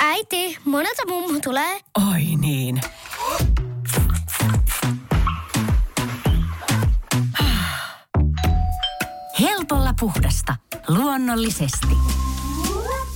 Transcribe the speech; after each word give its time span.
Äiti, 0.00 0.58
monelta 0.64 1.02
mummu 1.08 1.40
tulee? 1.40 1.80
Oi 2.12 2.22
niin. 2.40 2.80
Helpolla 9.40 9.94
puhdasta. 10.00 10.56
Luonnollisesti. 10.88 11.96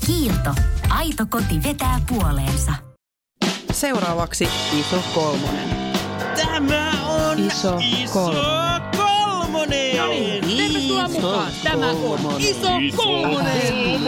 Kiilto. 0.07 0.55
Aito 0.89 1.27
koti 1.31 1.63
vetää 1.63 2.01
puoleensa. 2.09 2.73
Seuraavaksi 3.73 4.49
iso 4.81 5.03
kolmonen. 5.15 5.69
Tämä 6.37 6.93
on 7.09 7.39
Iso 7.39 7.79
kolmonen. 8.13 8.83
kolmonen. 8.97 9.89
Tervetuloa 10.99 11.09
mukaan. 11.09 11.53
Tämä 11.65 11.91
on 11.91 12.41
iso 12.41 12.69
kolmonen. 12.97 14.01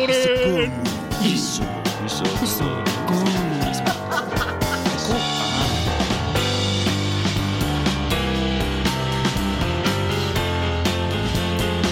Iso, 1.24 1.62
iso, 2.06 2.24
iso. 2.42 2.64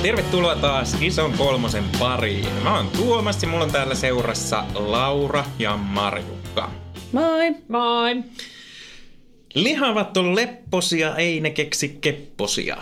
Tervetuloa 0.02 0.56
taas 0.56 0.96
Ison 1.00 1.32
kolmosen 1.32 1.84
pariin. 1.98 2.52
Mä 2.62 2.76
oon 2.76 2.88
Tuomas 2.88 3.42
ja 3.42 3.48
mulla 3.48 3.64
on 3.64 3.70
täällä 3.70 3.94
seurassa 3.94 4.64
Laura 4.74 5.44
ja 5.58 5.76
Marjukka. 5.76 6.70
Moi! 7.12 7.54
Moi. 7.68 8.24
Lihavat 9.54 10.16
on 10.16 10.36
lepposia, 10.36 11.16
ei 11.16 11.40
ne 11.40 11.50
keksi 11.50 11.98
kepposia. 12.00 12.76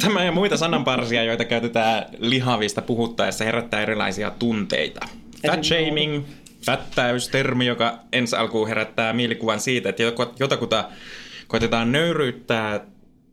Tämä 0.00 0.24
ja 0.24 0.32
muita 0.32 0.56
sananparsia, 0.56 1.24
joita 1.24 1.44
käytetään 1.44 2.06
lihavista 2.18 2.82
puhuttaessa, 2.82 3.44
herättää 3.44 3.80
erilaisia 3.82 4.30
tunteita. 4.30 5.00
Fat 5.46 5.64
shaming, 5.64 6.24
fättäys, 6.66 7.28
termi, 7.28 7.66
joka 7.66 7.98
ensi 8.12 8.36
alkuun 8.36 8.68
herättää 8.68 9.12
mielikuvan 9.12 9.60
siitä, 9.60 9.88
että 9.88 10.02
jotakuta 10.38 10.88
koitetaan 11.46 11.92
nöyryyttää 11.92 12.80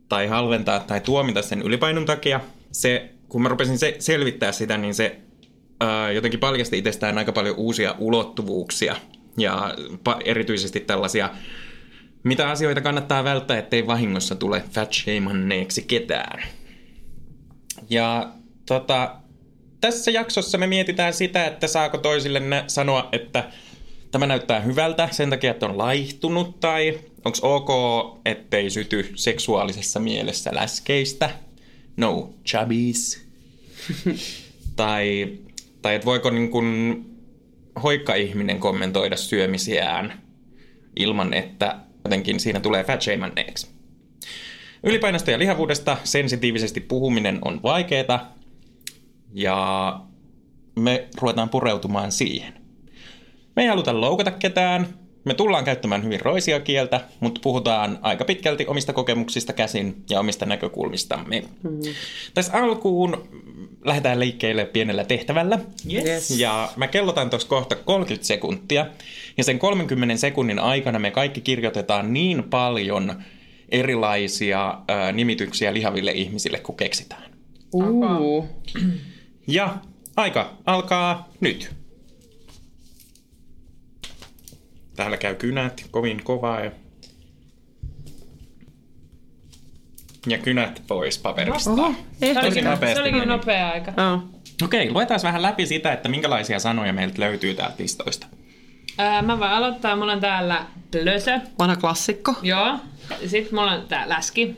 tai 0.10 0.28
halventaa 0.28 0.80
tai 0.80 1.02
tuomita 1.02 1.42
sen 1.42 1.62
ylipainon 1.62 2.06
takia. 2.06 2.40
Se, 2.72 3.10
kun 3.30 3.42
mä 3.42 3.50
rupesin 3.50 3.78
se, 3.78 3.96
selvittää 4.00 4.52
sitä, 4.52 4.78
niin 4.78 4.94
se 4.94 5.20
ää, 5.80 6.12
jotenkin 6.12 6.40
paljasti 6.40 6.78
itsestään 6.78 7.18
aika 7.18 7.32
paljon 7.32 7.56
uusia 7.56 7.96
ulottuvuuksia 8.00 8.96
ja 9.38 9.76
pa- 10.10 10.22
erityisesti 10.26 10.80
tällaisia 10.80 11.30
mitä 12.26 12.50
asioita 12.50 12.82
kannattaa 12.82 13.24
välttää, 13.24 13.58
ettei 13.58 13.88
vahingossa 13.88 14.36
tule 14.36 14.64
fat 14.72 14.94
shamanneeksi 14.94 15.82
ketään. 15.82 16.44
Ja 17.90 18.30
tota, 18.66 19.16
tässä 19.82 20.12
jaksossa 20.12 20.58
me 20.58 20.68
mietitään 20.68 21.14
sitä, 21.14 21.46
että 21.46 21.68
saako 21.68 21.98
toisille 21.98 22.40
nä- 22.40 22.64
sanoa, 22.68 23.10
että 23.12 23.52
tämä 24.12 24.26
näyttää 24.26 24.60
hyvältä 24.60 25.10
sen 25.12 25.30
takia, 25.30 25.52
että 25.52 25.66
on 25.66 25.78
laihtunut, 25.78 26.60
tai 26.60 27.00
onko 27.26 27.38
ok, 27.42 27.70
ettei 28.26 28.70
syty 28.70 29.12
seksuaalisessa 29.16 30.00
mielessä 30.00 30.52
läskeistä. 30.54 31.30
No, 31.98 32.34
chubbies. 32.46 33.28
tai, 34.76 35.34
tai 35.82 35.96
että 35.96 36.06
voiko 36.06 36.30
niin 36.30 36.52
kun 36.52 37.06
hoikka-ihminen 37.84 38.60
kommentoida 38.60 39.18
syömisiään 39.18 40.22
ilman, 40.96 41.34
että 41.34 41.80
jotenkin 42.06 42.40
siinä 42.40 42.60
tulee 42.60 42.84
fat 42.84 43.02
shamanneeksi. 43.02 43.68
Ylipainosta 44.84 45.32
ja 45.32 45.40
lihavuudesta 45.40 45.98
sensitiivisesti 46.04 46.82
puhuminen 46.82 47.40
on 47.42 47.64
vaikeaa 47.64 48.36
ja 49.34 50.00
me 50.80 51.08
ruvetaan 51.22 51.50
pureutumaan 51.50 52.12
siihen. 52.12 52.54
Me 53.56 53.62
ei 53.62 53.68
haluta 53.68 54.02
loukata 54.02 54.32
ketään, 54.32 54.88
me 55.26 55.34
tullaan 55.34 55.66
käyttämään 55.66 56.04
hyvin 56.04 56.22
roisia 56.22 56.60
kieltä, 56.60 57.02
mutta 57.20 57.42
puhutaan 57.44 58.00
aika 58.02 58.26
pitkälti 58.26 58.66
omista 58.68 58.94
kokemuksista 58.94 59.54
käsin 59.54 60.04
ja 60.10 60.20
omista 60.20 60.46
näkökulmistamme. 60.46 61.44
Mm. 61.64 61.80
Tässä 62.34 62.54
alkuun 62.54 63.30
lähdetään 63.86 64.20
liikkeelle 64.20 64.66
pienellä 64.66 65.04
tehtävällä. 65.04 65.60
Yes. 65.94 66.40
Ja 66.40 66.70
mä 66.76 66.88
kellotan 66.88 67.30
tuossa 67.30 67.48
kohta 67.48 67.76
30 67.76 68.28
sekuntia. 68.28 68.86
Ja 69.38 69.44
sen 69.44 69.60
30 69.60 70.18
sekunnin 70.18 70.60
aikana 70.60 71.00
me 71.00 71.12
kaikki 71.12 71.42
kirjoitetaan 71.42 72.14
niin 72.14 72.44
paljon 72.44 73.24
erilaisia 73.70 74.82
ää, 74.88 75.12
nimityksiä 75.12 75.74
lihaville 75.74 76.12
ihmisille, 76.12 76.60
kun 76.60 76.78
keksitään. 76.78 77.32
Uu. 77.74 78.50
Ja 79.48 79.78
aika 80.16 80.54
alkaa 80.66 81.30
nyt. 81.40 81.76
Täällä 84.96 85.18
käy 85.18 85.36
kynät 85.36 85.86
kovin 85.92 86.24
kovaa 86.24 86.60
ja... 86.60 86.72
Ja 90.28 90.38
kynät 90.38 90.84
pois 90.88 91.18
paperista. 91.18 91.70
Oho, 91.72 91.94
olikin, 92.44 92.64
nopeasti 92.64 92.96
se 92.96 93.02
olikin 93.02 93.20
meni. 93.20 93.32
nopea 93.32 93.70
aika. 93.70 93.94
Joo. 93.98 94.24
Okei, 94.64 94.92
luetaan 94.92 95.20
vähän 95.24 95.42
läpi 95.42 95.66
sitä, 95.66 95.94
että 95.94 96.10
minkälaisia 96.10 96.60
sanoja 96.60 96.94
meiltä 96.94 97.22
löytyy 97.22 97.54
täältä 97.54 97.76
listoista. 97.80 98.28
Mä 99.22 99.40
voin 99.40 99.52
aloittaa. 99.52 99.96
Mulla 99.96 100.14
on 100.14 100.20
täällä 100.20 100.66
plösö. 100.92 101.40
Vanha 101.60 101.76
klassikko. 101.76 102.36
Joo. 102.42 102.80
Sitten 103.26 103.56
mulla 103.56 103.72
on 103.72 103.88
tää 103.88 104.10
läski. 104.10 104.56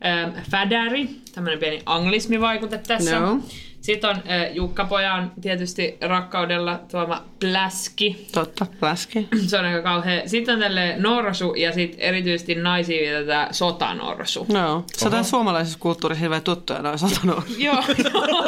Ää, 0.00 0.32
fädäri. 0.50 1.08
Tämmönen 1.34 1.58
pieni 1.58 1.82
anglismivaikute 1.86 2.78
tässä. 2.78 3.10
Joo. 3.10 3.38
Sitten 3.80 4.10
on 4.10 4.16
ää, 4.26 4.48
Jukka 4.48 4.84
Pojan 4.84 5.32
tietysti 5.40 5.96
rakkaudella 6.00 6.80
tuoma 6.90 7.24
pläski. 7.40 8.26
Totta, 8.32 8.66
läski. 8.82 9.28
Se 9.46 9.58
on 9.58 9.64
aika 9.64 9.82
kauhea. 9.82 10.28
Sitten 10.28 10.54
on 10.54 10.60
tälle 10.60 10.94
norsu 10.98 11.54
ja 11.54 11.72
sitten 11.72 12.00
erityisesti 12.00 12.54
naisiin 12.54 13.00
vietetään 13.00 13.54
sotanorsu. 13.54 14.46
Joo. 14.48 14.84
Se 14.96 15.08
on 15.08 15.24
suomalaisessa 15.24 15.78
kulttuurissa 15.78 16.20
hirveän 16.20 16.42
tuttuja 16.42 16.82
noin 16.82 16.98
satanut. 16.98 17.44
Joo. 17.58 17.82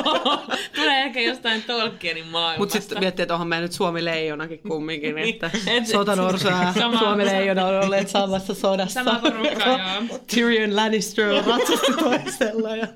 Tulee 0.76 1.02
ehkä 1.02 1.20
jostain 1.20 1.62
Tolkienin 1.62 2.26
maailmasta. 2.26 2.58
Mutta 2.58 2.72
sitten 2.72 2.98
miettii, 3.00 3.22
että 3.22 3.34
onhan 3.34 3.48
meillä 3.48 3.64
nyt 3.64 3.72
Suomi 3.72 4.04
leijonakin 4.04 4.60
kumminkin, 4.68 5.18
että 5.18 5.50
Et- 5.66 5.86
sotanorsa 5.86 6.48
ja 6.48 6.98
Suomi 6.98 7.24
leijona 7.24 7.66
on 7.66 7.84
olleet 7.84 8.08
samassa 8.08 8.54
sodassa. 8.54 9.04
Sama 9.04 9.18
porukka, 9.18 9.68
joo. 9.68 10.18
Tyrion 10.34 10.76
Lannister 10.76 11.28
on 11.28 11.44
ratsasti 11.44 11.92
toisella. 11.92 12.76
Ja... 12.76 12.86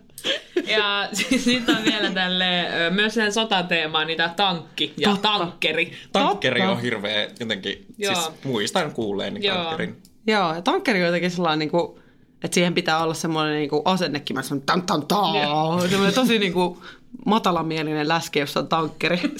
Ja 0.66 1.08
sitten 1.12 1.76
on 1.76 1.84
vielä 1.84 2.10
tälle 2.10 2.68
myös 2.90 3.14
siihen 3.14 3.32
sotateemaan 3.32 4.06
niitä 4.06 4.30
tankki 4.36 4.94
ja 4.96 5.10
Totta. 5.10 5.28
tankkeri. 5.28 5.92
Tankkeri 6.12 6.60
Totta. 6.60 6.72
on 6.72 6.82
hirveä 6.82 7.28
jotenkin, 7.40 7.86
Joo. 7.98 8.14
siis 8.14 8.28
muistan 8.44 8.92
kuulleeni 8.92 9.46
Joo. 9.46 9.56
tankkerin. 9.56 9.96
Joo, 10.26 10.54
ja 10.54 10.62
tankkeri 10.62 11.00
on 11.00 11.06
jotenkin 11.06 11.30
sellainen, 11.30 11.58
niin 11.58 11.70
kuin, 11.70 12.00
että 12.44 12.54
siihen 12.54 12.74
pitää 12.74 13.02
olla 13.02 13.14
semmoinen 13.14 13.54
niin 13.54 13.70
kuin 13.70 13.82
asennekin, 13.84 14.36
mä 14.36 14.42
sanon 14.42 14.62
tan 14.62 14.82
tan 14.82 15.06
taa. 15.06 15.80
Semmoinen 15.88 16.14
tosi 16.14 16.38
niin 16.38 16.52
kuin, 16.52 16.78
matalamielinen 17.26 18.08
läski, 18.08 18.38
jossa 18.38 18.60
on 18.60 18.68
tankkeri. 18.68 19.20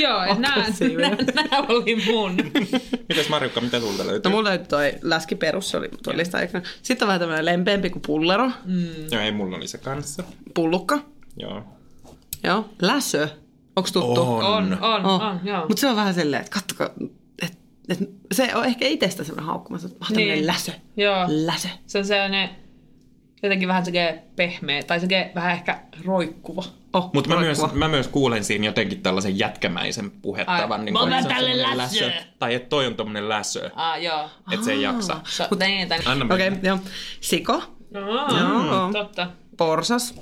Joo, 0.06 0.22
että 0.22 0.40
nämä, 0.40 0.64
nämä 1.34 1.66
oli 1.68 1.96
mun. 2.06 2.36
Mitäs 3.08 3.28
Marjukka, 3.28 3.60
mitä 3.60 3.80
tulta 3.80 4.06
löytyy? 4.06 4.30
No 4.30 4.36
mulla 4.36 4.48
löytyi 4.48 4.66
toi 4.68 4.92
läski 5.02 5.34
perus, 5.34 5.70
se 5.70 5.76
oli 5.76 5.88
lista 6.14 6.38
aikana. 6.38 6.64
Sitten 6.82 7.06
on 7.06 7.08
vähän 7.08 7.20
tämmöinen 7.20 7.44
lempeämpi 7.44 7.90
kuin 7.90 8.02
pullero, 8.06 8.50
Joo, 9.12 9.22
ei, 9.22 9.32
mulla 9.32 9.56
oli 9.56 9.68
se 9.68 9.78
kanssa. 9.78 10.22
pullukka. 10.54 10.98
Joo. 11.36 11.62
Joo. 12.44 12.68
Läsö. 12.82 13.28
Onko 13.76 13.88
tuttu? 13.92 14.22
On. 14.22 14.44
On, 14.44 14.78
on, 14.80 15.06
Oh. 15.06 15.22
on, 15.22 15.40
joo. 15.44 15.60
Mutta 15.68 15.80
se 15.80 15.86
on 15.88 15.96
vähän 15.96 16.14
silleen, 16.14 16.40
että 16.42 16.54
kattokaa, 16.54 16.90
et, 17.42 17.58
et, 17.88 17.98
se 18.32 18.54
on 18.54 18.64
ehkä 18.64 18.86
itsestä 18.86 19.24
semmoinen 19.24 19.46
haukkuma, 19.46 19.76
että 19.76 19.88
mä 19.88 20.06
oon 20.10 20.16
Niin. 20.16 20.46
läsö. 20.46 20.72
Joo. 20.96 21.24
Läsö. 21.28 21.68
Se 21.86 21.98
on 21.98 22.04
sellainen 22.04 22.48
jotenkin 23.42 23.68
vähän 23.68 23.84
sellainen 23.84 24.22
pehmeä 24.36 24.82
tai 24.82 25.00
sellainen 25.00 25.30
vähän 25.34 25.52
ehkä 25.52 25.80
roikkuva. 26.04 26.64
Oh, 26.92 27.10
Mutta 27.14 27.30
mä 27.30 27.40
myös, 27.40 27.58
mä 27.72 27.88
myös 27.88 28.08
kuulen 28.08 28.44
siinä 28.44 28.66
jotenkin 28.66 29.02
tällaisen 29.02 29.38
jätkämäisen 29.38 30.10
puhettavan. 30.10 30.80
Ai, 30.80 30.84
niin 30.84 30.92
mä 30.92 31.00
se 31.10 31.16
on 31.16 31.34
tälle 31.34 31.76
läsö. 31.76 32.12
Tai 32.38 32.54
että 32.54 32.68
toi 32.68 32.86
on 32.86 32.94
tommonen 32.94 33.28
läsö. 33.28 33.70
Ah, 33.74 34.02
joo. 34.02 34.30
Että 34.52 34.64
se 34.64 34.72
ei 34.72 34.82
jaksa. 34.82 35.20
So, 35.24 35.44
niin, 35.60 35.88
tämän... 35.88 36.06
Anna 36.06 36.34
Okei, 36.34 36.50
mennä. 36.50 36.74
okay, 36.74 36.84
joo. 36.86 36.92
Siko, 37.20 37.62
No, 37.90 38.00
Joo. 38.38 38.92
totta. 38.92 39.30
porsas. 39.56 40.14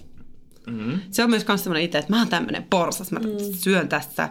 Mm. 0.67 1.01
Se 1.11 1.25
on 1.25 1.31
myös 1.31 1.45
kans 1.45 1.65
semmoinen 1.65 1.85
itse, 1.85 1.99
että 1.99 2.13
mä 2.13 2.19
oon 2.19 2.29
tämmönen 2.29 2.63
porsas. 2.71 3.13
Mä 3.13 3.21
syön 3.59 3.89
tässä 3.89 4.29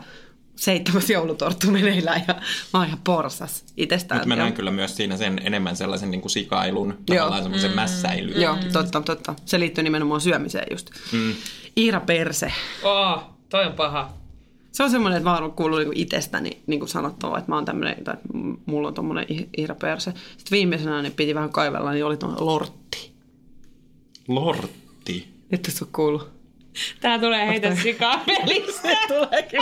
seitsemäs 0.56 1.10
joulutorttu 1.10 1.72
meneillään 1.72 2.24
ja 2.28 2.34
mä 2.74 2.80
oon 2.80 2.86
ihan 2.88 3.00
porsas 3.04 3.66
itsestään. 3.78 4.20
Mutta 4.20 4.28
mä 4.28 4.36
näen 4.36 4.54
kyllä 4.54 4.72
myös 4.72 4.96
siinä 4.98 5.18
sen 5.18 5.42
enemmän 5.44 5.76
sellaisen 5.76 6.12
niin 6.12 6.22
kuin 6.22 6.32
sikailun, 6.32 6.98
Joo. 7.10 7.18
tavallaan 7.18 7.44
semmoisen 7.44 7.72
mm. 7.72 7.76
mässäilyn. 7.76 8.42
Joo, 8.42 8.58
totta, 8.74 9.02
totta. 9.02 9.36
Se 9.46 9.60
liittyy 9.60 9.84
nimenomaan 9.84 10.22
syömiseen 10.22 10.68
just. 10.72 10.90
Mm. 11.12 11.34
Iira 11.78 12.00
Perse. 12.00 12.54
Oh, 12.84 13.24
toi 13.50 13.66
on 13.66 13.74
paha. 13.74 14.14
Se 14.72 14.84
on 14.84 14.92
semmoinen, 14.92 15.18
että 15.18 15.30
mä 15.30 15.38
oon 15.38 15.52
kuullut 15.52 15.80
niinku 15.80 15.94
itsestäni 15.96 16.62
niinku 16.68 16.88
sanottavaa, 16.88 17.38
että 17.38 17.52
mä 17.52 17.56
oon 17.56 17.66
tämmöinen, 17.66 18.04
tai 18.04 18.14
että 18.14 18.28
mulla 18.66 18.88
on 18.88 18.94
tommonen 18.94 19.26
i- 19.32 19.50
Iira 19.58 19.76
Perse. 19.76 20.12
Sitten 20.38 20.52
viimeisenä 20.52 21.02
niin 21.02 21.14
piti 21.14 21.36
vähän 21.36 21.50
kaivella, 21.52 21.92
niin 21.92 22.06
oli 22.06 22.18
tuon 22.18 22.36
lortti. 22.46 23.12
Lortti. 24.28 25.28
Nyt 25.52 25.68
et 25.68 25.74
sä 25.74 25.86
oo 25.86 25.90
kuullut. 25.96 26.35
Tää 27.02 27.20
tulee 27.20 27.48
heitä 27.48 27.76
sikaa 27.76 28.24
pelistä. 28.26 28.90
Tuleekin 29.08 29.62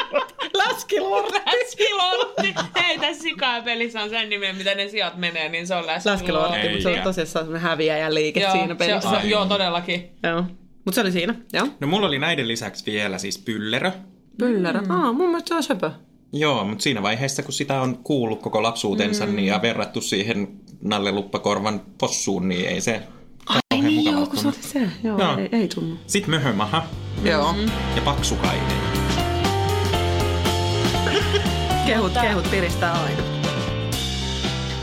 läskilordi. 0.57 1.39
Läskilordi. 1.45 2.53
Heitä 2.81 3.13
sikaa 3.13 3.61
pelissä 3.61 4.01
on 4.01 4.09
sen 4.09 4.29
nimen, 4.29 4.55
mitä 4.55 4.75
ne 4.75 4.87
sijat 4.87 5.17
menee, 5.17 5.49
niin 5.49 5.67
se 5.67 5.75
on 5.75 5.87
läskilordi. 5.87 6.21
Läskilordi, 6.21 6.69
mutta 6.69 6.83
se 6.83 6.87
on 6.87 6.93
Eikä. 6.93 7.03
tosissaan 7.03 7.45
semmoinen 7.45 7.69
häviäjä 7.69 8.13
liike 8.13 8.39
Joo, 8.39 8.51
siinä 8.51 8.67
se, 8.67 8.75
pelissä. 8.75 9.21
se, 9.21 9.27
joo, 9.27 9.45
todellakin. 9.45 10.09
Joo. 10.23 10.43
Mutta 10.85 10.95
se 10.95 11.01
oli 11.01 11.11
siinä, 11.11 11.35
joo. 11.53 11.67
No 11.79 11.87
mulla 11.87 12.07
oli 12.07 12.19
näiden 12.19 12.47
lisäksi 12.47 12.91
vielä 12.91 13.17
siis 13.17 13.37
pyllerö. 13.37 13.91
Pyllerä. 14.37 14.81
Mm. 14.81 14.91
Aa, 14.91 15.13
mun 15.13 15.27
mielestä 15.27 15.47
se 15.47 15.55
on 15.55 15.63
söpö. 15.63 15.91
Joo, 16.33 16.63
mutta 16.63 16.83
siinä 16.83 17.01
vaiheessa, 17.01 17.43
kun 17.43 17.53
sitä 17.53 17.81
on 17.81 17.97
kuullut 18.03 18.41
koko 18.41 18.63
lapsuutensa 18.63 19.25
mm. 19.25 19.35
niin, 19.35 19.47
ja 19.47 19.61
verrattu 19.61 20.01
siihen 20.01 20.47
Nalle 20.81 21.11
Luppakorvan 21.11 21.81
possuun, 21.97 22.49
niin 22.49 22.69
ei 22.69 22.81
se 22.81 23.01
Ai 23.45 23.59
kauhean 23.69 23.89
niin, 23.95 24.05
joo, 24.05 24.13
mukavalta 24.13 24.31
kun 24.31 24.32
se 24.43 24.47
oli 24.47 24.87
se. 24.87 24.89
Joo, 25.03 25.19
Joo. 25.19 25.37
Ei, 25.37 25.49
ei 25.51 25.67
tunnu. 25.67 25.97
Sitten 26.07 26.29
Möhömaha 26.29 26.85
Joo. 27.23 27.55
ja 27.95 28.01
Paksukainen. 28.01 28.77
Kehut, 31.87 32.11
kehut 32.21 32.51
piristää 32.51 32.93
aina. 33.03 33.23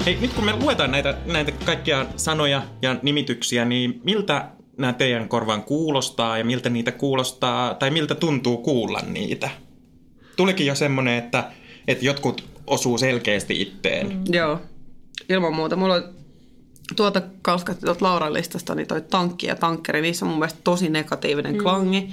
Hei, 0.07 0.19
nyt 0.21 0.33
kun 0.33 0.45
me 0.45 0.53
luetaan 0.57 0.91
näitä, 0.91 1.15
näitä 1.27 1.53
kaikkia 1.53 2.07
sanoja 2.17 2.63
ja 2.83 2.97
nimityksiä, 3.03 3.65
niin 3.65 4.01
miltä 4.05 4.49
nämä 4.79 4.93
teidän 4.93 5.29
korvaan 5.29 5.63
kuulostaa 5.63 6.39
ja 6.39 6.45
miltä 6.45 6.71
niitä 6.71 6.93
kuulostaa, 6.93 7.75
tai 7.75 7.91
miltä 7.91 8.15
tuntuu 8.15 8.57
kuulla 8.57 9.01
niitä? 9.09 9.51
Tulikin 10.37 10.67
jo 10.67 10.75
semmoinen, 10.75 11.15
että, 11.19 11.45
että 11.89 12.05
jotkut 12.05 12.45
osuu 12.67 12.99
selkeästi 12.99 13.63
itteen. 13.63 14.09
Mm. 14.09 14.25
Joo, 14.29 14.61
ilman 15.29 15.55
muuta. 15.55 15.77
Mulla 15.77 15.95
on 15.95 16.20
tuota 16.97 17.23
kalskatti 17.43 17.87
tuolta 17.87 18.05
Lauran 18.05 18.33
listasta, 18.33 18.75
niin 18.75 18.89
toi 18.89 19.01
tankki 19.01 19.47
ja 19.47 19.57
tankkeri, 19.57 20.01
niissä 20.01 20.25
on 20.25 20.31
mun 20.31 20.39
mielestä 20.39 20.61
tosi 20.65 20.89
negatiivinen 20.89 21.53
mm. 21.53 21.63
klangi. 21.63 22.09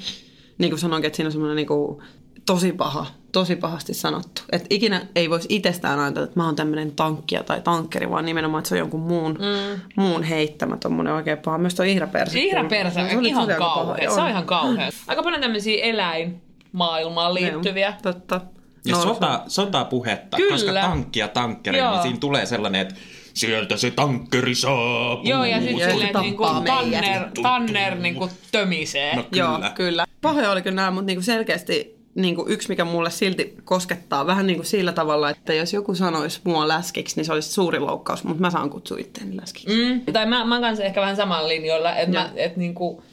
Niin 0.57 0.71
kuin 0.71 0.79
sanoinkin, 0.79 1.07
että 1.07 1.15
siinä 1.15 1.27
on 1.27 1.31
semmoinen 1.31 1.56
niin 1.56 1.68
kuin, 1.68 2.01
tosi 2.47 2.71
paha, 2.71 3.06
tosi 3.31 3.56
pahasti 3.56 3.94
sanottu. 3.94 4.41
Että 4.51 4.68
ikinä 4.69 5.01
ei 5.15 5.29
voisi 5.29 5.47
itsestään 5.50 6.00
ajatella, 6.00 6.25
että 6.25 6.39
mä 6.39 6.45
oon 6.45 6.56
tämmöinen 6.56 6.91
tankkija 6.91 7.44
tai 7.44 7.62
tankkeri, 7.62 8.09
vaan 8.09 8.25
nimenomaan, 8.25 8.59
että 8.59 8.69
se 8.69 8.75
on 8.75 8.79
jonkun 8.79 9.00
muun, 9.00 9.31
mm. 9.31 9.81
muun 9.95 10.24
heittämä 10.24 10.77
tommonen 10.77 11.13
oikein 11.13 11.38
paha. 11.38 11.57
Myös 11.57 11.75
toi 11.75 11.91
ihraperse. 11.91 12.39
Ihraperse 12.39 13.09
Se 13.09 13.18
on 13.18 13.25
ihan 13.25 13.47
kauhea. 13.57 14.12
Se 14.12 14.21
on 14.21 14.30
ihan 14.30 14.45
kauhea. 14.45 14.89
Aika 15.07 15.23
paljon 15.23 15.41
tämmöisiä 15.41 15.83
eläinmaailmaan 15.83 17.33
liittyviä. 17.33 17.88
Joo, 17.88 18.13
Totta. 18.13 18.41
Ja 18.85 18.95
No, 18.95 19.01
sota, 19.01 19.44
sotapuhetta, 19.47 20.38
Kyllä. 20.38 20.51
koska 20.51 20.73
tankki 20.73 21.19
ja 21.19 21.27
tankkeri, 21.27 21.77
Joo. 21.77 21.91
niin 21.91 22.01
siinä 22.01 22.18
tulee 22.18 22.45
sellainen, 22.45 22.81
että 22.81 22.95
sieltä 23.37 23.77
se 23.77 23.91
tankkeri 23.91 24.55
saapuu. 24.55 25.29
Joo, 25.29 25.45
ja 25.45 25.61
sitten 25.61 25.89
silleen, 25.89 26.07
että 26.07 26.21
niinku. 26.21 26.43
Tanner, 26.65 27.29
Tanner 27.41 27.95
niinku 27.95 28.29
tömisee. 28.51 29.15
No 29.15 29.23
kyllä. 29.23 29.43
Joo, 29.43 29.59
kyllä. 29.75 30.05
Pahoja 30.21 30.51
oli 30.51 30.61
kyllä 30.61 30.75
nämä, 30.75 30.91
mutta 30.91 31.05
niinku 31.05 31.23
selkeästi 31.23 31.97
niinku 32.15 32.45
yksi, 32.49 32.69
mikä 32.69 32.85
mulle 32.85 33.09
silti 33.09 33.55
koskettaa 33.63 34.27
vähän 34.27 34.47
niinku 34.47 34.63
sillä 34.63 34.93
tavalla, 34.93 35.29
että 35.29 35.53
jos 35.53 35.73
joku 35.73 35.95
sanoisi 35.95 36.41
mua 36.43 36.67
läskiksi, 36.67 37.15
niin 37.15 37.25
se 37.25 37.33
olisi 37.33 37.51
suuri 37.51 37.79
loukkaus, 37.79 38.23
mutta 38.23 38.41
mä 38.41 38.49
saan 38.49 38.69
kutsua 38.69 38.97
itteeni 38.97 39.37
läskiksi. 39.37 39.75
Mm. 39.75 40.13
Tai 40.13 40.25
mä, 40.25 40.45
mä 40.45 40.55
oon 40.55 40.63
kanssa 40.63 40.83
ehkä 40.83 41.01
vähän 41.01 41.15
samalla 41.15 41.47
linjoilla, 41.47 41.95
että 41.95 42.19
mä, 42.19 42.31
et 42.35 42.57
niinku, 42.57 43.03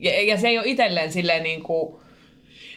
ja, 0.00 0.22
ja, 0.22 0.38
se 0.38 0.48
ei 0.48 0.58
ole 0.58 0.68
itselleen 0.68 1.12
silleen 1.12 1.42
niinku 1.42 2.00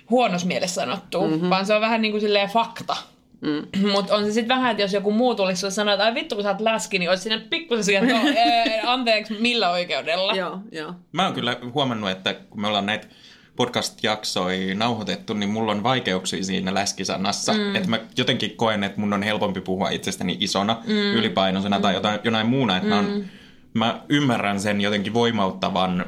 huonos 0.09 0.45
mielessä 0.45 0.81
sanottu, 0.81 1.27
mm-hmm. 1.27 1.49
vaan 1.49 1.65
se 1.65 1.73
on 1.73 1.81
vähän 1.81 2.01
niinku 2.01 2.19
silleen 2.19 2.49
fakta. 2.49 2.95
Mm. 3.41 3.67
Mutta 3.91 4.15
on 4.15 4.25
se 4.25 4.31
sitten 4.31 4.55
vähän, 4.57 4.71
että 4.71 4.83
jos 4.83 4.93
joku 4.93 5.11
muu 5.11 5.35
tulisi 5.35 5.59
sulle 5.59 5.71
sanoa, 5.71 5.93
että 5.93 6.05
ai 6.05 6.13
vittu 6.13 6.35
kun 6.35 6.43
sä 6.43 6.49
oot 6.49 6.61
läski, 6.61 6.99
niin 6.99 7.09
olisi 7.09 7.23
sinne 7.23 7.39
pikkusen 7.49 7.83
siihen, 7.83 8.09
että 8.09 8.23
no, 8.23 8.29
ee, 8.45 8.81
anteeksi, 8.85 9.33
millä 9.39 9.69
oikeudella? 9.69 10.33
Joo, 10.33 10.59
joo. 10.71 10.93
Mä 11.11 11.25
oon 11.25 11.33
kyllä 11.33 11.57
huomannut, 11.73 12.09
että 12.09 12.33
kun 12.33 12.61
me 12.61 12.67
ollaan 12.67 12.85
näitä 12.85 13.07
podcast-jaksoja 13.55 14.75
nauhoitettu, 14.75 15.33
niin 15.33 15.49
mulla 15.49 15.71
on 15.71 15.83
vaikeuksia 15.83 16.43
siinä 16.43 16.73
läskisanassa. 16.73 17.53
Mm. 17.53 17.75
Että 17.75 17.89
mä 17.89 17.99
jotenkin 18.17 18.55
koen, 18.55 18.83
että 18.83 18.99
mun 18.99 19.13
on 19.13 19.23
helpompi 19.23 19.61
puhua 19.61 19.89
itsestäni 19.89 20.38
isona, 20.39 20.77
mm. 20.88 20.93
ylipainoisena 20.93 21.79
tai 21.79 21.93
jotain, 21.93 22.19
jonain 22.23 22.47
muuna. 22.47 22.77
Että 22.77 22.88
mm. 22.88 22.93
mä, 22.93 22.99
on, 22.99 23.25
mä 23.73 24.01
ymmärrän 24.09 24.59
sen 24.59 24.81
jotenkin 24.81 25.13
voimauttavan 25.13 26.05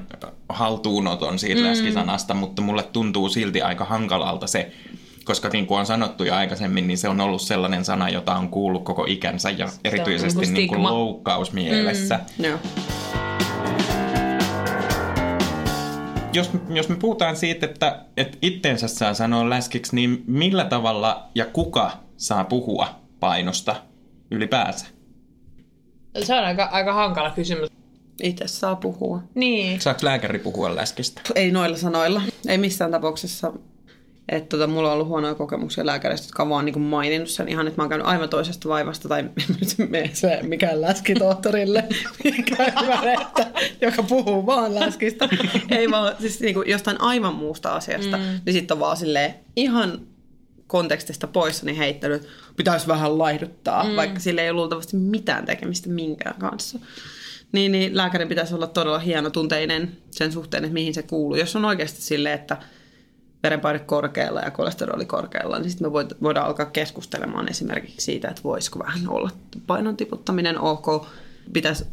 haltuunoton 0.50 1.40
siitä 1.40 1.62
mm. 1.62 1.68
läskisanasta, 1.68 2.34
mutta 2.34 2.62
mulle 2.62 2.84
tuntuu 2.84 3.30
silti 3.30 3.62
aika 3.62 3.86
hankalalta 3.86 4.48
se, 4.48 4.72
koska 5.26 5.50
niin 5.50 5.68
kuin 5.68 5.80
on 5.80 5.86
sanottu 5.86 6.24
jo 6.24 6.36
aikaisemmin, 6.36 6.88
niin 6.88 6.98
se 6.98 7.10
on 7.10 7.22
ollut 7.22 7.42
sellainen 7.42 7.86
sana, 7.86 8.10
jota 8.10 8.36
on 8.36 8.50
kuullut 8.50 8.84
koko 8.84 9.06
ikänsä 9.08 9.50
ja 9.50 9.70
erityisesti 9.84 10.40
niinku 10.40 10.54
niin 10.54 10.68
kuin 10.68 10.80
stigma. 10.80 10.94
loukkausmielessä. 10.94 12.20
Mm. 12.38 12.46
joo. 12.46 12.60
jos, 16.34 16.50
jos 16.70 16.90
me 16.90 16.96
puhutaan 16.96 17.36
siitä, 17.36 17.66
että, 17.66 18.00
että 18.18 18.38
itteensä 18.42 18.88
saa 18.88 19.14
sanoa 19.14 19.50
läskiksi, 19.50 19.96
niin 19.96 20.24
millä 20.28 20.66
tavalla 20.66 21.30
ja 21.36 21.46
kuka 21.46 21.92
saa 22.18 22.44
puhua 22.44 22.88
painosta 23.20 23.76
ylipäänsä? 24.32 24.86
Se 26.24 26.36
on 26.36 26.44
aika, 26.44 26.64
aika 26.64 26.94
hankala 26.94 27.32
kysymys. 27.32 27.70
Itse 28.24 28.48
saa 28.48 28.76
puhua. 28.76 29.24
Niin. 29.36 29.82
Saako 29.82 30.00
lääkäri 30.04 30.40
puhua 30.40 30.76
läskistä? 30.76 31.22
Ei 31.36 31.52
noilla 31.52 31.78
sanoilla. 31.78 32.22
Ei 32.48 32.58
missään 32.58 32.92
tapauksessa. 32.92 33.54
Että 34.30 34.50
tota, 34.50 34.68
mulla 34.68 34.88
on 34.88 34.94
ollut 34.94 35.08
huonoja 35.08 35.36
kokemuksia 35.36 35.86
lääkäreistä, 35.86 36.26
jotka 36.26 36.44
on 36.44 36.50
vaan 36.50 36.66
niin 36.66 36.82
maininnut 36.82 37.30
sen 37.30 37.50
ihan, 37.50 37.68
että 37.68 37.82
mä 37.82 37.84
oon 37.84 37.90
käynyt 37.90 38.08
aivan 38.08 38.30
toisesta 38.30 38.70
vaivasta 38.70 39.10
tai 39.10 39.24
mene 39.90 40.10
se 40.14 40.40
mikään 40.42 40.82
läskitohtorille, 40.82 41.84
mikä 42.24 42.64
että, 43.22 43.48
joka 43.82 44.04
puhuu 44.04 44.46
vaan 44.46 44.76
läskistä. 44.76 45.30
Ei 45.78 45.92
vaan 45.92 46.16
siis 46.20 46.40
niin 46.40 46.54
kuin 46.54 46.70
jostain 46.70 47.02
aivan 47.02 47.36
muusta 47.36 47.76
asiasta. 47.76 48.18
Mm. 48.18 48.24
Niin 48.46 48.54
sitten 48.54 48.76
on 48.76 48.80
vaan 48.80 48.98
silleen 48.98 49.36
ihan 49.56 50.02
kontekstista 50.68 51.28
poissa 51.28 51.66
niin 51.66 51.78
heittänyt, 51.78 52.22
että 52.22 52.34
pitäisi 52.58 52.88
vähän 52.88 53.18
laihduttaa, 53.18 53.84
mm. 53.84 53.96
vaikka 53.96 54.20
sillä 54.20 54.42
ei 54.42 54.50
ole 54.50 54.60
luultavasti 54.60 54.98
mitään 54.98 55.46
tekemistä 55.46 55.90
minkään 55.90 56.36
kanssa. 56.40 56.80
Niin, 57.52 57.72
niin 57.72 57.98
lääkärin 57.98 58.28
pitäisi 58.28 58.56
olla 58.56 58.68
todella 58.68 59.00
hieno 59.00 59.30
tunteinen 59.30 59.98
sen 60.12 60.32
suhteen, 60.32 60.64
että 60.64 60.74
mihin 60.74 60.94
se 60.94 61.04
kuuluu. 61.04 61.36
Jos 61.36 61.56
on 61.56 61.66
oikeasti 61.66 62.02
silleen, 62.02 62.36
että 62.36 62.58
verenpaine 63.44 63.80
korkealla 63.80 64.40
ja 64.42 64.52
kolesteroli 64.52 65.06
korkealla, 65.06 65.60
niin 65.60 65.70
sitten 65.70 65.88
me 65.92 66.02
void- 66.02 66.16
voidaan 66.22 66.48
alkaa 66.48 66.66
keskustelemaan 66.66 67.50
esimerkiksi 67.50 68.06
siitä, 68.06 68.28
että 68.28 68.44
voisiko 68.44 68.80
vähän 68.80 69.10
olla 69.10 69.30
painon 69.68 69.98
tiputtaminen 69.98 70.60
ok. 70.60 71.08
Pitäisi 71.54 71.86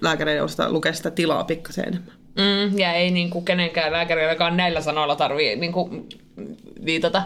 lääkäreiden 0.00 0.44
osata 0.44 0.72
lukea 0.72 0.92
sitä 0.92 1.10
tilaa 1.10 1.44
pikkasen 1.44 1.88
enemmän. 1.88 2.14
Mm, 2.38 2.78
ja 2.78 2.92
ei 2.92 3.10
niinku 3.10 3.40
kenenkään 3.40 3.92
lääkärilläkaan 3.92 4.56
näillä 4.56 4.80
sanoilla 4.80 5.16
tarvii 5.16 5.56
niinku 5.56 6.06
viitata, 6.84 7.22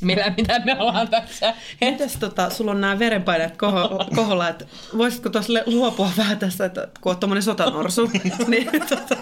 millä, 0.00 0.34
mitä 0.36 0.60
me 0.64 0.76
ollaan 0.78 1.08
tässä. 1.08 1.54
Mites 1.80 2.16
tota, 2.16 2.50
sulla 2.50 2.70
on 2.70 2.80
nämä 2.80 2.98
verenpaineet 2.98 3.56
koho, 3.56 4.06
koholla, 4.14 4.48
että 4.48 4.64
voisitko 4.98 5.30
tuossa 5.30 5.52
luopua 5.66 6.10
vähän 6.16 6.38
tässä, 6.38 6.64
että 6.64 6.88
kun 7.00 7.10
oot 7.10 7.20
tommonen 7.20 7.42
sotanorsu, 7.42 8.10
niin 8.48 8.70
tota, 8.88 9.16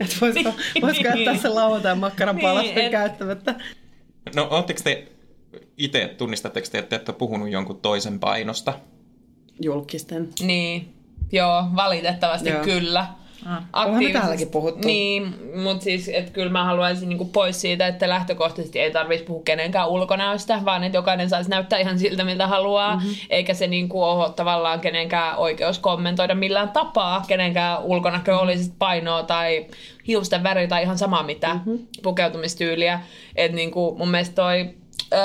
että 0.00 0.16
voisiko, 0.20 0.52
voisiko 0.82 1.08
jättää 1.08 1.36
sen 1.36 1.54
lauantain 1.54 1.98
makkaran 1.98 2.36
Niin, 2.36 2.78
et- 2.78 2.90
käyttämättä? 2.90 3.54
No, 4.36 4.48
ootteko 4.50 4.80
te 4.84 5.08
itse, 5.78 6.14
tunnistatteko 6.18 6.66
te, 6.72 6.78
että 6.78 6.88
te 6.88 6.96
olette 6.96 7.12
puhunut 7.12 7.50
jonkun 7.50 7.80
toisen 7.80 8.20
painosta? 8.20 8.72
Julkisten. 9.62 10.28
Niin, 10.40 10.94
joo, 11.32 11.64
valitettavasti 11.76 12.48
Joo. 12.48 12.62
joo. 12.64 13.04
Kyllä. 13.42 13.62
Onhan 13.72 14.04
me 14.04 14.12
täälläkin 14.12 14.48
puhuttu. 14.48 14.88
Niin, 14.88 15.34
mutta 15.62 15.84
siis, 15.84 16.08
että 16.08 16.32
kyllä 16.32 16.52
mä 16.52 16.64
haluaisin 16.64 17.08
niinku 17.08 17.24
pois 17.24 17.60
siitä, 17.60 17.86
että 17.86 18.08
lähtökohtaisesti 18.08 18.80
ei 18.80 18.90
tarvitsisi 18.90 19.26
puhua 19.26 19.42
kenenkään 19.44 19.88
ulkonäöstä, 19.88 20.60
vaan 20.64 20.84
että 20.84 20.98
jokainen 20.98 21.28
saisi 21.28 21.50
näyttää 21.50 21.78
ihan 21.78 21.98
siltä, 21.98 22.24
miltä 22.24 22.46
haluaa, 22.46 22.96
mm-hmm. 22.96 23.14
eikä 23.30 23.54
se 23.54 23.66
niinku 23.66 24.02
ole 24.02 24.32
tavallaan 24.32 24.80
kenenkään 24.80 25.36
oikeus 25.36 25.78
kommentoida 25.78 26.34
millään 26.34 26.70
tapaa, 26.70 27.24
kenenkään 27.28 27.82
ulkonäkö 27.82 28.38
olisi 28.38 28.64
sit 28.64 28.74
painoa 28.78 29.22
tai 29.22 29.66
hiusten 30.06 30.42
väri 30.42 30.68
tai 30.68 30.82
ihan 30.82 30.98
sama 30.98 31.22
mitä 31.22 31.54
mm-hmm. 31.54 31.78
pukeutumistyyliä. 32.02 33.00
Että 33.36 33.56
niinku 33.56 33.94
mun 33.98 34.10
mielestä 34.10 34.34
toi 34.34 34.70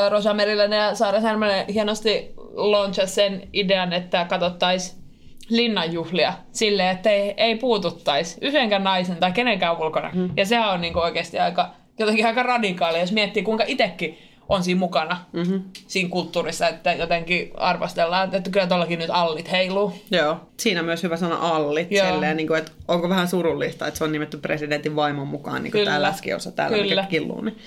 Rosa 0.10 0.34
Meriläinen 0.34 0.79
ja 0.79 0.95
Saara 0.95 1.22
Särmänen 1.22 1.65
hienosti 1.67 2.34
launchasi 2.53 3.13
sen 3.13 3.48
idean, 3.53 3.93
että 3.93 4.25
katsottaisiin 4.25 5.05
linnanjuhlia 5.50 6.34
silleen, 6.52 6.90
että 6.90 7.10
ei, 7.10 7.34
ei 7.38 7.56
puututtaisi 7.56 8.38
yhdenkään 8.42 8.84
naisen 8.84 9.18
tai 9.18 9.32
kenenkään 9.32 9.78
ulkona. 9.78 10.12
Mm. 10.14 10.30
Ja 10.38 10.46
sehän 10.46 10.70
on 10.70 10.82
niinku 10.82 11.00
oikeasti 11.00 11.40
aika, 11.40 11.70
jotenkin 12.00 12.25
aika 12.25 12.44
radikaali, 12.44 13.00
jos 13.00 13.12
miettii 13.12 13.44
kuinka 13.44 13.64
itsekin 13.68 14.18
on 14.50 14.64
siinä 14.64 14.80
mukana 14.80 15.25
mm-hmm. 15.34 15.64
siinä 15.88 16.10
kulttuurissa, 16.10 16.68
että 16.68 16.94
jotenkin 16.94 17.52
arvostellaan, 17.58 18.36
että 18.36 18.50
kyllä 18.50 18.68
tuollakin 18.68 19.00
nyt 19.00 19.10
allit 19.10 19.52
heiluu. 19.52 19.94
Joo. 20.12 20.38
Siinä 20.58 20.84
myös 20.84 21.04
hyvä 21.04 21.18
sana 21.18 21.36
allit. 21.36 21.92
Joo. 21.92 22.12
Silleen, 22.12 22.38
niin 22.38 22.48
kuin, 22.48 22.60
että 22.60 22.72
onko 22.88 23.10
vähän 23.10 23.28
surullista, 23.28 23.88
että 23.88 23.98
se 23.98 24.04
on 24.04 24.12
nimetty 24.12 24.38
presidentin 24.38 24.96
vaimon 24.96 25.28
mukaan, 25.28 25.64
niin 25.64 25.72
kuin 25.72 25.86
tämä 25.86 26.02
läskiosa 26.02 26.52
täällä, 26.52 26.78
Kyllä. 26.78 27.02
mikä 27.02 27.10
killuu. 27.10 27.42
Niin. 27.42 27.58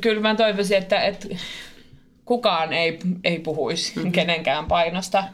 Kyllä 0.00 0.20
mä 0.20 0.34
toivoisin, 0.34 0.78
että, 0.78 1.00
että 1.00 1.28
kukaan 2.24 2.72
ei, 2.72 2.98
ei 3.24 3.38
puhuisi 3.38 3.92
mm-hmm. 3.96 4.12
kenenkään 4.12 4.66
painosta, 4.66 5.24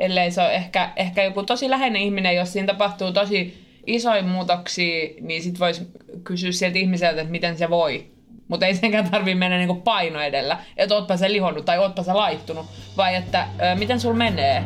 ellei 0.00 0.30
se 0.30 0.42
ole 0.42 0.54
ehkä, 0.54 0.92
ehkä 0.96 1.22
joku 1.22 1.42
tosi 1.42 1.70
läheinen 1.70 2.02
ihminen, 2.02 2.36
jos 2.36 2.52
siinä 2.52 2.66
tapahtuu 2.66 3.12
tosi 3.12 3.64
isoin 3.86 4.28
muutoksia, 4.28 5.08
niin 5.20 5.42
sit 5.42 5.60
voisi 5.60 5.82
kysyä 6.24 6.52
sieltä 6.52 6.78
ihmiseltä, 6.78 7.20
että 7.20 7.32
miten 7.32 7.58
se 7.58 7.70
voi. 7.70 8.06
Mutta 8.48 8.66
ei 8.66 8.74
senkään 8.74 9.10
tarvii 9.10 9.34
mennä 9.34 9.56
niinku 9.56 9.74
paino 9.74 10.20
edellä, 10.20 10.58
että 10.76 10.94
ootpa 10.94 11.16
se 11.16 11.32
lihonnut 11.32 11.64
tai 11.64 11.78
ootpa 11.78 12.02
se 12.02 12.12
laittunut, 12.12 12.66
vai 12.96 13.14
että 13.14 13.48
ö, 13.72 13.74
miten 13.74 14.00
sul 14.00 14.14
menee. 14.14 14.64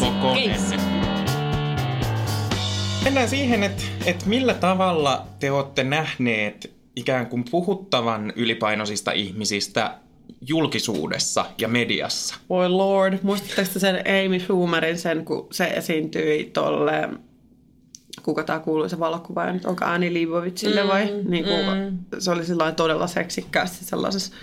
Kokoinen. 0.00 0.44
keissi. 0.44 0.76
Mennään 3.04 3.28
siihen, 3.28 3.62
että, 3.62 3.82
että 4.06 4.26
millä 4.26 4.54
tavalla 4.54 5.26
te 5.38 5.50
olette 5.50 5.84
nähneet 5.84 6.74
ikään 6.96 7.26
kuin 7.26 7.44
puhuttavan 7.50 8.32
ylipainoisista 8.36 9.12
ihmisistä 9.12 9.94
julkisuudessa 10.48 11.44
ja 11.58 11.68
mediassa. 11.68 12.34
Voi 12.48 12.68
lord, 12.68 13.18
muistatteko 13.22 13.70
te 13.72 13.78
sen 13.78 13.96
Amy 13.96 14.40
Schumerin 14.40 14.98
sen, 14.98 15.24
kun 15.24 15.46
se 15.52 15.64
esiintyi 15.64 16.50
tolle, 16.52 17.08
kuka 18.22 18.44
tämä 18.44 18.58
kuuluisa 18.58 18.98
valokuvaaja 18.98 19.52
nyt, 19.52 19.64
onko 19.64 19.84
Annie 19.84 20.14
Leibovitsille 20.14 20.88
vai? 20.88 21.14
Niin 21.28 21.44
kuin, 21.44 21.98
Se 22.18 22.30
oli 22.30 22.44
sellainen 22.44 22.76
todella 22.76 23.06
seksikkäästi 23.06 23.84
sellaisessa 23.84 24.34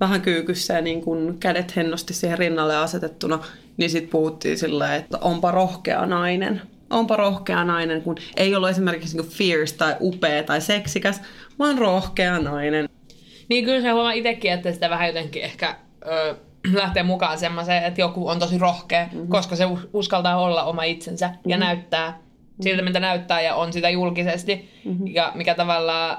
vähän 0.00 0.22
kyykyssä 0.22 0.74
ja 0.74 0.80
niin 0.80 1.00
kuin 1.00 1.38
kädet 1.38 1.76
hennosti 1.76 2.14
siihen 2.14 2.38
rinnalle 2.38 2.76
asetettuna, 2.76 3.38
niin 3.76 3.90
sitten 3.90 4.10
puhuttiin 4.10 4.58
silleen, 4.58 4.92
että 4.92 5.18
onpa 5.20 5.50
rohkea 5.50 6.06
nainen. 6.06 6.62
Onpa 6.90 7.16
rohkea 7.16 7.64
nainen, 7.64 8.02
kun 8.02 8.16
ei 8.36 8.54
ollut 8.54 8.68
esimerkiksi 8.68 9.16
niin 9.16 9.28
fierce 9.28 9.76
tai 9.76 9.96
upea 10.00 10.42
tai 10.42 10.60
seksikäs, 10.60 11.20
vaan 11.58 11.78
rohkea 11.78 12.38
nainen. 12.38 12.88
Niin 13.48 13.64
kyllä 13.64 13.80
se 13.80 13.90
huomaa 13.90 14.12
itsekin, 14.12 14.52
että 14.52 14.72
sitä 14.72 14.90
vähän 14.90 15.06
jotenkin 15.06 15.42
ehkä 15.42 15.76
ö, 16.06 16.36
lähtee 16.72 17.02
mukaan 17.02 17.38
semmoiseen, 17.38 17.84
että 17.84 18.00
joku 18.00 18.28
on 18.28 18.38
tosi 18.38 18.58
rohkea, 18.58 19.06
mm-hmm. 19.06 19.28
koska 19.28 19.56
se 19.56 19.66
us- 19.66 19.88
uskaltaa 19.92 20.40
olla 20.40 20.64
oma 20.64 20.82
itsensä 20.82 21.28
mm-hmm. 21.28 21.50
ja 21.50 21.58
näyttää 21.58 22.18
siltä, 22.60 22.82
mitä 22.82 23.00
näyttää 23.00 23.40
ja 23.40 23.54
on 23.54 23.72
sitä 23.72 23.90
julkisesti. 23.90 24.70
Mm-hmm. 24.84 25.06
Ja 25.06 25.32
mikä 25.34 25.54
tavallaan 25.54 26.18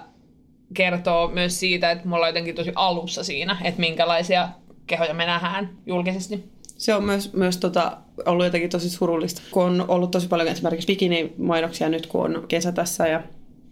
kertoo 0.74 1.27
myös 1.27 1.59
siitä, 1.59 1.91
että 1.91 2.07
me 2.07 2.15
ollaan 2.15 2.29
jotenkin 2.29 2.55
tosi 2.55 2.71
alussa 2.75 3.24
siinä, 3.24 3.57
että 3.63 3.79
minkälaisia 3.79 4.50
kehoja 4.88 5.13
me 5.13 5.25
nähdään 5.25 5.69
julkisesti. 5.86 6.43
Se 6.77 6.93
on 6.93 7.03
myös, 7.03 7.33
myös 7.33 7.57
tota, 7.57 7.98
ollut 8.25 8.45
jotenkin 8.45 8.69
tosi 8.69 8.89
surullista, 8.89 9.41
kun 9.51 9.63
on 9.63 9.86
ollut 9.88 10.12
tosi 10.12 10.27
paljon 10.27 10.48
esimerkiksi 10.48 10.88
bikinimainoksia 10.88 11.89
nyt, 11.89 12.07
kun 12.07 12.38
on 12.38 12.48
kesä 12.48 12.71
tässä 12.71 13.07
ja 13.07 13.24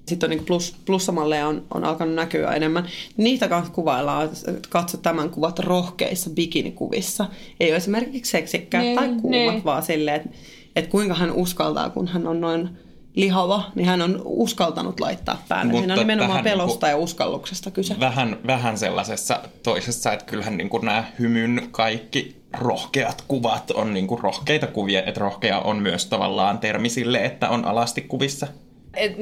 sitten 0.08 0.28
on 0.28 0.38
niin 0.38 0.46
plus, 0.46 0.76
plussamalleja 0.86 1.48
on, 1.48 1.66
on 1.74 1.84
alkanut 1.84 2.16
näkyä 2.16 2.52
enemmän. 2.52 2.86
Niitä 3.18 3.48
kanssa 3.48 3.74
kuvaillaan, 3.74 4.26
että 4.48 4.70
katso 4.70 4.98
tämän 4.98 5.30
kuvat 5.30 5.60
rohkeissa 5.60 6.30
bikinikuvissa. 6.30 7.26
Ei 7.60 7.70
ole 7.70 7.78
esimerkiksi 7.78 8.32
seksikkäät 8.32 8.84
Niin, 8.84 8.96
tai 8.96 9.08
kuumat, 9.08 9.30
niin. 9.30 9.64
vaan 9.64 9.84
silleen, 9.84 10.16
että, 10.18 10.30
että 10.76 10.92
kuinka 10.92 11.14
hän 11.14 11.32
uskaltaa, 11.32 11.90
kun 11.90 12.08
hän 12.08 12.28
on 12.28 12.42
noin 12.42 12.70
lihava, 13.16 13.72
niin 13.76 13.88
hän 13.88 14.02
on 14.02 14.22
uskaltanut 14.26 15.00
laittaa 15.00 15.44
päälle. 15.48 15.72
Mutta 15.72 15.82
Siinä 15.82 15.94
on 15.94 16.00
nimenomaan 16.00 16.30
vähän 16.30 16.44
pelosta 16.44 16.88
niinku- 16.88 17.00
ja 17.00 17.04
uskalluksesta 17.04 17.72
kyse. 17.72 18.00
Vähän, 18.00 18.38
vähän 18.48 18.78
sellaisessa 18.78 19.40
toisessa, 19.64 20.14
että 20.14 20.26
kyllähän 20.26 20.58
niin 20.58 20.70
kuin 20.70 20.86
nämä 20.86 21.04
hymyn 21.20 21.68
kaikki 21.72 22.36
rohkeat 22.60 23.24
kuvat 23.28 23.72
on 23.72 23.94
niin 23.94 24.08
kuin 24.08 24.22
rohkeita 24.22 24.68
kuvia, 24.68 25.04
että 25.04 25.20
rohkea 25.20 25.60
on 25.60 25.78
myös 25.78 26.06
tavallaan 26.06 26.60
termi 26.60 26.90
sille, 26.90 27.26
että 27.26 27.50
on 27.50 27.66
alasti 27.66 28.02
kuvissa. 28.02 28.48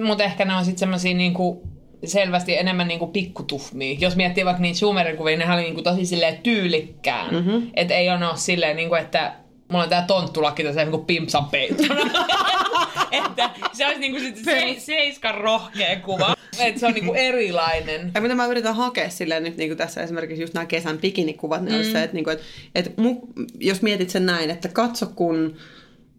Mutta 0.03 0.23
ehkä 0.23 0.45
ne 0.45 0.55
on 0.55 0.65
sitten 0.65 0.79
semmoisia 0.79 1.13
niinku, 1.13 1.63
selvästi 2.05 2.57
enemmän 2.57 2.87
niinku 2.87 3.07
pikkutuhmia. 3.07 3.97
Jos 3.99 4.15
miettii 4.15 4.45
vaikka 4.45 4.61
niitä 4.61 4.77
Schumerin 4.77 5.17
kuvia, 5.17 5.37
ne 5.37 5.53
oli 5.53 5.61
niinku 5.61 5.81
tosi 5.81 6.05
silleen 6.05 6.37
tyylikkään. 6.37 7.33
Mm-hmm. 7.33 7.71
Että 7.73 7.93
ei 7.93 8.09
ole 8.09 8.19
silleen, 8.35 8.75
niinku, 8.75 8.95
että 8.95 9.33
mulla 9.67 9.83
on 9.83 9.89
tää 9.89 10.05
tonttulakki 10.07 10.63
tässä 10.63 10.81
niinku 10.81 10.97
pimpsan 10.97 11.45
peittona. 11.45 12.01
että 13.11 13.49
se 13.73 13.85
olisi 13.85 13.99
niinku 13.99 14.19
sit 14.19 14.37
se, 14.37 14.75
seiskan 14.77 15.35
rohkea 15.35 15.99
kuva. 15.99 16.35
Että 16.59 16.79
se 16.79 16.87
on 16.87 16.93
niinku 16.93 17.13
erilainen. 17.13 18.11
Ja 18.15 18.21
mitä 18.21 18.35
mä 18.35 18.45
yritän 18.45 18.75
hakea 18.75 19.09
silleen 19.09 19.43
nyt 19.43 19.57
niin 19.57 19.69
kuin 19.69 19.77
tässä 19.77 20.01
esimerkiksi 20.01 20.43
just 20.43 20.53
nämä 20.53 20.65
kesän 20.65 20.97
bikinikuvat, 20.97 21.61
ne 21.61 21.69
mm. 21.69 21.75
olisi 21.75 21.91
se, 21.91 22.03
että, 22.03 22.13
niin 22.13 22.23
kuin, 22.23 22.33
että, 22.33 22.45
että 22.75 23.01
mu, 23.01 23.21
jos 23.59 23.81
mietit 23.81 24.09
sen 24.09 24.25
näin, 24.25 24.49
että 24.49 24.67
katso 24.67 25.05
kun 25.15 25.57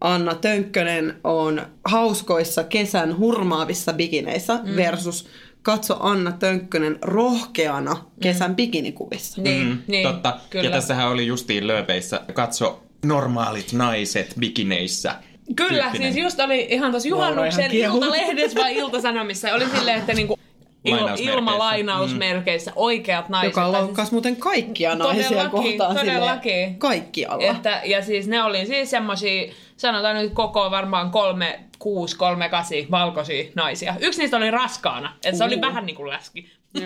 Anna 0.01 0.35
Tönkkönen 0.35 1.13
on 1.23 1.61
hauskoissa 1.85 2.63
kesän 2.63 3.17
hurmaavissa 3.17 3.93
bikineissä 3.93 4.59
mm. 4.63 4.75
versus 4.75 5.27
katso 5.61 5.97
Anna 5.99 6.31
Tönkkönen 6.31 6.97
rohkeana 7.01 7.97
kesän 8.21 8.49
mm. 8.51 8.55
bikinikuvissa. 8.55 9.41
Niin, 9.41 9.67
Mm, 9.67 9.77
niin 9.87 10.07
totta. 10.07 10.39
kyllä. 10.49 10.65
Ja 10.65 10.71
tässähän 10.71 11.09
oli 11.09 11.27
justiin 11.27 11.67
lööpeissä, 11.67 12.21
katso 12.33 12.83
normaalit 13.05 13.73
naiset 13.73 14.33
bikineissä. 14.39 15.15
Kyllä, 15.55 15.83
tyyppinen. 15.83 16.13
siis 16.13 16.23
just 16.25 16.39
oli 16.39 16.67
ihan 16.69 16.91
tuossa 16.91 17.09
juhannuksen 17.09 17.71
iltalehdessä 17.71 18.59
vai 18.59 18.75
iltasanomissa. 18.77 19.53
Oli 19.53 19.65
silleen, 19.77 19.99
että 19.99 20.13
niinku 20.13 20.39
il, 20.83 20.91
Lainausmerkeissä. 20.93 21.33
ilma 21.33 21.57
lainausmerkeissä 21.59 22.71
oikeat 22.75 23.29
naiset. 23.29 23.49
Joka 23.55 23.71
tai 23.71 23.87
siis- 23.95 24.11
muuten 24.11 24.35
kaikkia 24.35 24.95
naisia 24.95 25.23
Todellakin, 25.23 25.51
kohtaan 25.77 25.95
todellakin. 25.95 26.51
silleen 26.51 26.75
kaikkialla. 26.79 27.43
Että, 27.43 27.81
ja 27.85 28.01
siis 28.01 28.27
ne 28.27 28.43
oli 28.43 28.65
siis 28.65 28.89
semmosia, 28.89 29.53
sanotaan 29.77 30.15
nyt 30.15 30.33
koko 30.33 30.71
varmaan 30.71 31.11
kolme, 31.11 31.59
kuusi, 31.79 32.17
kolme, 32.17 32.49
kasi 32.49 32.87
valkoisia 32.91 33.43
naisia. 33.55 33.93
Yksi 33.99 34.19
niistä 34.21 34.37
oli 34.37 34.51
raskaana, 34.51 35.13
että 35.25 35.37
se 35.37 35.43
oli 35.43 35.61
vähän 35.61 35.85
niin 35.85 35.95
kuin 35.95 36.09
läski. 36.09 36.49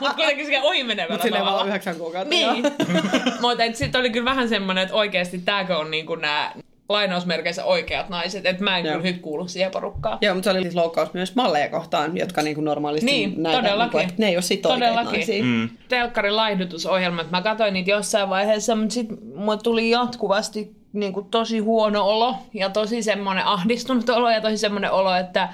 Mutta 0.00 0.14
kuitenkin 0.16 0.46
se 0.46 0.60
ohimenevällä 0.62 1.12
Mutta 1.14 1.22
silleen 1.22 1.40
tavalla. 1.42 1.58
vaan 1.58 1.68
yhdeksän 1.68 1.96
kuukautta. 1.96 2.30
Niin. 2.30 2.62
Mutta 3.40 3.64
sitten 3.72 3.98
oli 4.00 4.10
kyllä 4.10 4.24
vähän 4.24 4.48
semmoinen, 4.48 4.82
että 4.82 4.94
oikeasti 4.94 5.38
tääkö 5.38 5.78
on 5.78 5.90
niinku 5.90 6.14
nämä 6.14 6.52
lainausmerkeissä 6.88 7.64
oikeat 7.64 8.08
naiset. 8.08 8.46
Että 8.46 8.64
mä 8.64 8.78
en 8.78 8.84
Joo. 8.86 8.94
kyllä 8.94 9.10
nyt 9.12 9.20
kuulu 9.22 9.48
siihen 9.48 9.70
porukkaan. 9.70 10.18
Joo, 10.20 10.34
mutta 10.34 10.44
se 10.44 10.50
oli 10.50 10.62
siis 10.62 10.74
loukkaus 10.74 11.14
myös 11.14 11.34
malleja 11.34 11.68
kohtaan, 11.68 12.16
jotka 12.16 12.42
niin 12.42 12.54
kuin 12.54 12.64
normaalisti 12.64 13.06
Niin, 13.06 13.42
näitä, 13.42 13.58
todellakin. 13.62 13.82
Niin 13.82 13.90
kuin, 13.90 14.10
että 14.10 14.22
ne 14.22 14.28
ei 14.28 14.36
ole 14.36 14.42
sit 14.42 14.62
Todellakin. 14.62 15.12
naisia. 15.18 15.44
Mm. 15.44 15.68
telkkarin 15.88 16.36
laihdutusohjelmat. 16.36 17.30
Mä 17.30 17.42
katsoin 17.42 17.74
niitä 17.74 17.90
jossain 17.90 18.28
vaiheessa, 18.28 18.76
mutta 18.76 18.92
sitten 18.94 19.18
mulle 19.34 19.58
tuli 19.62 19.90
jatkuvasti 19.90 20.76
niin 20.92 21.12
kuin 21.12 21.26
tosi 21.30 21.58
huono 21.58 22.04
olo 22.04 22.34
ja 22.54 22.70
tosi 22.70 23.02
semmoinen 23.02 23.44
ahdistunut 23.44 24.08
olo 24.08 24.30
ja 24.30 24.40
tosi 24.40 24.58
semmoinen 24.58 24.92
olo, 24.92 25.14
että 25.14 25.48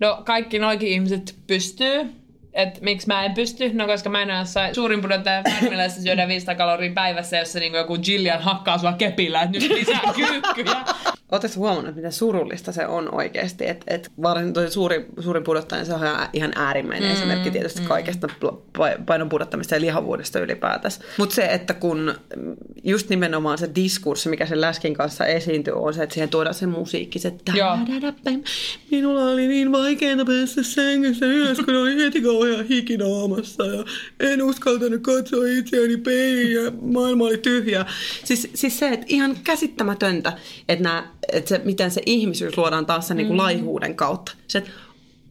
no 0.00 0.22
kaikki 0.24 0.58
noikin 0.58 0.88
ihmiset 0.88 1.34
pystyy. 1.46 2.12
Että 2.54 2.80
miksi 2.82 3.06
mä 3.06 3.24
en 3.24 3.34
pysty? 3.34 3.70
No 3.72 3.86
koska 3.86 4.10
mä 4.10 4.22
en 4.22 4.30
ole 4.30 4.38
jossain 4.38 4.74
suurin 4.74 5.00
pudottaja 5.00 5.42
Färmilässä 5.60 6.02
syödään 6.02 6.28
500 6.28 6.54
kaloria 6.64 6.92
päivässä, 6.94 7.36
jossa 7.36 7.58
niinku 7.58 7.76
joku 7.78 7.98
Jillian 8.06 8.42
hakkaa 8.42 8.78
sua 8.78 8.92
kepillä, 8.92 9.42
että 9.42 9.58
nyt 9.58 9.70
lisää 9.70 10.00
kyykkyjä. 10.16 10.84
Oletteko 11.32 11.54
huomannut, 11.56 11.94
miten 11.96 12.12
surullista 12.12 12.72
se 12.72 12.86
on 12.86 13.14
oikeasti? 13.14 13.68
Et, 13.68 13.84
et 13.86 14.12
varsin 14.22 14.52
toi 14.52 14.70
suuri, 14.70 15.06
suurin 15.20 15.44
pudottaja, 15.44 15.84
se 15.84 15.94
on 15.94 16.00
ihan- 16.32 16.52
äärimmäinen 16.56 17.08
mm, 17.08 17.14
esimerkki 17.14 17.50
tietysti 17.50 17.80
mm. 17.80 17.86
kaikesta 17.86 18.28
painon 19.06 19.28
pudottamista 19.28 19.74
ja 19.74 19.80
lihavuudesta 19.80 20.38
ylipäätänsä. 20.40 21.00
Mutta 21.18 21.34
se, 21.34 21.44
että 21.44 21.74
kun 21.74 22.14
just 22.84 23.08
nimenomaan 23.08 23.58
se 23.58 23.70
diskurssi, 23.74 24.28
mikä 24.28 24.46
sen 24.46 24.60
läskin 24.60 24.94
kanssa 24.94 25.26
esiintyy, 25.26 25.74
on 25.74 25.94
se, 25.94 26.02
että 26.02 26.14
siihen 26.14 26.28
tuodaan 26.28 26.54
se 26.54 26.66
musiikki, 26.66 27.18
se 27.18 27.32
Joo. 27.54 27.78
"Tadadapam, 27.86 28.42
minulla 28.90 29.24
oli 29.24 29.46
niin 29.48 29.72
vaikeaa 29.72 30.24
päästä 30.26 30.62
sängystä 30.62 31.26
ylös, 31.26 31.58
kun 31.58 31.76
oli 31.76 31.96
heti 32.04 32.20
kauhean 32.20 32.43
hiki 32.68 32.96
naamassa 32.96 33.66
ja 33.66 33.84
en 34.20 34.42
uskaltanut 34.42 35.02
katsoa 35.02 35.44
itseäni 35.58 35.96
peiliin 35.96 36.64
ja 36.64 36.72
maailma 36.80 37.24
oli 37.24 37.38
tyhjä. 37.38 37.86
Siis, 38.24 38.50
siis 38.54 38.78
se, 38.78 38.88
että 38.88 39.06
ihan 39.08 39.36
käsittämätöntä, 39.44 40.32
että, 40.68 40.82
nämä, 40.82 41.08
että 41.32 41.48
se, 41.48 41.60
miten 41.64 41.90
se 41.90 42.02
ihmisyys 42.06 42.56
luodaan 42.56 42.86
taas 42.86 43.08
sen 43.08 43.16
niin 43.16 43.26
kuin 43.26 43.36
laihuuden 43.36 43.94
kautta. 43.94 44.32
Se, 44.46 44.58
että 44.58 44.70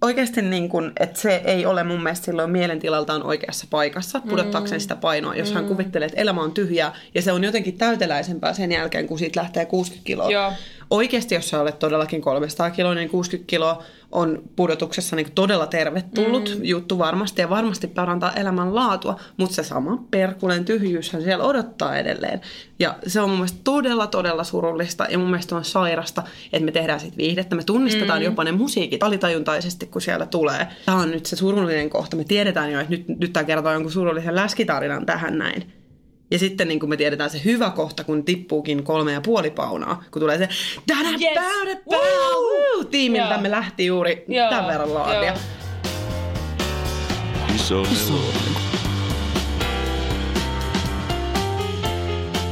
oikeasti 0.04 0.42
niin 0.42 0.70
kuin, 0.70 0.92
että 1.00 1.20
se 1.20 1.42
ei 1.46 1.66
ole 1.66 1.84
mun 1.84 2.04
mielestä 2.04 2.26
silloin 2.26 2.52
mielentilaltaan 2.52 3.24
oikeassa 3.24 3.68
paikassa 3.70 4.22
pudottaakseen 4.30 4.82
sitä 4.82 4.96
painoa, 4.96 5.36
jos 5.36 5.52
hän 5.52 5.66
kuvittelee, 5.66 6.06
että 6.06 6.22
elämä 6.22 6.42
on 6.42 6.52
tyhjää 6.52 6.96
ja 7.16 7.22
se 7.22 7.32
on 7.32 7.44
jotenkin 7.44 7.78
täyteläisempää 7.78 8.54
sen 8.54 8.72
jälkeen, 8.72 9.08
kun 9.08 9.20
siitä 9.20 9.40
lähtee 9.42 9.66
60 9.66 10.06
kiloa. 10.06 10.32
Joo. 10.32 10.54
Oikeasti, 10.90 11.36
jos 11.36 11.50
sä 11.50 11.62
olet 11.62 11.80
todellakin 11.80 12.22
300 12.22 12.72
kiloa, 12.72 12.96
niin 12.96 13.10
60 13.10 13.50
kiloa 13.50 13.84
on 14.14 14.44
pudotuksessa 14.56 15.16
niin 15.16 15.32
todella 15.36 15.68
tervetullut 15.68 16.50
mm. 16.50 16.64
juttu 16.64 16.98
varmasti 16.98 17.42
ja 17.42 17.50
varmasti 17.50 17.88
parantaa 17.88 18.34
elämänlaatua, 18.34 19.20
mutta 19.38 19.56
se 19.56 19.64
sama 19.64 20.04
perkulen 20.12 20.66
tyhjyyshän 20.66 21.22
siellä 21.22 21.44
odottaa 21.44 21.98
edelleen. 21.98 22.42
Ja 22.80 22.96
se 23.08 23.22
on 23.22 23.30
mun 23.30 23.38
mielestä 23.38 23.60
todella, 23.64 24.08
todella 24.08 24.44
surullista 24.44 25.08
ja 25.10 25.18
mun 25.18 25.30
mielestä 25.30 25.56
on 25.56 25.66
sairasta, 25.66 26.24
että 26.54 26.66
me 26.66 26.72
tehdään 26.72 27.00
siitä 27.00 27.18
viihdettä. 27.18 27.56
Me 27.56 27.64
tunnistetaan 27.64 28.20
mm. 28.20 28.26
jopa 28.26 28.44
ne 28.44 28.52
musiikit 28.52 29.04
alitajuntaisesti, 29.04 29.86
kun 29.86 30.02
siellä 30.02 30.26
tulee. 30.26 30.68
Tämä 30.86 30.98
on 30.98 31.12
nyt 31.12 31.26
se 31.26 31.36
surullinen 31.36 31.90
kohta. 31.90 32.18
Me 32.18 32.24
tiedetään 32.24 32.72
jo, 32.72 32.80
että 32.80 32.92
nyt, 32.92 33.08
nyt 33.08 33.34
tämä 33.34 33.44
kertoo 33.44 33.74
jonkun 33.74 33.92
surullisen 33.92 34.36
läskitarinan 34.36 35.06
tähän 35.06 35.38
näin. 35.38 35.83
Ja 36.32 36.40
sitten 36.40 36.68
niin 36.68 36.80
kuin 36.80 36.90
me 36.90 36.98
tiedetään 36.98 37.30
se 37.30 37.42
hyvä 37.46 37.70
kohta, 37.70 38.04
kun 38.04 38.26
tippuukin 38.26 38.84
kolme 38.84 39.12
ja 39.12 39.22
puoli 39.22 39.50
paunaa, 39.50 40.04
kun 40.12 40.20
tulee 40.20 40.38
se 40.38 40.50
Yes! 41.22 41.40
tiimiltä 42.92 43.38
me 43.38 43.52
lähti 43.52 43.86
juuri 43.86 44.26
Joo, 44.28 44.50
tämän 44.50 44.68
verran 44.68 44.94
laadia. 44.94 45.24
joo. 45.24 45.38
Iso 47.56 47.84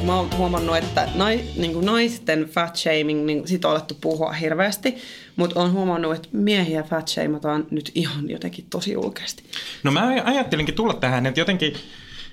mä 0.05 0.15
oon 0.15 0.29
huomannut, 0.37 0.77
että 0.77 1.09
nai, 1.15 1.39
niin 1.57 1.73
kuin 1.73 1.85
naisten 1.85 2.45
fat 2.45 2.75
shaming, 2.75 3.25
niin 3.25 3.47
siitä 3.47 3.67
on 3.67 3.71
alettu 3.71 3.97
puhua 4.01 4.31
hirveästi, 4.31 4.95
mutta 5.35 5.59
on 5.59 5.71
huomannut, 5.71 6.15
että 6.15 6.27
miehiä 6.31 6.83
fat 6.83 7.07
shamataan 7.07 7.67
nyt 7.71 7.91
ihan 7.95 8.29
jotenkin 8.29 8.65
tosi 8.69 8.91
julkeasti. 8.91 9.43
No 9.83 9.91
mä 9.91 10.07
ajattelinkin 10.25 10.75
tulla 10.75 10.93
tähän, 10.93 11.25
että 11.25 11.39
jotenkin, 11.39 11.73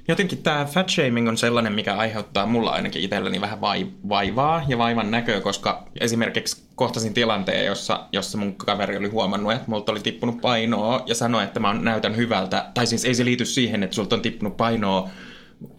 jotenkin 0.08 0.42
tämä 0.42 0.64
fat 0.64 0.88
shaming 0.90 1.28
on 1.28 1.36
sellainen, 1.38 1.72
mikä 1.72 1.94
aiheuttaa 1.94 2.46
mulla 2.46 2.70
ainakin 2.70 3.02
itselleni 3.02 3.40
vähän 3.40 3.60
vai, 3.60 3.86
vaivaa 4.08 4.64
ja 4.68 4.78
vaivan 4.78 5.10
näköä, 5.10 5.40
koska 5.40 5.84
esimerkiksi 6.00 6.62
kohtasin 6.74 7.14
tilanteen, 7.14 7.66
jossa, 7.66 8.04
jossa 8.12 8.38
mun 8.38 8.54
kaveri 8.54 8.96
oli 8.96 9.08
huomannut, 9.08 9.52
että 9.52 9.64
multa 9.66 9.92
oli 9.92 10.00
tippunut 10.00 10.40
painoa 10.40 11.02
ja 11.06 11.14
sanoi, 11.14 11.44
että 11.44 11.60
mä 11.60 11.74
näytän 11.74 12.16
hyvältä. 12.16 12.70
Tai 12.74 12.86
siis 12.86 13.04
ei 13.04 13.14
se 13.14 13.24
liity 13.24 13.44
siihen, 13.44 13.82
että 13.82 13.94
sulta 13.94 14.16
on 14.16 14.22
tippunut 14.22 14.56
painoa, 14.56 15.08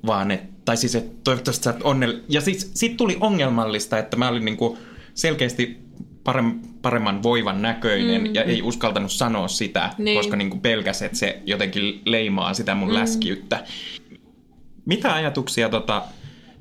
vaan 0.05 0.31
että, 0.31 0.47
tai 0.65 0.77
siis, 0.77 0.95
että 0.95 1.15
toivottavasti 1.23 1.63
sä 1.63 1.73
oot 1.73 1.83
onnell... 1.83 2.13
Ja 2.29 2.41
siis 2.41 2.71
sit 2.73 2.97
tuli 2.97 3.17
ongelmallista, 3.19 3.97
että 3.97 4.17
mä 4.17 4.29
olin 4.29 4.45
niinku 4.45 4.77
selkeästi 5.13 5.79
parem, 6.23 6.59
paremman 6.81 7.23
voivan 7.23 7.61
näköinen 7.61 8.21
mm. 8.21 8.35
ja 8.35 8.43
ei 8.43 8.61
uskaltanut 8.61 9.11
sanoa 9.11 9.47
sitä, 9.47 9.93
Niin. 9.97 10.17
koska 10.17 10.35
niinku 10.35 10.57
pelkäs, 10.57 11.01
että 11.01 11.17
se 11.17 11.41
jotenkin 11.45 12.01
leimaa 12.05 12.53
sitä 12.53 12.75
mun 12.75 12.89
mm. 12.89 12.95
läskiyttä. 12.95 13.63
Mitä 14.89 15.13
ajatuksia 15.13 15.69
tota, 15.69 16.03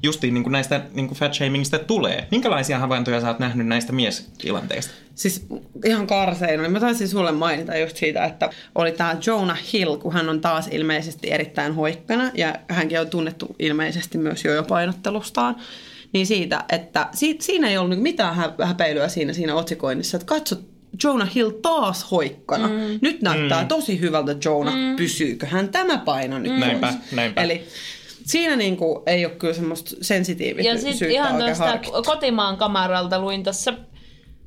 justiin 0.02 0.35
niin 0.35 0.42
kuin 0.42 0.52
näistä 0.52 0.80
niin 0.92 1.08
kuin 1.08 1.18
fat 1.18 1.35
shamingista 1.35 1.78
tulee? 1.78 2.28
Minkälaisia 2.30 2.78
havaintoja 2.78 3.20
sä 3.20 3.28
oot 3.28 3.38
nähnyt 3.38 3.66
näistä 3.66 3.92
miestilanteista? 3.92 4.94
Siis 5.14 5.47
ihan 5.85 6.06
karsein. 6.06 6.73
Mä 6.73 6.80
taisin 6.80 7.08
sulle 7.08 7.32
mainita 7.32 7.76
just 7.76 7.97
siitä, 7.97 8.25
että 8.25 8.50
oli 8.75 8.92
tämä 8.92 9.16
Jonah 9.26 9.58
Hill, 9.73 9.97
kun 9.97 10.12
hän 10.12 10.28
on 10.28 10.40
taas 10.40 10.68
ilmeisesti 10.70 11.30
erittäin 11.30 11.75
hoikkana 11.75 12.30
ja 12.35 12.54
hänkin 12.68 13.00
on 13.00 13.11
tunnettu 13.11 13.56
ilmeisesti 13.58 14.18
myös 14.18 14.44
jo 14.44 14.62
painottelustaan. 14.62 15.56
Niin 16.12 16.26
siitä, 16.26 16.64
että 16.68 17.08
si- 17.14 17.37
siinä 17.40 17.68
ei 17.68 17.78
ollut 17.78 17.90
niinku 17.90 18.02
mitään 18.02 18.35
hä- 18.35 18.54
häpeilyä 18.62 19.08
siinä, 19.08 19.32
siinä 19.32 19.54
otsikoinnissa, 19.54 20.16
että 20.16 20.26
katso 20.26 20.56
Jonah 21.04 21.35
Hill 21.35 21.50
taas 21.50 22.11
hoikkana. 22.11 22.68
Mm. 22.68 22.99
Nyt 23.02 23.23
näyttää 23.23 23.62
mm. 23.62 23.68
tosi 23.68 24.00
hyvältä 24.00 24.37
Jonah, 24.44 24.75
mm. 24.75 24.97
pysyykö 24.97 25.47
hän 25.47 25.68
tämä 25.68 25.99
paino 25.99 26.38
nyt 26.38 26.58
Näinpä, 26.58 26.87
pois? 26.87 27.12
näinpä. 27.12 27.42
Eli 27.42 27.66
siinä 28.28 28.56
niinku 28.56 29.02
ei 29.06 29.25
ole 29.25 29.35
kyllä 29.35 29.54
semmoista 29.54 29.97
Ja 29.97 30.04
sensitiivisyyttä 30.04 30.80
sitten 30.80 31.11
ihan 31.11 31.38
tuosta 31.38 31.78
kotimaan 32.06 32.56
kamaralta 32.56 33.18
luin 33.18 33.42
tässä 33.42 33.75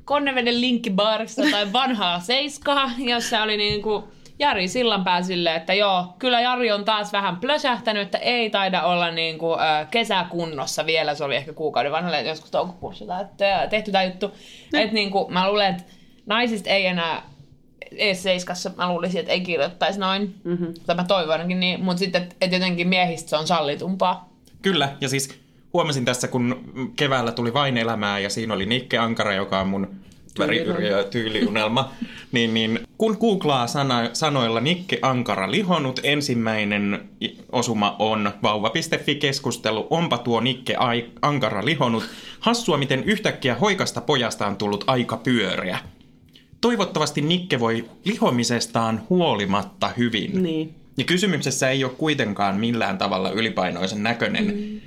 Konneveden 0.04 0.60
linkkibaarista 0.60 1.42
tai 1.50 1.72
vanhaa 1.72 2.20
seiskaa, 2.20 2.90
jossa 2.98 3.42
oli 3.42 3.56
niinku 3.56 4.08
Jari 4.38 4.68
Sillanpää 4.68 5.22
silleen, 5.22 5.56
että 5.56 5.74
joo, 5.74 6.14
kyllä 6.18 6.40
Jari 6.40 6.72
on 6.72 6.84
taas 6.84 7.12
vähän 7.12 7.36
plösähtänyt, 7.36 8.02
että 8.02 8.18
ei 8.18 8.50
taida 8.50 8.82
olla 8.82 9.10
niinku, 9.10 9.52
äh, 9.52 9.90
kesäkunnossa 9.90 10.86
vielä. 10.86 11.14
Se 11.14 11.24
oli 11.24 11.36
ehkä 11.36 11.52
kuukauden 11.52 11.92
vanhalle, 11.92 12.22
joskus 12.22 12.50
toukokuussa 12.50 13.06
tai 13.06 13.24
tehty 13.70 13.92
tämä 13.92 14.04
juttu. 14.04 14.32
Että 14.74 14.94
niinku, 14.94 15.26
mä 15.30 15.48
luulen, 15.48 15.70
että 15.70 15.82
naisista 16.26 16.70
ei 16.70 16.86
enää 16.86 17.22
seiskassa, 18.14 18.70
mä 18.76 18.88
luulisin, 18.88 19.20
että 19.20 19.32
ei 19.32 19.40
kirjoittaisi 19.40 20.00
noin. 20.00 20.34
Mm-hmm. 20.44 20.74
Tai 20.86 20.96
mä 20.96 21.04
toivon 21.04 21.32
ainakin 21.32 21.60
niin, 21.60 21.84
mutta 21.84 21.98
sitten, 21.98 22.22
että 22.22 22.34
et 22.40 22.52
jotenkin 22.52 22.88
miehistä 22.88 23.30
se 23.30 23.36
on 23.36 23.46
sallitumpaa. 23.46 24.28
Kyllä, 24.62 24.96
ja 25.00 25.08
siis 25.08 25.38
huomasin 25.72 26.04
tässä, 26.04 26.28
kun 26.28 26.72
keväällä 26.96 27.32
tuli 27.32 27.54
Vain 27.54 27.76
elämää 27.76 28.18
ja 28.18 28.30
siinä 28.30 28.54
oli 28.54 28.66
Nikke 28.66 28.98
Ankara, 28.98 29.34
joka 29.34 29.60
on 29.60 29.68
mun 29.68 29.88
ja 30.90 31.04
tyyliunelma, 31.04 31.92
niin, 32.32 32.54
niin 32.54 32.80
kun 32.98 33.16
googlaa 33.20 33.66
sana, 33.66 34.10
sanoilla 34.12 34.60
Nikke 34.60 34.98
Ankara 35.02 35.50
lihonut, 35.50 36.00
ensimmäinen 36.02 37.08
osuma 37.52 37.96
on 37.98 38.30
vauva.fi-keskustelu, 38.42 39.86
onpa 39.90 40.18
tuo 40.18 40.40
Nikke 40.40 40.74
Ai- 40.74 41.10
Ankara 41.22 41.64
lihonut. 41.64 42.04
Hassua, 42.40 42.76
miten 42.76 43.04
yhtäkkiä 43.04 43.54
hoikasta 43.54 44.00
pojasta 44.00 44.46
on 44.46 44.56
tullut 44.56 44.84
aika 44.86 45.16
pyöreä. 45.16 45.78
Toivottavasti 46.62 47.20
Nikke 47.20 47.60
voi 47.60 47.84
lihomisestaan 48.04 49.02
huolimatta 49.10 49.88
hyvin. 49.96 50.42
Niin. 50.42 50.74
Ja 50.96 51.04
kysymyksessä 51.04 51.70
ei 51.70 51.84
ole 51.84 51.92
kuitenkaan 51.98 52.60
millään 52.60 52.98
tavalla 52.98 53.30
ylipainoisen 53.30 54.02
näköinen, 54.02 54.44
mm. 54.44 54.80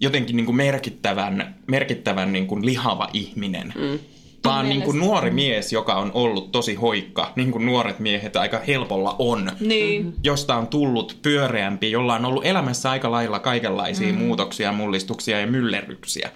jotenkin 0.00 0.36
niin 0.36 0.46
kuin 0.46 0.56
merkittävän, 0.56 1.54
merkittävän 1.66 2.32
niin 2.32 2.46
kuin 2.46 2.66
lihava 2.66 3.08
ihminen. 3.12 3.72
Mm. 3.76 3.98
Vaan 4.44 4.68
niin 4.68 4.82
kuin 4.82 4.98
nuori 4.98 5.30
mies, 5.30 5.72
joka 5.72 5.94
on 5.94 6.10
ollut 6.14 6.52
tosi 6.52 6.74
hoikka, 6.74 7.32
niin 7.36 7.50
kuin 7.52 7.66
nuoret 7.66 7.98
miehet 7.98 8.36
aika 8.36 8.60
helpolla 8.66 9.16
on. 9.18 9.52
Niin. 9.60 10.14
Josta 10.24 10.56
on 10.56 10.66
tullut 10.66 11.18
pyöreämpi, 11.22 11.90
jolla 11.90 12.14
on 12.14 12.24
ollut 12.24 12.46
elämässä 12.46 12.90
aika 12.90 13.10
lailla 13.10 13.38
kaikenlaisia 13.38 14.12
mm. 14.12 14.18
muutoksia, 14.18 14.72
mullistuksia 14.72 15.40
ja 15.40 15.46
myllerryksiä. 15.46 16.30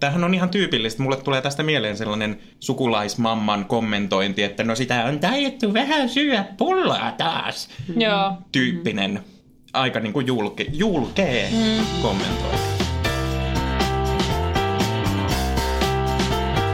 Tämähän 0.00 0.24
on 0.24 0.34
ihan 0.34 0.48
tyypillistä. 0.48 1.02
Mulle 1.02 1.16
tulee 1.16 1.42
tästä 1.42 1.62
mieleen 1.62 1.96
sellainen 1.96 2.38
sukulaismamman 2.60 3.64
kommentointi, 3.64 4.42
että 4.42 4.64
no 4.64 4.74
sitä 4.74 5.04
on 5.04 5.18
taidettu 5.18 5.74
vähän 5.74 6.08
syödä 6.08 6.44
pulloa 6.58 7.12
taas 7.18 7.68
Joo. 7.96 8.32
tyyppinen, 8.52 9.20
aika 9.72 10.00
niin 10.00 10.12
kuin 10.12 10.26
julke, 10.26 10.66
julkee 10.72 11.50
mm. 11.50 12.02
kommentointi. 12.02 12.72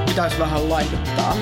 Pitäisi 0.07 0.39
vähän 0.39 0.71
laihduttaa. 0.71 1.37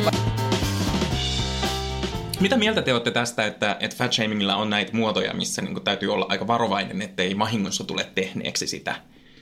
Mitä 2.41 2.57
mieltä 2.57 2.83
te 2.83 2.93
olette 2.93 3.11
tästä, 3.11 3.47
että, 3.47 3.77
että 3.81 3.97
fat 3.97 4.13
shamingilla 4.13 4.57
on 4.57 4.71
näitä 4.71 4.97
muotoja, 4.97 5.35
missä 5.35 5.63
niin 5.63 5.73
kuin 5.73 5.85
täytyy 5.85 6.13
olla 6.13 6.27
aika 6.29 6.47
varovainen, 6.47 7.03
ettei 7.03 7.39
vahingossa 7.39 7.85
tule 7.85 8.07
tehneeksi 8.15 8.67
sitä? 8.67 8.95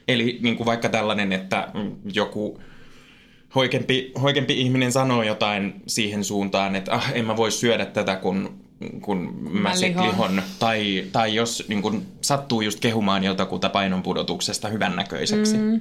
Eli 0.08 0.38
niin 0.42 0.56
kuin 0.56 0.66
vaikka 0.66 0.88
tällainen, 0.88 1.32
että 1.32 1.68
mm, 1.74 1.92
joku 2.14 2.60
hoikempi, 3.54 4.12
hoikempi 4.22 4.60
ihminen 4.60 4.92
sanoo 4.92 5.22
jotain 5.22 5.74
siihen 5.86 6.24
suuntaan, 6.24 6.76
että 6.76 6.94
ah, 6.94 7.10
en 7.14 7.24
mä 7.24 7.36
voi 7.36 7.52
syödä 7.52 7.86
tätä, 7.86 8.16
kun, 8.16 8.60
kun 9.00 9.36
mä, 9.40 9.60
Mä 9.60 9.74
sit 9.74 9.88
lihon. 9.88 10.08
lihon. 10.08 10.42
Tai, 10.58 11.04
tai 11.12 11.34
jos 11.34 11.64
niin 11.68 11.82
kuin, 11.82 12.06
sattuu 12.20 12.60
just 12.60 12.80
kehumaan 12.80 13.24
jotakuta 13.24 13.68
painonpudotuksesta 13.68 14.68
hyvännäköiseksi. 14.68 15.56
Mm. 15.56 15.80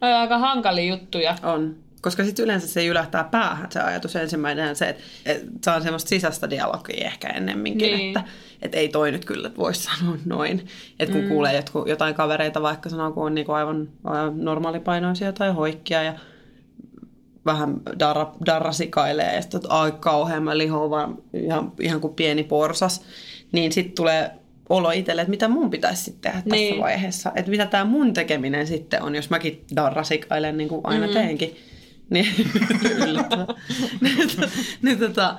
No, 0.00 0.18
aika 0.18 0.38
hankalia 0.38 0.94
juttuja. 0.94 1.36
On. 1.42 1.76
Koska 2.00 2.24
sitten 2.24 2.44
yleensä 2.44 2.66
se 2.68 2.86
ylähtää 2.86 3.24
päähän 3.24 3.72
se 3.72 3.80
ajatus 3.80 4.16
ensimmäinen 4.16 4.76
se, 4.76 4.88
että, 4.88 5.02
että 5.26 5.46
se 5.64 5.70
on 5.70 5.82
semmoista 5.82 6.08
sisäistä 6.08 6.50
dialogia 6.50 7.06
ehkä 7.06 7.28
ennemminkin, 7.28 7.96
Niin. 7.96 8.08
että, 8.18 8.30
että 8.62 8.76
ei 8.76 8.88
toi 8.88 9.12
nyt 9.12 9.24
kyllä 9.24 9.50
voisi 9.56 9.82
sanoa 9.82 10.16
noin. 10.24 10.66
Että 11.00 11.12
kun 11.12 11.22
mm. 11.22 11.28
kuulee 11.28 11.56
jotkut, 11.56 11.88
jotain 11.88 12.14
kavereita 12.14 12.62
vaikka 12.62 12.88
sanoo, 12.88 13.12
kun 13.12 13.26
on 13.26 13.34
niinku 13.34 13.52
aivan, 13.52 13.88
aivan 14.04 14.44
normaalipainoisia 14.44 15.32
tai 15.32 15.52
hoikkia 15.52 16.02
ja 16.02 16.14
vähän 17.46 17.74
darra, 17.98 18.32
darrasikailee 18.46 19.34
ja 19.34 19.42
sitten, 19.42 19.58
että 19.58 19.68
ai 19.74 19.92
kauhean 20.00 20.42
mä 20.42 20.58
lihoon 20.58 20.90
vaan 20.90 21.18
ihan, 21.32 21.72
ihan 21.80 22.00
kuin 22.00 22.14
pieni 22.14 22.44
porsas, 22.44 23.02
niin 23.52 23.72
sitten 23.72 23.94
tulee 23.94 24.30
olo 24.68 24.90
itselle, 24.90 25.22
että 25.22 25.30
mitä 25.30 25.48
mun 25.48 25.70
pitäisi 25.70 26.02
sitten 26.04 26.20
tehdä 26.32 26.42
tässä 26.42 26.56
Niin. 26.56 26.80
vaiheessa. 26.80 27.32
Että 27.34 27.50
mitä 27.50 27.66
tämä 27.66 27.84
mun 27.84 28.12
tekeminen 28.12 28.66
sitten 28.66 29.02
on, 29.02 29.14
jos 29.14 29.30
mäkin 29.30 29.64
darrasikailen 29.76 30.56
niin 30.56 30.68
kuin 30.68 30.80
aina 30.84 31.06
mm. 31.06 31.12
teenkin. 31.12 31.56
Niin, 32.10 32.26
niin, 34.00 34.18
niin, 34.82 34.98
tota, 34.98 35.36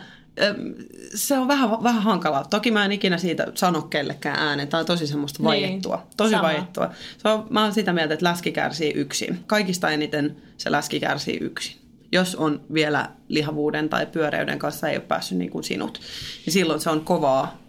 se 1.15 1.37
on 1.37 1.47
vähän, 1.47 1.69
vähän 1.69 2.03
hankalaa. 2.03 2.43
Toki 2.43 2.71
mä 2.71 2.85
en 2.85 2.91
ikinä 2.91 3.17
siitä 3.17 3.47
sano 3.55 3.81
kellekään 3.81 4.39
ääneen. 4.39 4.67
Tämä 4.67 4.79
on 4.79 4.85
tosi 4.85 5.07
semmoista 5.07 5.39
Niin, 5.39 5.47
vaiettua. 5.47 6.07
Tosi 6.17 6.31
sama. 6.31 6.43
vaiettua. 6.43 6.91
Se 7.17 7.29
on, 7.29 7.47
mä 7.49 7.63
oon 7.63 7.73
sitä 7.73 7.93
mieltä, 7.93 8.13
että 8.13 8.25
läski 8.25 8.51
kärsii 8.51 8.91
yksin. 8.91 9.43
Kaikista 9.47 9.89
eniten 9.89 10.35
se 10.57 10.71
läski 10.71 10.99
kärsii 10.99 11.37
yksin. 11.41 11.75
Jos 12.11 12.35
on 12.35 12.61
vielä 12.73 13.09
lihavuuden 13.27 13.89
tai 13.89 14.05
pyöreyden 14.05 14.59
kanssa 14.59 14.89
ei 14.89 14.95
ole 14.95 15.05
päässyt 15.07 15.37
niin 15.37 15.51
kuin 15.51 15.63
sinut, 15.63 16.01
niin 16.45 16.53
silloin 16.53 16.81
se 16.81 16.89
on 16.89 17.01
kovaa. 17.05 17.60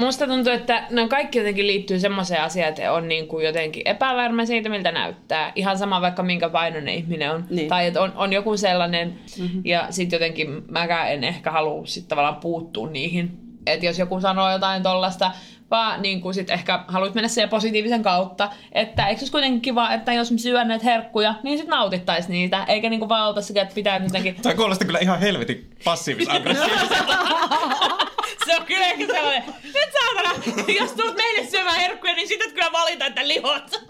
Musta 0.00 0.26
tuntuu, 0.26 0.52
että 0.52 0.86
ne 0.90 1.08
kaikki 1.08 1.38
jotenkin 1.38 1.66
liittyy 1.66 2.00
semmoiseen 2.00 2.42
asiaan, 2.42 2.68
että 2.68 2.92
on 2.92 3.08
niin 3.08 3.28
kuin 3.28 3.46
jotenkin 3.46 3.82
epävarma 3.84 4.44
siitä, 4.44 4.68
miltä 4.68 4.92
näyttää. 4.92 5.52
Ihan 5.54 5.78
sama 5.78 6.00
vaikka 6.00 6.22
minkä 6.22 6.48
painoinen 6.48 6.94
ihminen 6.94 7.30
on. 7.30 7.44
Niin. 7.50 7.68
Tai 7.68 7.86
että 7.86 8.00
on, 8.00 8.12
on 8.16 8.32
joku 8.32 8.56
sellainen, 8.56 9.18
mm-hmm. 9.38 9.62
ja 9.64 9.86
sitten 9.90 10.16
jotenkin 10.16 10.62
mäkään 10.70 11.12
en 11.12 11.24
ehkä 11.24 11.50
halua 11.50 11.86
sit 11.86 12.08
tavallaan 12.08 12.36
puuttua 12.36 12.90
niihin. 12.90 13.30
Että 13.66 13.86
jos 13.86 13.98
joku 13.98 14.20
sanoo 14.20 14.52
jotain 14.52 14.82
tollasta, 14.82 15.32
vaan 15.70 16.02
niin 16.02 16.20
kuin 16.20 16.34
sit 16.34 16.50
ehkä 16.50 16.84
haluat 16.88 17.14
mennä 17.14 17.28
siihen 17.28 17.48
positiivisen 17.48 18.02
kautta, 18.02 18.50
että 18.72 19.06
eikö 19.06 19.18
se 19.18 19.22
olisi 19.22 19.32
kuitenkin 19.32 19.60
kiva, 19.60 19.92
että 19.92 20.12
jos 20.12 20.30
me 20.30 20.38
syön 20.38 20.68
näitä 20.68 20.84
herkkuja, 20.84 21.34
niin 21.42 21.58
sitten 21.58 21.70
nautittaisi 21.70 22.30
niitä, 22.30 22.64
eikä 22.64 22.90
niin 22.90 23.00
kuin 23.00 23.08
vaan 23.08 23.42
sekä, 23.42 23.62
että 23.62 23.74
pitää 23.74 23.96
jotenkin 24.02 24.34
Tämä 24.42 24.54
kuulostaa 24.54 24.86
kyllä 24.86 24.98
ihan 24.98 25.20
helvetin 25.20 25.70
passiivis-aggressiiviselta. 25.84 27.18
Se 28.46 28.56
on 28.56 28.66
kyllä 28.66 28.86
ehkä 28.86 29.06
sellainen, 29.06 29.42
nyt 29.62 29.90
saatana, 30.00 30.44
jos 30.80 30.92
tulet 30.92 31.16
meille 31.16 31.50
syömään 31.50 31.76
herkkuja, 31.76 32.14
niin 32.14 32.28
sit 32.28 32.42
et 32.42 32.52
kyllä 32.52 32.72
valita, 32.72 33.06
että 33.06 33.28
lihot. 33.28 33.82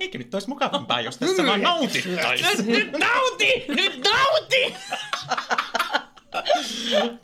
Eikö 0.00 0.18
nyt 0.18 0.34
olisi 0.34 0.48
mukavampaa, 0.48 1.00
jos 1.00 1.18
tässä 1.18 1.46
vaan 1.46 1.62
nautittaisiin? 1.62 2.66
Nyt 2.66 2.92
nauti! 2.92 3.64
Nyt 3.68 4.04
nauti! 4.04 4.74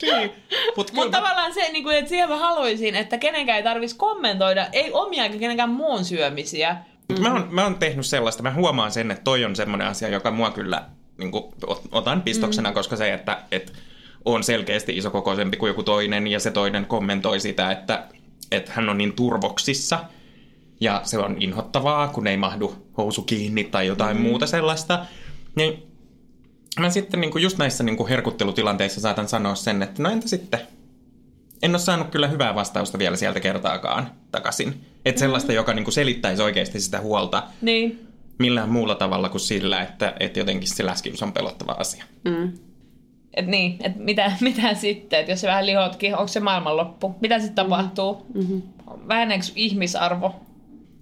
Niin. 0.01 0.31
Mut 0.77 0.91
Mutta 0.93 0.93
mä- 0.93 1.17
tavallaan 1.17 1.53
se, 1.53 1.71
niin 1.71 1.83
kuin, 1.83 1.97
että 1.97 2.09
siihen 2.09 2.29
mä 2.29 2.37
haluaisin, 2.37 2.95
että 2.95 3.17
kenenkään 3.17 3.57
ei 3.57 3.63
tarvitsisi 3.63 3.97
kommentoida, 3.97 4.67
ei 4.71 4.89
omia 4.93 5.23
eikä 5.23 5.37
kenenkään 5.37 5.69
muun 5.69 6.05
syömisiä. 6.05 6.77
Mä, 7.19 7.33
oon, 7.33 7.47
mä 7.51 7.63
oon 7.63 7.75
tehnyt 7.75 8.05
sellaista, 8.05 8.43
mä 8.43 8.53
huomaan 8.53 8.91
sen, 8.91 9.11
että 9.11 9.23
toi 9.23 9.45
on 9.45 9.55
semmoinen 9.55 9.87
asia, 9.87 10.09
joka 10.09 10.31
mua 10.31 10.51
kyllä 10.51 10.83
niin 11.17 11.31
kuin, 11.31 11.43
otan 11.91 12.21
pistoksena, 12.21 12.69
mm. 12.69 12.73
koska 12.73 12.95
se, 12.95 13.13
että, 13.13 13.37
että 13.51 13.71
on 14.25 14.43
selkeästi 14.43 14.97
isokokoisempi 14.97 15.57
kuin 15.57 15.67
joku 15.67 15.83
toinen 15.83 16.27
ja 16.27 16.39
se 16.39 16.51
toinen 16.51 16.85
kommentoi 16.85 17.39
sitä, 17.39 17.71
että, 17.71 18.03
että 18.51 18.71
hän 18.75 18.89
on 18.89 18.97
niin 18.97 19.13
turvoksissa 19.13 19.99
ja 20.79 21.01
se 21.03 21.17
on 21.17 21.37
inhottavaa, 21.39 22.07
kun 22.07 22.27
ei 22.27 22.37
mahdu 22.37 22.75
housu 22.97 23.21
kiinni 23.21 23.63
tai 23.63 23.87
jotain 23.87 24.17
mm. 24.17 24.23
muuta 24.23 24.47
sellaista. 24.47 25.05
Niin 25.55 25.83
mä 26.79 26.89
sitten 26.89 27.21
niin 27.21 27.31
kuin 27.31 27.43
just 27.43 27.57
näissä 27.57 27.83
niin 27.83 27.97
kuin 27.97 28.09
herkuttelutilanteissa 28.09 29.01
saatan 29.01 29.27
sanoa 29.27 29.55
sen, 29.55 29.83
että 29.83 30.03
no 30.03 30.09
entä 30.09 30.27
sitten? 30.27 30.59
En 31.63 31.71
ole 31.71 31.79
saanut 31.79 32.09
kyllä 32.09 32.27
hyvää 32.27 32.55
vastausta 32.55 32.99
vielä 32.99 33.15
sieltä 33.15 33.39
kertaakaan 33.39 34.11
takaisin. 34.31 34.81
Että 35.05 35.19
sellaista, 35.19 35.53
joka 35.53 35.73
niin 35.73 35.83
kuin 35.83 35.93
selittäisi 35.93 36.41
oikeasti 36.41 36.79
sitä 36.79 37.01
huolta 37.01 37.43
Niin. 37.61 38.07
millään 38.39 38.69
muulla 38.69 38.95
tavalla 38.95 39.29
kuin 39.29 39.41
sillä, 39.41 39.81
että, 39.81 40.13
että 40.19 40.39
jotenkin 40.39 40.69
se 40.69 40.85
läskiys 40.85 41.23
on 41.23 41.33
pelottava 41.33 41.71
asia. 41.71 42.03
Et 43.33 43.47
niin, 43.47 43.77
et 43.83 43.95
mitä, 43.95 44.31
mitä 44.41 44.73
sitten, 44.73 45.19
että 45.19 45.31
jos 45.31 45.41
se 45.41 45.47
vähän 45.47 45.65
lihotkin, 45.65 46.15
onko 46.15 46.27
se 46.27 46.39
maailmanloppu? 46.39 47.15
Mitä 47.21 47.39
sitten 47.39 47.55
tapahtuu? 47.55 48.25
Mm-hmm. 48.33 48.61
Väheneekö 49.07 49.45
ihmisarvo? 49.55 50.35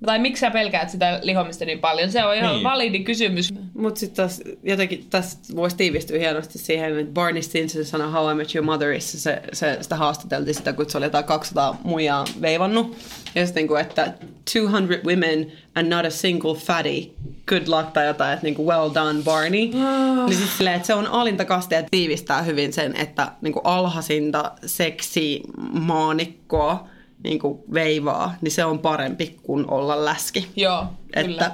Tai 0.05 0.19
miksi 0.19 0.39
sä 0.39 0.51
pelkäät 0.51 0.89
sitä 0.89 1.19
lihomista 1.21 1.65
niin 1.65 1.79
paljon? 1.79 2.11
Se 2.11 2.25
on 2.25 2.35
ihan 2.35 2.53
Niin. 2.53 2.63
validi 2.63 2.99
kysymys. 2.99 3.53
Mutta 3.73 3.99
sitten 3.99 4.15
taas 4.15 4.41
jotenkin 4.63 5.05
tästä 5.09 5.55
voisi 5.55 5.75
tiivistyä 5.75 6.19
hienosti 6.19 6.59
siihen, 6.59 6.99
että 6.99 7.13
Barney 7.13 7.41
Stinson 7.41 7.85
sanoi 7.85 8.11
How 8.11 8.31
I 8.31 8.35
Met 8.35 8.55
Your 8.55 8.65
Motherissa, 8.65 9.19
se, 9.19 9.41
se, 9.53 9.77
sitä 9.81 9.95
haastateltiin 9.95 10.55
sitä, 10.55 10.73
kun 10.73 10.89
se 10.89 10.97
oli 10.97 11.05
jotain 11.05 11.23
200 11.25 11.77
muijaa 11.83 12.25
veivannut. 12.41 12.97
Ja 13.35 13.45
sitten 13.45 13.65
niin 13.67 13.79
että 13.79 14.13
200 14.53 14.97
women 15.05 15.51
and 15.75 15.87
not 15.93 16.05
a 16.05 16.09
single 16.09 16.55
fatty, 16.55 17.11
good 17.47 17.67
luck 17.67 17.91
tai 17.93 18.07
jotain, 18.07 18.33
että 18.33 18.45
niin 18.45 18.55
kuin, 18.55 18.67
well 18.67 18.89
done 18.93 19.23
Barney. 19.23 19.69
Oh. 19.73 20.25
Niin 20.27 20.37
siis 20.37 20.57
silleen, 20.57 20.75
että 20.75 20.87
se 20.87 20.93
on 20.93 21.07
alinta 21.07 21.45
kastia 21.45 21.79
ja 21.79 21.85
tiivistää 21.91 22.41
hyvin 22.41 22.73
sen, 22.73 22.95
että 22.95 23.31
niin 23.41 23.53
kuin 23.53 23.65
alhaisinta 23.65 24.51
seksimaanikkoa 24.65 26.87
niin 27.23 27.39
kuin 27.39 27.59
veivaa, 27.73 28.35
niin 28.41 28.51
se 28.51 28.65
on 28.65 28.79
parempi 28.79 29.37
kuin 29.43 29.71
olla 29.71 30.05
läski. 30.05 30.47
Joo, 30.55 30.85
kyllä. 31.23 31.45
Että 31.45 31.51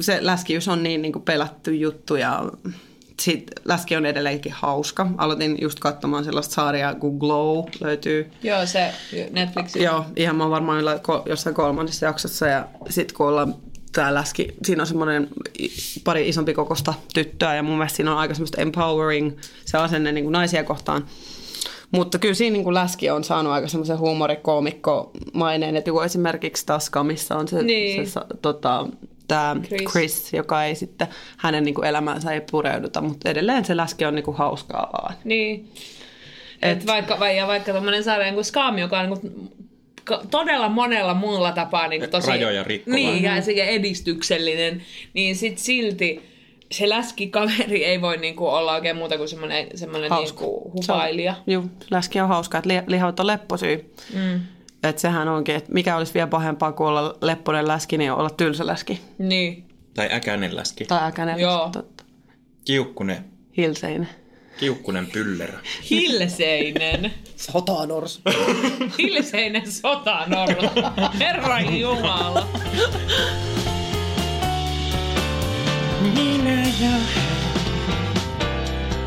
se 0.00 0.18
läskiys 0.20 0.68
on 0.68 0.82
niin, 0.82 1.02
niin 1.02 1.12
kuin 1.12 1.22
pelätty 1.22 1.76
juttu 1.76 2.16
ja 2.16 2.50
sit 3.20 3.50
läski 3.64 3.96
on 3.96 4.06
edelleenkin 4.06 4.52
hauska. 4.52 5.06
Aloitin 5.18 5.58
just 5.60 5.80
katsomaan 5.80 6.24
sellaista 6.24 6.54
sarjaa 6.54 6.94
kuin 6.94 7.18
Glow 7.18 7.64
löytyy. 7.80 8.30
Joo, 8.42 8.66
se 8.66 8.92
Netflixin. 9.30 9.82
Joo, 9.82 10.04
ihan 10.16 10.36
mä 10.36 10.44
oon 10.44 10.50
varmaan 10.50 10.84
jossain 11.26 11.54
kolmannessa 11.54 12.06
jaksossa 12.06 12.46
ja 12.46 12.68
sit 12.90 13.12
kun 13.12 13.28
ollaan 13.28 13.54
tää 13.92 14.14
läski, 14.14 14.48
siinä 14.64 14.82
on 14.82 14.86
semmoinen 14.86 15.28
pari 16.04 16.28
isompi 16.28 16.54
kokosta 16.54 16.94
tyttöä 17.14 17.54
ja 17.54 17.62
mun 17.62 17.76
mielestä 17.76 17.96
siinä 17.96 18.12
on 18.12 18.18
aika 18.18 18.34
semmoista 18.34 18.60
empowering 18.60 19.38
se 19.64 19.78
asenne 19.78 20.12
niin 20.12 20.24
kuin 20.24 20.32
naisia 20.32 20.64
kohtaan. 20.64 21.06
Mutta 21.92 22.18
kyllä 22.18 22.34
siinä 22.34 22.52
niin 22.52 22.64
kuin 22.64 22.74
läski 22.74 23.10
on 23.10 23.24
saanut 23.24 23.52
aika 23.52 23.68
semmoisen 23.68 23.98
huumorikoomikko-maineen, 23.98 25.76
että 25.76 25.88
joku 25.90 26.00
esimerkiksi 26.00 26.66
Taska, 26.66 27.04
missä 27.04 27.36
on 27.36 27.48
se, 27.48 27.62
Niin. 27.62 28.06
se 28.10 28.20
tota, 28.42 28.86
tämä 29.28 29.56
Chris. 29.66 29.90
Chris. 29.90 30.32
Joka 30.32 30.64
ei 30.64 30.74
sitten, 30.74 31.08
hänen 31.36 31.64
niin 31.64 31.74
kuin 31.74 31.84
elämäänsä 31.86 32.32
ei 32.32 32.40
pureuduta, 32.50 33.00
mutta 33.00 33.30
edelleen 33.30 33.64
se 33.64 33.76
läski 33.76 34.04
on 34.04 34.14
niin 34.14 34.24
kuin 34.24 34.36
hauskaa 34.36 34.90
vaan. 34.92 35.14
Niin. 35.24 35.68
Et, 36.62 36.78
Et- 36.78 36.86
vaikka, 36.86 37.20
vai, 37.20 37.36
ja 37.36 37.46
vaikka 37.46 37.72
tämmöinen 37.72 38.04
sarja 38.04 38.32
kuin 38.32 38.44
Scam, 38.44 38.78
joka 38.78 39.00
on 39.00 39.08
niin 39.10 39.50
todella 40.30 40.68
monella 40.68 41.14
muulla 41.14 41.52
tapaa 41.52 41.88
niin 41.88 42.10
tosi... 42.10 42.26
Rajoja 42.30 42.64
rikkova. 42.64 42.94
Niin, 42.96 43.22
ja 43.22 43.42
se 43.42 43.52
edistyksellinen, 43.52 44.82
niin 45.14 45.36
sit 45.36 45.58
silti 45.58 46.31
se 46.72 46.88
läskikaveri 46.88 47.84
ei 47.84 48.00
voi 48.00 48.16
niinku 48.16 48.46
olla 48.46 48.72
oikein 48.72 48.96
muuta 48.96 49.16
kuin 49.16 49.28
semmoinen, 49.28 49.66
semmoinen 49.74 50.10
niinku 50.10 50.72
hupailija. 50.74 51.34
Joo, 51.46 51.64
läski 51.90 52.20
on 52.20 52.28
hauskaa, 52.28 52.58
että 52.58 52.68
li- 52.68 52.82
lihavat 52.86 53.20
on 53.20 53.26
lepposyy. 53.26 53.94
Mm. 54.14 54.40
Että 54.82 55.02
sehän 55.02 55.28
onkin, 55.28 55.54
että 55.54 55.72
mikä 55.72 55.96
olisi 55.96 56.14
vielä 56.14 56.26
pahempaa 56.26 56.72
kuin 56.72 56.88
olla 56.88 57.14
lepponen 57.20 57.68
läski, 57.68 57.98
niin 57.98 58.12
olla 58.12 58.30
tylsä 58.30 58.66
läski. 58.66 59.00
Niin. 59.18 59.64
Tai 59.94 60.08
äkäinen 60.12 60.56
läski. 60.56 60.84
Tai 60.84 61.08
äkäinen 61.08 61.38
Joo. 61.38 61.58
läski, 61.58 61.72
totta. 61.72 62.04
Kiukkunen, 62.64 63.24
Hilseinen. 63.56 64.08
kiukkunen 64.60 65.06
pyllerä. 65.06 65.58
Hilseinen. 65.90 67.12
Sotanors. 67.36 68.20
Hilseinen 68.98 69.72
sotanorra. 69.72 70.70
Herra 71.20 71.60
Jumala. 71.60 72.46
Minä 76.00 76.31
ja... 76.80 76.90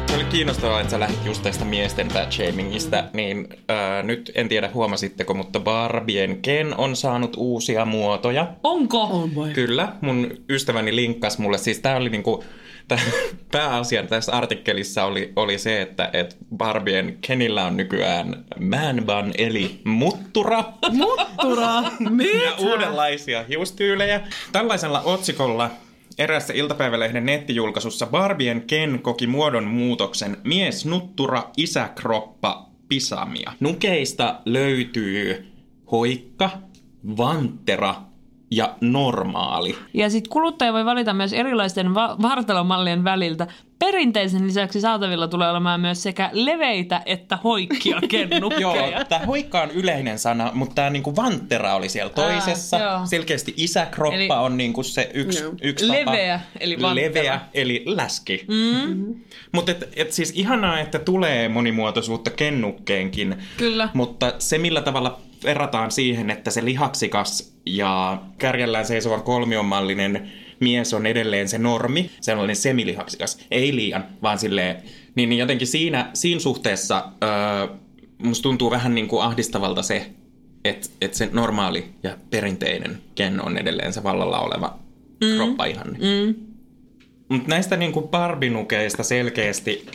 Se 0.07 0.15
oli 0.15 0.23
kiinnostavaa, 0.23 0.81
että 0.81 0.91
sä 0.91 0.99
lähdit 0.99 1.25
just 1.25 1.43
tästä 1.43 1.65
miesten 1.65 2.07
shamingista, 2.29 3.03
niin 3.13 3.47
ää, 3.67 4.03
nyt 4.03 4.31
en 4.35 4.49
tiedä 4.49 4.69
huomasitteko, 4.73 5.33
mutta 5.33 5.59
Barbien 5.59 6.41
Ken 6.41 6.77
on 6.77 6.95
saanut 6.95 7.33
uusia 7.37 7.85
muotoja. 7.85 8.47
Onko? 8.63 9.01
On 9.01 9.35
vai? 9.35 9.53
Kyllä, 9.53 9.93
mun 10.01 10.37
ystäväni 10.49 10.95
linkkasi 10.95 11.41
mulle, 11.41 11.57
siis 11.57 11.79
tää 11.79 11.97
oli 11.97 12.09
niinku, 12.09 12.43
tää, 12.87 12.99
pääasia 13.51 14.03
tässä 14.03 14.31
artikkelissa 14.31 15.03
oli, 15.03 15.33
oli 15.35 15.57
se, 15.57 15.81
että 15.81 16.09
et 16.13 16.37
Barbien 16.57 17.17
Kenillä 17.21 17.65
on 17.65 17.77
nykyään 17.77 18.45
man 18.59 18.95
bun 19.05 19.33
eli 19.37 19.81
muttura. 19.83 20.63
Muttura. 20.91 21.83
ja 22.45 22.53
uudenlaisia 22.59 23.43
hiustyylejä. 23.43 24.21
Tällaisella 24.51 25.01
otsikolla 25.01 25.71
erässä 26.17 26.53
iltapäivälehden 26.53 27.25
nettijulkaisussa 27.25 28.05
Barbien 28.05 28.61
Ken 28.61 28.99
koki 29.01 29.27
muodon 29.27 29.63
muutoksen 29.63 30.37
mies 30.43 30.85
nuttura 30.85 31.43
isäkroppa 31.57 32.69
pisamia. 32.87 33.51
Nukeista 33.59 34.41
löytyy 34.45 35.51
hoikka, 35.91 36.49
vanttera 37.17 37.95
ja 38.51 38.75
normaali. 38.81 39.75
Ja 39.93 40.09
sitten 40.09 40.29
kuluttaja 40.31 40.73
voi 40.73 40.85
valita 40.85 41.13
myös 41.13 41.33
erilaisten 41.33 41.93
va- 41.93 42.17
vartalomallien 42.21 43.03
väliltä. 43.03 43.47
Perinteisen 43.79 44.47
lisäksi 44.47 44.81
saatavilla 44.81 45.27
tulee 45.27 45.49
olemaan 45.49 45.81
myös 45.81 46.03
sekä 46.03 46.29
leveitä 46.33 47.01
että 47.05 47.37
hoikkia 47.43 47.97
Joo, 48.01 48.07
kennukkeja. 48.09 49.05
tämä 49.09 49.25
hoikka 49.25 49.61
on 49.61 49.71
yleinen 49.71 50.19
sana, 50.19 50.51
mutta 50.53 50.75
tämä 50.75 50.89
niinku 50.89 51.15
vanttera 51.15 51.75
oli 51.75 51.89
siellä 51.89 52.13
toisessa. 52.13 52.77
joo. 52.79 53.05
Selkeästi 53.05 53.53
isäkroppa 53.57 54.15
Eli- 54.15 54.29
on 54.31 54.57
niinku 54.57 54.83
se 54.83 55.11
yksi, 55.13 55.43
Joo. 55.43 55.53
yksi 55.61 55.87
tapa. 55.87 55.99
Leveä, 56.11 56.39
eli 56.59 56.81
vanttera. 56.81 57.07
Leveä, 57.07 57.41
eli 57.53 57.83
läski. 57.85 58.45
Mm. 58.47 59.15
Mutta 59.51 59.71
et, 59.71 59.89
et 59.95 60.11
siis 60.11 60.31
ihanaa, 60.35 60.79
että 60.79 60.99
tulee 60.99 61.49
monimuotoisuutta 61.49 62.29
kennukkeenkin. 62.31 63.35
Kyllä. 63.57 63.89
Mutta 63.93 64.33
se, 64.39 64.57
millä 64.57 64.81
tavalla 64.81 65.19
verrataan 65.43 65.91
siihen, 65.91 66.29
että 66.29 66.51
se 66.51 66.65
lihaksikas 66.65 67.53
ja 67.65 68.17
kärjellään 68.37 68.85
seisovan 68.85 69.21
kolmionmallinen 69.21 70.31
mies 70.59 70.93
on 70.93 71.05
edelleen 71.05 71.49
se 71.49 71.57
normi, 71.57 72.11
sellainen 72.21 72.55
semilihaksikas, 72.55 73.37
ei 73.51 73.75
liian, 73.75 74.05
vaan 74.21 74.39
silleen, 74.39 74.75
niin, 75.15 75.29
niin 75.29 75.39
jotenkin 75.39 75.67
siinä, 75.67 76.09
siinä 76.13 76.39
suhteessa 76.39 77.03
öö, 77.23 77.75
musta 78.17 78.43
tuntuu 78.43 78.71
vähän 78.71 78.95
niin 78.95 79.07
kuin 79.07 79.23
ahdistavalta 79.23 79.81
se, 79.81 80.11
että 80.65 80.87
et 81.01 81.13
se 81.13 81.29
normaali 81.31 81.85
ja 82.03 82.17
perinteinen 82.29 82.97
Ken 83.15 83.45
on 83.45 83.57
edelleen 83.57 83.93
se 83.93 84.03
vallalla 84.03 84.39
oleva 84.39 84.79
mm. 85.23 85.35
kroppaihanne. 85.35 85.99
Mm. 85.99 86.35
Mutta 87.29 87.49
näistä 87.49 87.77
niin 87.77 87.91
kuin 87.91 88.07
barbinukeista 88.07 89.03
selkeästi, 89.03 89.85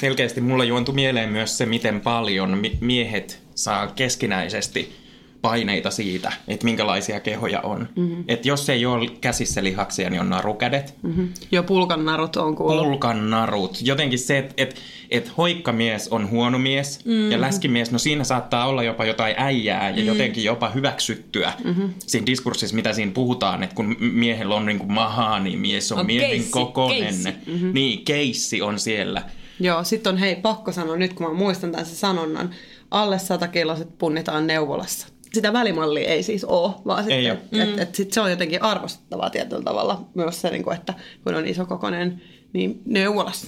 selkeästi 0.00 0.40
mulla 0.40 0.64
juontui 0.64 0.94
mieleen 0.94 1.28
myös 1.28 1.58
se, 1.58 1.66
miten 1.66 2.00
paljon 2.00 2.58
mi- 2.58 2.78
miehet 2.80 3.42
saa 3.54 3.86
keskinäisesti 3.86 5.01
paineita 5.42 5.90
siitä, 5.90 6.32
että 6.48 6.64
minkälaisia 6.64 7.20
kehoja 7.20 7.60
on. 7.60 7.88
Mm-hmm. 7.96 8.24
Että 8.28 8.48
jos 8.48 8.68
ei 8.70 8.86
ole 8.86 9.10
käsissä 9.20 9.64
lihaksia, 9.64 10.10
niin 10.10 10.20
on 10.20 10.30
narukädet, 10.30 10.94
mm-hmm. 11.02 11.28
Jo 11.52 11.62
pulkan 11.62 12.04
narut 12.04 12.36
on 12.36 12.56
kuullut. 12.56 12.86
pulkan 12.86 13.30
narut. 13.30 13.78
Jotenkin 13.82 14.18
se, 14.18 14.38
että 14.38 14.54
et, 14.56 14.76
et 15.10 15.36
hoikkamies 15.36 16.08
on 16.08 16.30
huono 16.30 16.58
mies 16.58 17.04
mm-hmm. 17.04 17.30
ja 17.30 17.40
läskimies, 17.40 17.92
no 17.92 17.98
siinä 17.98 18.24
saattaa 18.24 18.66
olla 18.66 18.82
jopa 18.82 19.04
jotain 19.04 19.34
äijää 19.38 19.88
ja 19.88 19.96
mm-hmm. 19.96 20.06
jotenkin 20.06 20.44
jopa 20.44 20.68
hyväksyttyä 20.68 21.52
mm-hmm. 21.64 21.94
siinä 21.98 22.26
diskurssissa, 22.26 22.76
mitä 22.76 22.92
siinä 22.92 23.12
puhutaan, 23.12 23.62
että 23.62 23.76
kun 23.76 23.96
miehellä 24.00 24.54
on 24.54 24.66
niinku 24.66 24.86
mahaa, 24.86 25.40
niin 25.40 25.58
mies 25.58 25.92
on, 25.92 25.98
On 25.98 26.06
miehen 26.06 26.30
keissi, 26.30 26.52
keissi. 26.88 27.30
Mm-hmm. 27.46 27.74
Niin, 27.74 28.04
keissi 28.04 28.62
on 28.62 28.78
siellä. 28.78 29.22
Joo, 29.60 29.84
sitten 29.84 30.12
on 30.12 30.18
hei, 30.18 30.36
pakko 30.36 30.72
sanoa 30.72 30.96
nyt, 30.96 31.12
kun 31.12 31.26
mä 31.26 31.32
muistan 31.32 31.72
tämän 31.72 31.86
sanonnan. 31.86 32.50
Alle 32.90 33.18
100 33.18 33.48
kiloset 33.48 33.98
punnitaan 33.98 34.46
neuvolassa. 34.46 35.11
Sitä 35.34 35.52
välimallia 35.52 36.08
ei 36.08 36.22
siis 36.22 36.44
ole, 36.44 36.74
vaan 36.86 37.10
Ei 37.10 37.24
sitten, 37.24 37.60
oo. 37.60 37.66
et, 37.66 37.74
et, 37.74 37.78
et 37.88 37.94
sit 37.94 38.12
se 38.12 38.20
on 38.20 38.30
jotenkin 38.30 38.62
arvostettavaa 38.62 39.30
tietyllä 39.30 39.62
tavalla 39.62 40.08
myös 40.14 40.40
se, 40.40 40.50
niin 40.50 40.62
kuin, 40.64 40.76
että 40.76 40.94
kun 41.24 41.34
on 41.34 41.46
isokokoinen, 41.46 42.22
niin 42.52 42.82
neuvolassa 42.84 43.46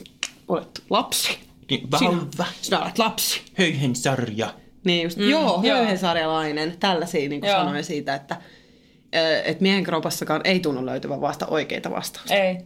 olet 0.48 0.82
lapsi. 0.90 1.38
Niin, 1.70 1.88
Sinä, 1.98 2.10
vauva, 2.10 2.44
sinä 2.60 2.82
olet 2.82 2.98
lapsi. 2.98 3.40
höyhensarja. 3.54 4.54
Niin 4.84 5.02
just, 5.04 5.16
mm, 5.18 5.28
joo, 5.28 5.60
joo. 5.62 5.76
höyhensarjalainen, 5.76 6.76
tällaisia 6.80 7.28
niin 7.28 7.44
Joo. 7.44 7.56
sanoja 7.58 7.82
siitä, 7.82 8.14
että 8.14 8.36
että 9.44 9.62
miehen 9.62 9.84
kropassakaan 9.84 10.40
ei 10.44 10.60
tunnu 10.60 10.86
löytyvän 10.86 11.20
vasta 11.20 11.46
oikeita 11.46 11.90
vastauksia. 11.90 12.44
Ei. 12.44 12.56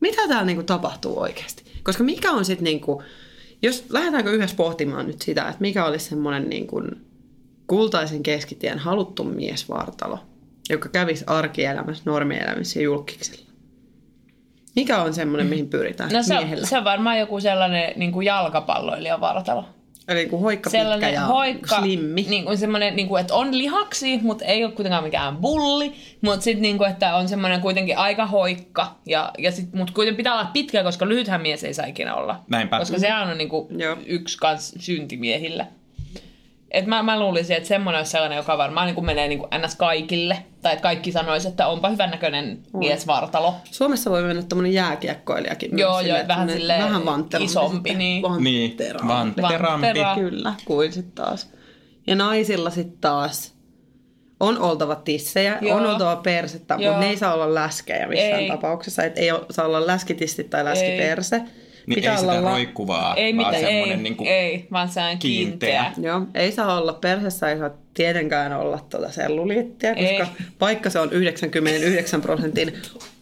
Mitä 0.00 0.28
täällä 0.28 0.44
niinku 0.44 0.62
tapahtuu 0.62 1.20
oikeasti? 1.20 1.64
Koska 1.82 2.04
mikä 2.04 2.30
on 2.30 2.44
sitten, 2.44 2.64
niinku, 2.64 3.02
jos 3.62 3.84
lähdetäänkö 3.88 4.30
yhdessä 4.30 4.56
pohtimaan 4.56 5.06
nyt 5.06 5.22
sitä, 5.22 5.42
että 5.48 5.60
mikä 5.60 5.84
olisi 5.84 6.08
semmoinen 6.08 6.48
niinku 6.48 6.82
kultaisen 7.66 8.22
keskitien 8.22 8.78
haluttu 8.78 9.24
miesvartalo, 9.24 10.18
joka 10.70 10.88
kävisi 10.88 11.24
arkielämässä, 11.26 12.02
normielämässä 12.06 12.78
ja 12.78 12.82
julkiksella? 12.84 13.46
Mikä 14.76 15.02
on 15.02 15.14
semmoinen, 15.14 15.46
mihin 15.46 15.68
pyritään 15.68 16.10
No 16.12 16.22
se, 16.22 16.34
miehellä? 16.38 16.66
se 16.66 16.78
on 16.78 16.84
varmaan 16.84 17.18
joku 17.18 17.40
sellainen 17.40 17.92
niin 17.96 18.12
kuin 18.12 18.26
jalkapalloilijan 18.26 19.20
vartalo. 19.20 19.64
Eli 20.08 20.18
niin 20.18 20.30
kuin 20.30 20.42
hoikka 20.42 20.70
pitkä 20.70 20.78
Sellainen 20.82 21.14
ja 21.14 21.20
hoikka, 21.26 21.78
slimmi. 21.78 22.26
niin 22.28 22.44
kuin 22.44 22.58
semmoinen, 22.58 22.96
niin 22.96 23.08
kuin, 23.08 23.20
että 23.20 23.34
on 23.34 23.58
lihaksi, 23.58 24.18
mutta 24.22 24.44
ei 24.44 24.64
ole 24.64 24.72
kuitenkaan 24.72 25.04
mikään 25.04 25.36
bulli, 25.36 25.92
mutta 26.20 26.40
sitten 26.40 26.62
niin 26.62 26.78
kuin, 26.78 26.90
että 26.90 27.16
on 27.16 27.28
semmoinen 27.28 27.60
kuitenkin 27.60 27.98
aika 27.98 28.26
hoikka, 28.26 28.96
ja, 29.06 29.32
ja 29.38 29.52
sit, 29.52 29.72
mutta 29.72 29.92
kuitenkin 29.92 30.16
pitää 30.16 30.32
olla 30.34 30.50
pitkä, 30.52 30.82
koska 30.82 31.08
lyhythän 31.08 31.42
mies 31.42 31.64
ei 31.64 31.74
saa 31.74 31.86
ikinä 31.86 32.14
olla. 32.14 32.40
Näinpä. 32.48 32.78
Koska 32.78 32.98
sehän 32.98 33.28
on 33.28 33.38
niin 33.38 33.48
kuin 33.48 33.80
Joo. 33.80 33.96
yksi 34.06 34.38
kans 34.38 34.74
syntimiehillä. 34.78 35.66
Et 36.70 36.86
mä, 36.86 37.02
mä 37.02 37.20
luulisin, 37.20 37.56
että 37.56 37.68
semmoinen 37.68 37.98
olisi 37.98 38.10
sellainen, 38.10 38.36
joka 38.36 38.58
varmaan 38.58 38.86
niin 38.94 39.04
menee 39.04 39.28
niin 39.28 39.42
ns. 39.66 39.76
kaikille. 39.76 40.38
Tai 40.62 40.72
että 40.72 40.82
kaikki 40.82 41.12
sanoisivat, 41.12 41.52
että 41.52 41.66
onpa 41.66 41.88
hyvännäköinen 41.88 42.58
miesvartalo. 42.72 43.54
Suomessa 43.70 44.10
voi 44.10 44.22
mennä 44.22 44.42
tämmöinen 44.42 44.72
jääkiekkoilijakin. 44.72 45.78
Joo, 45.78 46.00
joo, 46.00 46.16
että 46.16 46.28
vähän 46.28 46.50
silleen 46.50 46.82
vähän 46.82 47.02
isompi, 47.40 47.94
niin. 47.94 48.24
Niin, 48.38 48.76
Vantterampi. 49.08 49.86
Vanttera. 49.86 50.14
Kyllä, 50.14 50.54
kuin 50.64 50.92
sitten 50.92 51.12
taas. 51.24 51.50
Ja 52.06 52.14
naisilla 52.16 52.70
sitten 52.70 52.98
taas 53.00 53.54
on 54.40 54.58
oltava 54.58 54.94
tissejä, 54.94 55.58
Joo. 55.60 55.76
on 55.76 55.86
oltava 55.86 56.16
persettä, 56.16 56.74
Joo. 56.78 56.92
mutta 56.92 57.00
ne 57.06 57.10
ei 57.10 57.16
saa 57.16 57.34
olla 57.34 57.54
läskejä 57.54 58.06
missään 58.08 58.40
Ei. 58.42 58.48
tapauksessa. 58.48 59.04
Et 59.04 59.18
ei 59.18 59.30
ole- 59.30 59.46
saa 59.50 59.66
olla 59.66 59.86
läskitistit 59.86 60.50
tai 60.50 60.64
läskiperse. 60.64 61.42
Niin 61.86 62.08
ei 62.10 62.18
sitä 62.18 62.26
la- 62.26 62.50
roikkuvaa, 62.50 63.16
Ei 63.16 63.36
vaan 63.36 63.46
mitään, 63.46 63.54
ei, 63.54 63.70
semmoinen 63.72 64.02
niin 64.02 64.16
kuin 64.16 64.28
ei, 64.28 64.66
vaan 64.72 64.88
se 64.88 65.00
on 65.00 65.18
kiinteä. 65.18 65.84
kiinteä. 65.92 66.10
Joo, 66.10 66.26
ei 66.34 66.52
saa 66.52 66.78
olla 66.80 66.92
persessä, 66.92 67.50
ei 67.50 67.58
saa 67.58 67.70
tietenkään 67.94 68.52
olla 68.52 68.78
tuota 68.90 69.12
selluliittiä, 69.12 69.94
koska 69.94 70.08
Ei. 70.40 70.46
vaikka 70.60 70.90
se 70.90 71.00
on 71.00 71.12
99 71.12 72.20
prosentin 72.22 72.72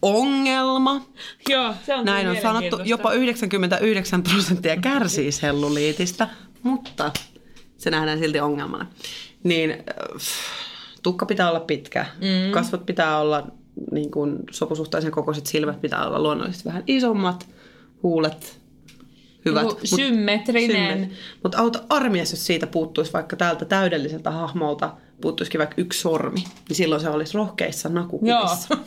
ongelma, 0.01 1.05
Joo, 1.49 1.73
se 1.85 1.95
on 1.95 2.05
näin 2.05 2.27
on 2.27 2.37
sanottu, 2.41 2.79
jopa 2.83 3.13
99 3.13 4.23
prosenttia 4.23 4.77
kärsii 4.77 5.31
selluliitistä, 5.31 6.27
mutta 6.63 7.11
se 7.77 7.89
nähdään 7.89 8.19
silti 8.19 8.39
ongelmana. 8.39 8.87
Niin 9.43 9.71
äh, 9.71 9.77
tukka 11.03 11.25
pitää 11.25 11.49
olla 11.49 11.59
pitkä, 11.59 12.05
mm. 12.21 12.51
kasvot 12.51 12.85
pitää 12.85 13.19
olla 13.19 13.47
niin 13.91 14.11
kuin 14.11 14.37
sopusuhtaisen 14.51 15.11
kokoiset, 15.11 15.45
silmät 15.45 15.81
pitää 15.81 16.07
olla 16.07 16.19
luonnollisesti 16.23 16.65
vähän 16.65 16.83
isommat, 16.87 17.47
huulet 18.05 18.59
hyvät. 19.45 19.63
Joku 19.63 19.75
mut- 19.75 19.87
symmetrinen. 19.87 21.11
Mutta 21.43 21.57
auta 21.57 21.79
armias, 21.89 22.31
jos 22.31 22.45
siitä 22.45 22.67
puuttuisi 22.67 23.13
vaikka 23.13 23.35
tältä 23.35 23.65
täydelliseltä 23.65 24.31
hahmolta, 24.31 24.93
puuttuisikin 25.21 25.59
vaikka 25.59 25.75
yksi 25.77 25.99
sormi, 26.01 26.43
niin 26.69 26.75
silloin 26.77 27.01
se 27.01 27.09
olisi 27.09 27.33
rohkeissa 27.37 27.89
Joo. 27.89 27.95
nakukuvissa. 27.95 28.67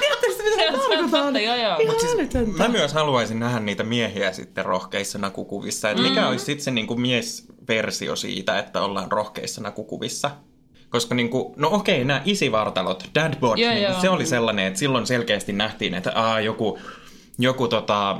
Tiedättekö, 0.00 0.34
mitä 0.44 0.56
Se 0.56 0.88
tarkoitan? 0.88 1.44
joo, 1.44 1.56
joo. 1.56 1.76
Ihan 1.78 1.96
älytöntä. 2.14 2.58
Mä 2.62 2.68
myös 2.68 2.92
haluaisin 2.92 3.40
nähdä 3.40 3.60
niitä 3.60 3.84
miehiä 3.84 4.32
sitten 4.32 4.64
rohkeissa 4.64 5.18
nakukuvissa. 5.18 5.90
Että 5.90 6.02
mikä 6.02 6.28
olisi 6.28 6.44
sitten 6.44 6.64
se 6.64 6.70
niinku 6.70 6.96
miesversio 6.96 8.16
siitä, 8.16 8.58
että 8.58 8.82
ollaan 8.82 9.12
rohkeissa 9.12 9.60
nakukuvissa? 9.60 10.30
Koska 10.88 11.14
niinku, 11.14 11.54
no 11.56 11.68
okei, 11.72 12.04
nämä 12.04 12.22
isivartalot, 12.24 13.04
dadbod, 13.14 13.58
Joo, 13.58 13.70
niin 13.72 13.82
joo. 13.82 14.00
se 14.00 14.08
oli 14.08 14.26
sellainen, 14.26 14.66
että 14.66 14.78
silloin 14.78 15.06
selkeästi 15.06 15.52
nähtiin, 15.52 15.94
että 15.94 16.12
aa, 16.14 16.40
joku, 16.40 16.78
joku 17.38 17.68
tota, 17.68 18.18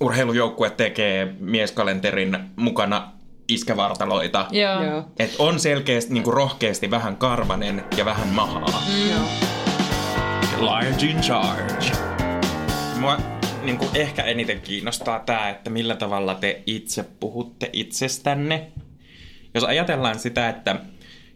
urheilujoukkue 0.00 0.70
tekee 0.70 1.34
mieskalenterin 1.40 2.38
mukana 2.56 3.12
iskävartaloita. 3.48 4.46
Joo. 4.50 4.82
Joo. 4.82 5.04
Et 5.18 5.34
on 5.38 5.60
selkeästi 5.60 6.14
niinku 6.14 6.30
rohkeasti 6.30 6.90
vähän 6.90 7.16
karvanen 7.16 7.84
ja 7.96 8.04
vähän 8.04 8.28
mahaa. 8.28 8.82
Joo. 9.10 9.24
Large 10.58 11.06
in 11.06 11.20
charge. 11.20 11.92
Mua 13.00 13.16
niin 13.62 13.78
kuin 13.78 13.90
ehkä 13.94 14.22
eniten 14.22 14.60
kiinnostaa 14.60 15.18
tämä, 15.18 15.48
että 15.48 15.70
millä 15.70 15.96
tavalla 15.96 16.34
te 16.34 16.62
itse 16.66 17.04
puhutte 17.20 17.70
itsestänne. 17.72 18.72
Jos 19.54 19.64
ajatellaan 19.64 20.18
sitä, 20.18 20.48
että, 20.48 20.76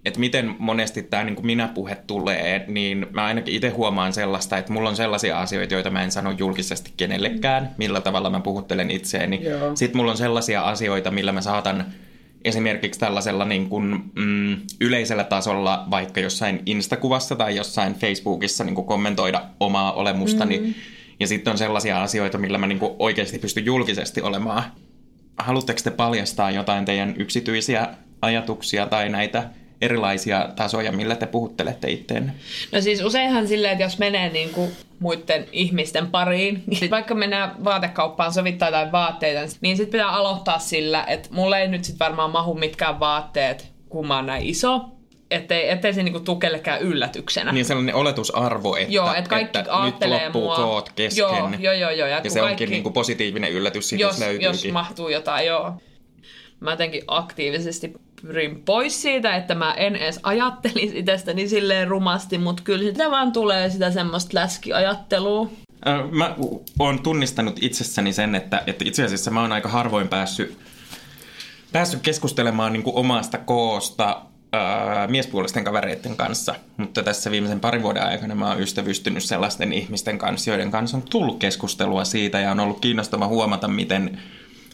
että 0.05 0.21
miten 0.21 0.57
monesti 0.59 1.03
tämä 1.03 1.25
niin 1.25 1.47
minä-puhe 1.47 1.97
tulee, 2.07 2.65
niin 2.69 3.07
mä 3.11 3.25
ainakin 3.25 3.55
itse 3.55 3.69
huomaan 3.69 4.13
sellaista, 4.13 4.59
että 4.59 4.73
mulla 4.73 4.89
on 4.89 4.97
sellaisia 4.97 5.41
asioita, 5.41 5.75
joita 5.75 5.91
mä 5.91 6.03
en 6.03 6.13
sano 6.13 6.31
julkisesti 6.31 6.93
kenellekään, 6.97 7.75
millä 7.79 8.01
tavalla 8.01 8.31
mä 8.31 8.41
puhuttelen 8.41 8.91
itseäni. 8.91 9.45
Joo. 9.45 9.77
Sitten 9.77 9.97
mulla 9.97 10.11
on 10.11 10.17
sellaisia 10.17 10.63
asioita, 10.63 11.11
millä 11.11 11.33
mä 11.33 11.41
saatan 11.41 11.85
esimerkiksi 12.45 13.01
tällaisella 13.01 13.45
niin 13.45 13.69
kuin, 13.69 14.11
mm, 14.15 14.57
yleisellä 14.81 15.25
tasolla 15.25 15.87
vaikka 15.91 16.21
jossain 16.21 16.63
Instakuvassa 16.67 17.37
tai 17.37 17.57
jossain 17.57 17.95
Facebookissa 17.95 18.65
niin 18.65 18.75
kuin 18.75 18.87
kommentoida 18.87 19.43
omaa 19.61 19.93
olemustani. 19.93 20.59
Mm. 20.59 20.75
Ja 21.21 21.27
sitten 21.27 21.51
on 21.51 21.59
sellaisia 21.59 22.03
asioita, 22.03 22.39
millä 22.39 22.59
mä 22.59 22.67
niin 22.67 22.79
kuin 22.79 22.93
oikeasti 22.99 23.39
pystyn 23.39 23.65
julkisesti 23.65 24.23
olemaan. 24.23 24.65
Haluatteko 25.39 25.81
te 25.85 25.91
paljastaa 25.91 26.51
jotain 26.51 26.85
teidän 26.85 27.15
yksityisiä 27.19 27.89
ajatuksia 28.23 28.87
tai 28.87 29.09
näitä 29.09 29.51
erilaisia 29.81 30.49
tasoja, 30.57 30.93
millä 30.93 31.17
te 31.17 31.27
puhuttelette 31.27 31.91
itteenne? 31.91 32.33
No 32.73 32.81
siis 32.81 33.03
useinhan 33.03 33.49
silleen, 33.49 33.73
että 33.73 33.85
jos 33.85 33.99
menee 33.99 34.29
niin 34.29 34.51
kuin 34.51 34.71
muiden 34.99 35.47
ihmisten 35.53 36.07
pariin, 36.07 36.63
niin 36.67 36.91
vaikka 36.91 37.15
mennään 37.15 37.65
vaatekauppaan 37.65 38.33
sovittaa 38.33 38.69
jotain 38.69 38.93
vaatteita, 38.93 39.41
niin 39.61 39.77
sitten 39.77 39.93
pitää 39.93 40.11
aloittaa 40.11 40.59
sillä, 40.59 41.05
että 41.05 41.29
mulle 41.33 41.61
ei 41.61 41.69
nyt 41.69 41.85
sitten 41.85 42.07
varmaan 42.07 42.31
mahu 42.31 42.55
mitkään 42.55 43.01
vaatteet, 43.01 43.69
kun 43.89 44.07
mä 44.07 44.17
oon 44.17 44.27
näin 44.27 44.47
iso, 44.47 44.85
ettei, 45.31 45.71
ettei 45.71 45.95
se 45.95 46.03
niinku 46.03 46.21
tuu 46.21 46.37
kellekään 46.37 46.81
yllätyksenä. 46.81 47.53
Niin 47.53 47.65
sellainen 47.65 47.95
oletusarvo, 47.95 48.77
että, 48.77 48.93
Joo, 48.93 49.15
että 49.15 49.31
kaikki 49.31 49.59
että 49.59 49.85
nyt 49.85 50.11
loppuu 50.11 50.43
mua. 50.43 50.57
koot 50.57 50.93
kesken. 50.93 51.23
Joo, 51.23 51.51
joo, 51.59 51.75
joo. 51.75 51.91
joo. 51.91 52.09
Ja 52.09 52.21
kun 52.21 52.31
se 52.31 52.43
onkin 52.43 52.71
niin 52.71 52.83
kuin 52.83 52.93
positiivinen 52.93 53.53
yllätys, 53.53 53.93
jos, 53.93 54.01
jos, 54.01 54.11
jos 54.11 54.21
jos 54.21 54.29
löytyykin. 54.29 54.73
mahtuu 54.73 55.09
jotain, 55.09 55.47
joo. 55.47 55.73
Mä 56.61 56.71
jotenkin 56.71 57.03
aktiivisesti 57.07 57.93
pyrin 58.23 58.63
pois 58.65 59.03
siitä, 59.03 59.37
että 59.37 59.55
mä 59.55 59.73
en 59.73 59.97
edes 59.97 60.21
ajattelisi 60.23 60.99
itsestäni 60.99 61.49
silleen 61.49 61.89
rumasti, 61.89 62.39
mutta 62.39 62.63
kyllä 62.63 62.91
sitä 62.91 63.11
vaan 63.11 63.33
tulee 63.33 63.71
sitä 63.71 63.91
semmoista 63.91 64.31
läskiajattelua. 64.35 65.51
Mä 66.11 66.37
oon 66.79 67.03
tunnistanut 67.03 67.59
itsessäni 67.63 68.13
sen, 68.13 68.35
että, 68.35 68.63
että 68.67 68.85
itse 68.85 69.05
asiassa 69.05 69.31
mä 69.31 69.41
oon 69.41 69.53
aika 69.53 69.69
harvoin 69.69 70.09
päässyt, 70.09 70.59
päässyt 71.73 72.01
keskustelemaan 72.03 72.73
niin 72.73 72.83
omasta 72.87 73.39
koosta 73.39 74.23
ää, 74.53 75.07
miespuolisten 75.07 75.65
kavereiden 75.65 76.17
kanssa. 76.17 76.55
Mutta 76.77 77.03
tässä 77.03 77.31
viimeisen 77.31 77.61
parin 77.61 77.83
vuoden 77.83 78.03
aikana 78.03 78.35
mä 78.35 78.49
oon 78.49 78.61
ystävystynyt 78.61 79.25
sellaisten 79.25 79.73
ihmisten 79.73 80.19
kanssa, 80.19 80.51
joiden 80.51 80.71
kanssa 80.71 80.97
on 80.97 81.03
tullut 81.03 81.39
keskustelua 81.39 82.05
siitä 82.05 82.41
ja 82.41 82.51
on 82.51 82.61
ollut 82.61 82.81
kiinnostava 82.81 83.27
huomata, 83.27 83.69
miten, 83.69 84.19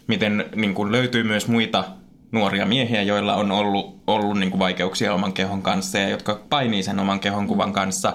miten 0.06 0.44
niin 0.54 0.74
kuin 0.74 0.92
löytyy 0.92 1.22
myös 1.22 1.48
muita 1.48 1.84
nuoria 2.32 2.66
miehiä, 2.66 3.02
joilla 3.02 3.34
on 3.34 3.52
ollut, 3.52 4.02
ollut 4.06 4.38
niin 4.38 4.50
kuin 4.50 4.58
vaikeuksia 4.58 5.14
oman 5.14 5.32
kehon 5.32 5.62
kanssa 5.62 5.98
ja 5.98 6.08
jotka 6.08 6.40
painii 6.48 6.82
sen 6.82 6.98
oman 6.98 7.20
kehon 7.20 7.46
kuvan 7.46 7.72
kanssa. 7.72 8.12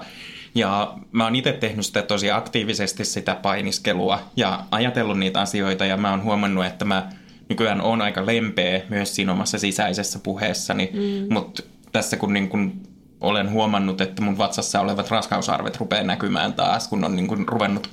Ja 0.54 0.94
mä 1.12 1.24
oon 1.24 1.36
itse 1.36 1.52
tehnyt 1.52 1.86
sitä 1.86 2.02
tosi 2.02 2.30
aktiivisesti 2.30 3.04
sitä 3.04 3.34
painiskelua 3.34 4.20
ja 4.36 4.64
ajatellut 4.70 5.18
niitä 5.18 5.40
asioita 5.40 5.84
ja 5.84 5.96
mä 5.96 6.10
oon 6.10 6.22
huomannut, 6.22 6.64
että 6.64 6.84
mä 6.84 7.10
nykyään 7.48 7.80
on 7.80 8.02
aika 8.02 8.26
lempeä 8.26 8.82
myös 8.88 9.16
siinä 9.16 9.32
omassa 9.32 9.58
sisäisessä 9.58 10.18
puheessani, 10.18 10.90
mm. 10.92 11.34
mutta 11.34 11.62
tässä 11.92 12.16
kun, 12.16 12.32
niin 12.32 12.48
kun 12.48 12.72
olen 13.20 13.50
huomannut, 13.50 14.00
että 14.00 14.22
mun 14.22 14.38
vatsassa 14.38 14.80
olevat 14.80 15.10
raskausarvet 15.10 15.76
rupeaa 15.76 16.02
näkymään 16.02 16.52
taas, 16.52 16.88
kun 16.88 17.04
on 17.04 17.16
niin 17.16 17.26
kun 17.26 17.48
ruvennut 17.48 17.90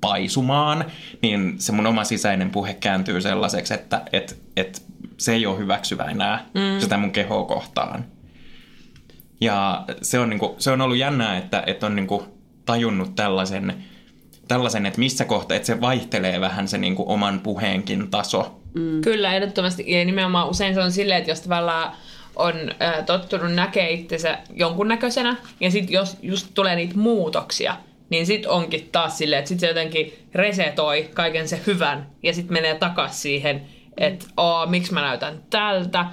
paisumaan, 0.00 0.84
niin 1.22 1.54
se 1.58 1.72
mun 1.72 1.86
oma 1.86 2.04
sisäinen 2.04 2.50
puhe 2.50 2.74
kääntyy 2.74 3.20
sellaiseksi, 3.20 3.74
että 3.74 4.02
et, 4.12 4.42
et 4.56 4.82
se 5.18 5.32
ei 5.32 5.46
ole 5.46 5.58
hyväksyvä 5.58 6.04
enää 6.04 6.46
mm. 6.54 6.80
sitä 6.80 6.96
mun 6.96 7.12
kehoa 7.12 7.44
kohtaan. 7.44 8.04
Ja 9.40 9.84
se 10.02 10.18
on, 10.18 10.30
niinku, 10.30 10.54
se 10.58 10.70
on 10.70 10.80
ollut 10.80 10.96
jännää, 10.96 11.36
että, 11.36 11.62
että 11.66 11.86
on 11.86 11.96
niinku 11.96 12.24
tajunnut 12.64 13.14
tällaisen, 13.14 13.84
tällaisen, 14.48 14.86
että 14.86 14.98
missä 14.98 15.24
kohtaa, 15.24 15.56
että 15.56 15.66
se 15.66 15.80
vaihtelee 15.80 16.40
vähän 16.40 16.68
se 16.68 16.78
niinku 16.78 17.04
oman 17.06 17.40
puheenkin 17.40 18.10
taso. 18.10 18.60
Mm. 18.74 19.00
Kyllä, 19.00 19.34
ehdottomasti. 19.34 19.84
Ja 19.86 20.04
nimenomaan 20.04 20.48
usein 20.48 20.74
se 20.74 20.80
on 20.80 20.92
silleen, 20.92 21.18
että 21.18 21.30
jos 21.30 21.40
tavallaan 21.40 21.92
on 22.36 22.54
äh, 22.82 23.04
tottunut 23.06 23.54
näkee 23.54 23.90
itsensä 23.90 24.38
jonkunnäköisenä, 24.54 25.36
ja 25.60 25.70
sitten 25.70 25.94
jos 25.94 26.16
just 26.22 26.46
tulee 26.54 26.76
niitä 26.76 26.98
muutoksia, 26.98 27.76
niin 28.10 28.26
sitten 28.26 28.50
onkin 28.50 28.88
taas 28.92 29.18
silleen, 29.18 29.38
että 29.38 29.48
sitten 29.48 29.60
se 29.60 29.66
jotenkin 29.66 30.12
resetoi 30.34 31.10
kaiken 31.14 31.48
se 31.48 31.60
hyvän, 31.66 32.06
ja 32.22 32.34
sitten 32.34 32.52
menee 32.52 32.74
takaisin 32.74 33.20
siihen, 33.20 33.62
että 33.96 34.26
Aa, 34.36 34.66
miksi 34.66 34.94
mä 34.94 35.00
näytän 35.00 35.42
tältä, 35.50 36.04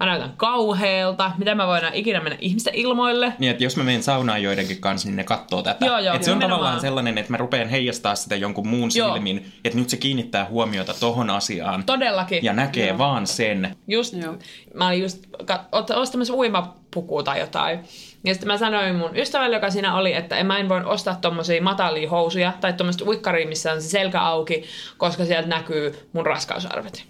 mä 0.00 0.06
näytän 0.06 0.32
kauheelta, 0.36 1.30
mitä 1.38 1.54
mä 1.54 1.66
voin 1.66 1.82
ikinä 1.92 2.20
mennä 2.20 2.38
ihmisten 2.40 2.74
ilmoille. 2.74 3.32
Niin, 3.38 3.50
että 3.50 3.64
jos 3.64 3.76
mä 3.76 3.84
menen 3.84 4.02
saunaan 4.02 4.42
joidenkin 4.42 4.80
kanssa, 4.80 5.08
niin 5.08 5.16
ne 5.16 5.24
katsoo 5.24 5.62
tätä. 5.62 5.86
Joo, 5.86 5.98
joo, 5.98 6.14
Et 6.16 6.22
se 6.24 6.30
on 6.30 6.38
nimenomaan. 6.38 6.58
tavallaan 6.60 6.80
sellainen, 6.80 7.18
että 7.18 7.32
mä 7.32 7.36
rupean 7.36 7.68
heijastaa 7.68 8.14
sitä 8.14 8.36
jonkun 8.36 8.68
muun 8.68 8.90
Joo. 8.94 9.12
silmin, 9.14 9.52
että 9.64 9.78
nyt 9.78 9.88
se 9.88 9.96
kiinnittää 9.96 10.44
huomiota 10.44 10.94
tohon 11.00 11.30
asiaan 11.30 11.84
Todellakin. 11.84 12.44
ja 12.44 12.52
näkee 12.52 12.88
joo. 12.88 12.98
vaan 12.98 13.26
sen. 13.26 13.76
Just, 13.88 14.14
Joo. 14.22 14.34
mä 14.74 14.86
olin 14.86 15.02
just 15.02 15.24
kat- 15.42 15.94
ostamassa 15.96 16.34
uimapukua 16.34 17.22
tai 17.22 17.40
jotain. 17.40 17.78
Ja 18.24 18.34
sitten 18.34 18.46
mä 18.46 18.58
sanoin 18.58 18.94
mun 18.96 19.16
ystävälle, 19.16 19.56
joka 19.56 19.70
siinä 19.70 19.94
oli, 19.96 20.12
että 20.14 20.36
en, 20.36 20.46
mä 20.46 20.58
en 20.58 20.68
voi 20.68 20.84
ostaa 20.84 21.14
tommosia 21.14 21.62
matalia 21.62 22.10
housuja 22.10 22.52
tai 22.60 22.72
tommoista 22.72 23.04
uikkaria, 23.04 23.48
missä 23.48 23.72
on 23.72 23.82
se 23.82 23.88
selkä 23.88 24.20
auki, 24.20 24.64
koska 24.96 25.24
sieltä 25.24 25.48
näkyy 25.48 26.08
mun 26.12 26.26
raskausarvet. 26.26 27.04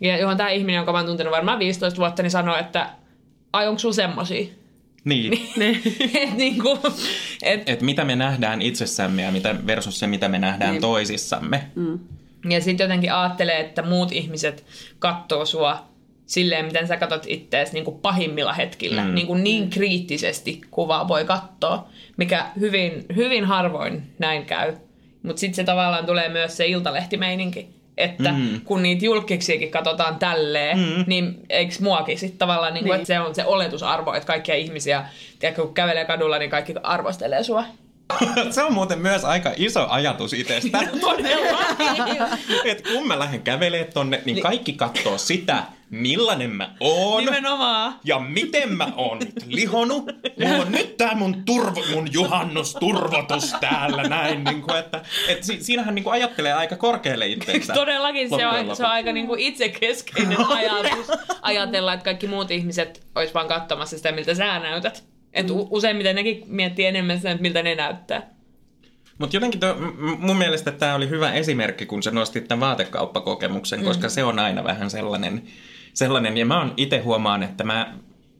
Ja 0.00 0.18
johon 0.18 0.36
tämä 0.36 0.50
ihminen, 0.50 0.76
jonka 0.76 0.92
mä 0.92 0.98
oon 0.98 1.06
tuntenut 1.06 1.32
varmaan 1.32 1.58
15 1.58 1.98
vuotta, 1.98 2.22
niin 2.22 2.30
sanoi, 2.30 2.60
että 2.60 2.90
ai 3.52 3.68
onko 3.68 3.78
sulla 3.78 3.94
semmosia? 3.94 4.46
Niin. 5.06 5.32
et 6.14 6.36
niinku, 6.36 6.78
et, 7.42 7.68
että 7.68 7.84
mitä 7.84 8.04
me 8.04 8.16
nähdään 8.16 8.62
itsessämme 8.62 9.22
ja 9.22 9.32
mitä 9.32 9.56
versus 9.66 9.98
se, 9.98 10.06
mitä 10.06 10.28
me 10.28 10.38
nähdään 10.38 10.70
niin. 10.70 10.80
toisissamme. 10.80 11.62
Mm. 11.74 11.98
Ja 12.48 12.60
sitten 12.60 12.84
jotenkin 12.84 13.12
ajattelee, 13.12 13.60
että 13.60 13.82
muut 13.82 14.12
ihmiset 14.12 14.64
katsoo 14.98 15.46
sua 15.46 15.86
silleen, 16.26 16.64
miten 16.64 16.86
sä 16.86 16.96
katsot 16.96 17.24
ittees 17.26 17.72
niin 17.72 17.84
kuin 17.84 18.00
pahimmilla 18.00 18.52
hetkillä. 18.52 19.04
Mm. 19.04 19.14
Niin, 19.14 19.26
kuin 19.26 19.44
niin 19.44 19.70
kriittisesti 19.70 20.60
kuvaa 20.70 21.08
voi 21.08 21.24
katsoa, 21.24 21.88
mikä 22.16 22.46
hyvin, 22.60 23.06
hyvin 23.16 23.44
harvoin 23.44 24.02
näin 24.18 24.46
käy. 24.46 24.76
Mutta 25.22 25.40
sitten 25.40 25.56
se 25.56 25.64
tavallaan 25.64 26.06
tulee 26.06 26.28
myös 26.28 26.56
se 26.56 26.66
iltalehtimeininki. 26.66 27.75
Että 27.96 28.32
mm. 28.32 28.60
kun 28.64 28.82
niitä 28.82 29.04
julkiksiakin 29.04 29.70
katsotaan 29.70 30.18
tälleen, 30.18 30.78
mm. 30.78 31.04
niin 31.06 31.40
eikö 31.48 31.74
muakin 31.80 32.18
sitten 32.18 32.38
tavallaan, 32.38 32.74
niin 32.74 32.84
kuin, 32.84 32.90
Niin. 32.90 33.00
että 33.00 33.06
se 33.06 33.20
on 33.20 33.34
se 33.34 33.44
oletusarvo, 33.44 34.14
että 34.14 34.26
kaikkia 34.26 34.54
ihmisiä, 34.54 35.04
tiedätkö, 35.38 35.62
kun 35.62 35.74
kävelee 35.74 36.04
kadulla, 36.04 36.38
niin 36.38 36.50
kaikki 36.50 36.74
arvostelee 36.82 37.42
sua. 37.42 37.64
se 38.50 38.62
on 38.62 38.72
muuten 38.72 38.98
myös 38.98 39.24
aika 39.24 39.52
iso 39.56 39.86
ajatus 39.88 40.32
itsestä. 40.32 40.78
Todellakin. 41.00 42.22
että 42.70 42.90
kun 42.92 43.06
mä 43.06 43.18
lähden 43.18 43.42
kävelemään 43.42 43.92
tonne, 43.92 44.22
niin 44.24 44.42
kaikki 44.42 44.72
katsoo 44.72 45.18
sitä, 45.18 45.62
millainen 45.90 46.50
mä 46.50 46.74
oon. 46.80 47.24
Nimenomaan. 47.24 47.94
Ja 48.04 48.18
miten 48.18 48.72
mä 48.72 48.92
oon 48.96 49.18
nyt 49.18 49.46
lihonut. 49.46 50.04
Mulla 50.40 50.62
on 50.62 50.72
nyt 50.72 50.96
tää 50.96 51.14
mun, 51.14 51.42
turvo, 51.44 51.82
mun 51.92 52.08
juhannusturvotus 52.12 53.54
täällä 53.60 54.02
näin. 54.02 54.44
Niin 54.44 54.62
kuin, 54.62 54.78
että, 54.78 55.04
et 55.28 55.44
si, 55.44 55.64
siinähän 55.64 55.94
niin 55.94 56.04
kuin 56.04 56.12
ajattelee 56.12 56.52
aika 56.52 56.76
korkealle 56.76 57.26
itseensä. 57.26 57.74
Todellakin 57.74 58.28
se 58.28 58.46
on, 58.46 58.76
se 58.76 58.84
on 58.84 58.90
aika 58.90 59.12
niinku 59.12 59.36
itsekeskeinen 59.38 60.50
ajatus 60.56 61.06
ajatella, 61.42 61.92
että 61.92 62.04
kaikki 62.04 62.26
muut 62.26 62.50
ihmiset 62.50 63.06
olisi 63.14 63.34
vaan 63.34 63.48
katsomassa 63.48 63.96
sitä, 63.96 64.12
miltä 64.12 64.34
sä 64.34 64.58
näytät. 64.58 65.04
Et 65.32 65.46
useimmiten 65.50 66.16
nekin 66.16 66.42
miettii 66.46 66.86
enemmän 66.86 67.16
sitä, 67.16 67.30
että 67.30 67.42
miltä 67.42 67.62
ne 67.62 67.74
näyttää. 67.74 68.36
Mutta 69.18 69.36
jotenkin 69.36 69.60
to, 69.60 69.76
mun 70.18 70.36
mielestä 70.36 70.72
tämä 70.72 70.94
oli 70.94 71.08
hyvä 71.08 71.32
esimerkki, 71.32 71.86
kun 71.86 72.02
sä 72.02 72.10
nostit 72.10 72.48
tämän 72.48 72.68
vaatekauppakokemuksen, 72.68 73.84
koska 73.84 74.08
se 74.08 74.24
on 74.24 74.38
aina 74.38 74.64
vähän 74.64 74.90
sellainen. 74.90 75.42
Sellainen. 75.96 76.36
Ja 76.36 76.46
mä 76.46 76.58
oon 76.58 76.74
itse 76.76 76.98
huomaan, 76.98 77.42
että 77.42 77.64
mä 77.64 77.94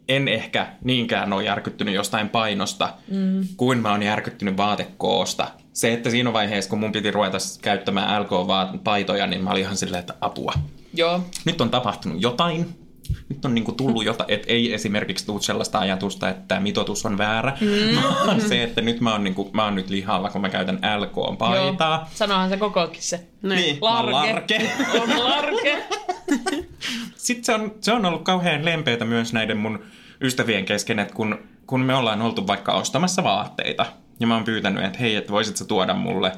en 0.08 0.28
ehkä 0.28 0.66
niinkään 0.84 1.32
ole 1.32 1.44
järkyttynyt 1.44 1.94
jostain 1.94 2.28
painosta, 2.28 2.94
mm. 3.08 3.46
kuin 3.56 3.78
mä 3.78 3.90
oon 3.90 4.02
järkyttynyt 4.02 4.56
vaatekoosta. 4.56 5.48
Se, 5.72 5.92
että 5.92 6.10
siinä 6.10 6.32
vaiheessa, 6.32 6.70
kun 6.70 6.80
mun 6.80 6.92
piti 6.92 7.10
ruveta 7.10 7.38
käyttämään 7.62 8.22
LK-paitoja, 8.22 9.26
niin 9.26 9.44
mä 9.44 9.50
olin 9.50 9.62
ihan 9.62 9.76
silleen, 9.76 10.00
että 10.00 10.14
apua. 10.20 10.52
Joo. 10.94 11.20
Nyt 11.44 11.60
on 11.60 11.70
tapahtunut 11.70 12.22
jotain. 12.22 12.85
Nyt 13.28 13.44
on 13.44 13.54
niinku 13.54 13.72
tullut 13.72 14.04
jotain, 14.04 14.30
että 14.30 14.52
ei 14.52 14.74
esimerkiksi 14.74 15.26
tullut 15.26 15.42
sellaista 15.42 15.78
ajatusta, 15.78 16.28
että 16.28 16.42
tämä 16.48 16.60
mitoitus 16.60 17.06
on 17.06 17.18
väärä, 17.18 17.58
mm. 17.60 17.96
vaan 18.26 18.40
se, 18.40 18.62
että 18.62 18.80
nyt 18.80 19.00
mä 19.00 19.12
oon, 19.12 19.24
niinku, 19.24 19.50
mä 19.52 19.64
oon 19.64 19.74
nyt 19.74 19.90
lihalla, 19.90 20.30
kun 20.30 20.40
mä 20.40 20.48
käytän 20.48 20.80
LK-paitaa. 20.98 21.96
Joo. 21.96 22.08
Sanohan 22.14 22.48
se 22.48 22.56
kokokin 22.56 23.02
se. 23.02 23.26
Niin, 23.42 23.78
oon 23.80 24.12
Larke. 24.12 24.32
larke. 24.32 24.70
On 25.00 25.24
larke. 25.24 25.82
Sitten 27.16 27.44
se 27.44 27.54
on, 27.54 27.74
se 27.80 27.92
on 27.92 28.04
ollut 28.04 28.22
kauhean 28.22 28.64
lempeätä 28.64 29.04
myös 29.04 29.32
näiden 29.32 29.56
mun 29.56 29.82
ystävien 30.20 30.64
kesken, 30.64 30.98
että 30.98 31.14
kun, 31.14 31.38
kun 31.66 31.80
me 31.80 31.94
ollaan 31.94 32.22
oltu 32.22 32.46
vaikka 32.46 32.72
ostamassa 32.72 33.24
vaatteita, 33.24 33.86
ja 34.20 34.26
mä 34.26 34.34
oon 34.34 34.44
pyytänyt, 34.44 34.84
että 34.84 34.98
hei, 34.98 35.16
että 35.16 35.32
voisit 35.32 35.56
sä 35.56 35.64
tuoda 35.64 35.94
mulle 35.94 36.32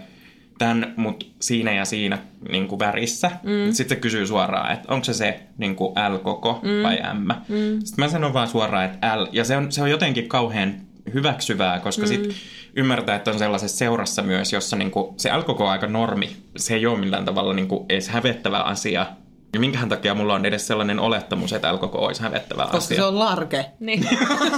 tämän, 0.59 0.94
mut 0.97 1.33
siinä 1.40 1.73
ja 1.73 1.85
siinä 1.85 2.18
niin 2.49 2.68
kuin 2.68 2.79
värissä. 2.79 3.31
Mm. 3.42 3.73
Sitten 3.73 3.97
se 3.97 4.01
kysyy 4.01 4.27
suoraan, 4.27 4.73
että 4.73 4.94
onko 4.94 5.05
se 5.05 5.12
se 5.12 5.40
niin 5.59 5.77
kuin 5.77 5.92
L-koko 5.92 6.61
mm. 6.62 6.83
vai 6.83 6.99
M. 7.14 7.29
Mm. 7.49 7.81
Sitten 7.85 8.05
mä 8.05 8.09
sanon 8.09 8.35
vaan 8.35 8.49
suoraan, 8.49 8.85
että 8.85 9.21
L. 9.21 9.27
Ja 9.33 9.44
se 9.44 9.57
on, 9.57 9.73
se 9.73 9.83
on 9.83 9.90
jotenkin 9.90 10.29
kauhean 10.29 10.75
hyväksyvää, 11.14 11.81
koska 11.81 12.03
mm. 12.03 12.09
sit 12.09 12.35
ymmärtää, 12.77 13.16
että 13.16 13.31
on 13.31 13.38
sellaisessa 13.38 13.79
seurassa 13.79 14.23
myös, 14.23 14.53
jossa 14.53 14.77
niinku, 14.77 15.14
se 15.16 15.37
L-koko 15.37 15.64
on 15.64 15.71
aika 15.71 15.87
normi. 15.87 16.37
Se 16.57 16.75
ei 16.75 16.87
ole 16.87 16.99
millään 16.99 17.25
tavalla 17.25 17.55
niinku 17.55 17.87
edes 17.88 18.09
hävettävä 18.09 18.59
asia. 18.59 19.07
Ja 19.53 19.61
minkähän 19.61 19.88
takia 19.88 20.14
mulla 20.14 20.35
on 20.35 20.47
edes 20.47 20.66
sellainen 20.66 21.01
olettamus, 21.01 21.53
että 21.53 21.75
L-koko 21.75 21.99
olisi 21.99 22.23
hävettävä 22.23 22.62
Koska 22.62 22.77
asia. 22.77 22.97
se 22.97 23.03
on 23.03 23.18
large. 23.18 23.66
Niin. 23.81 24.09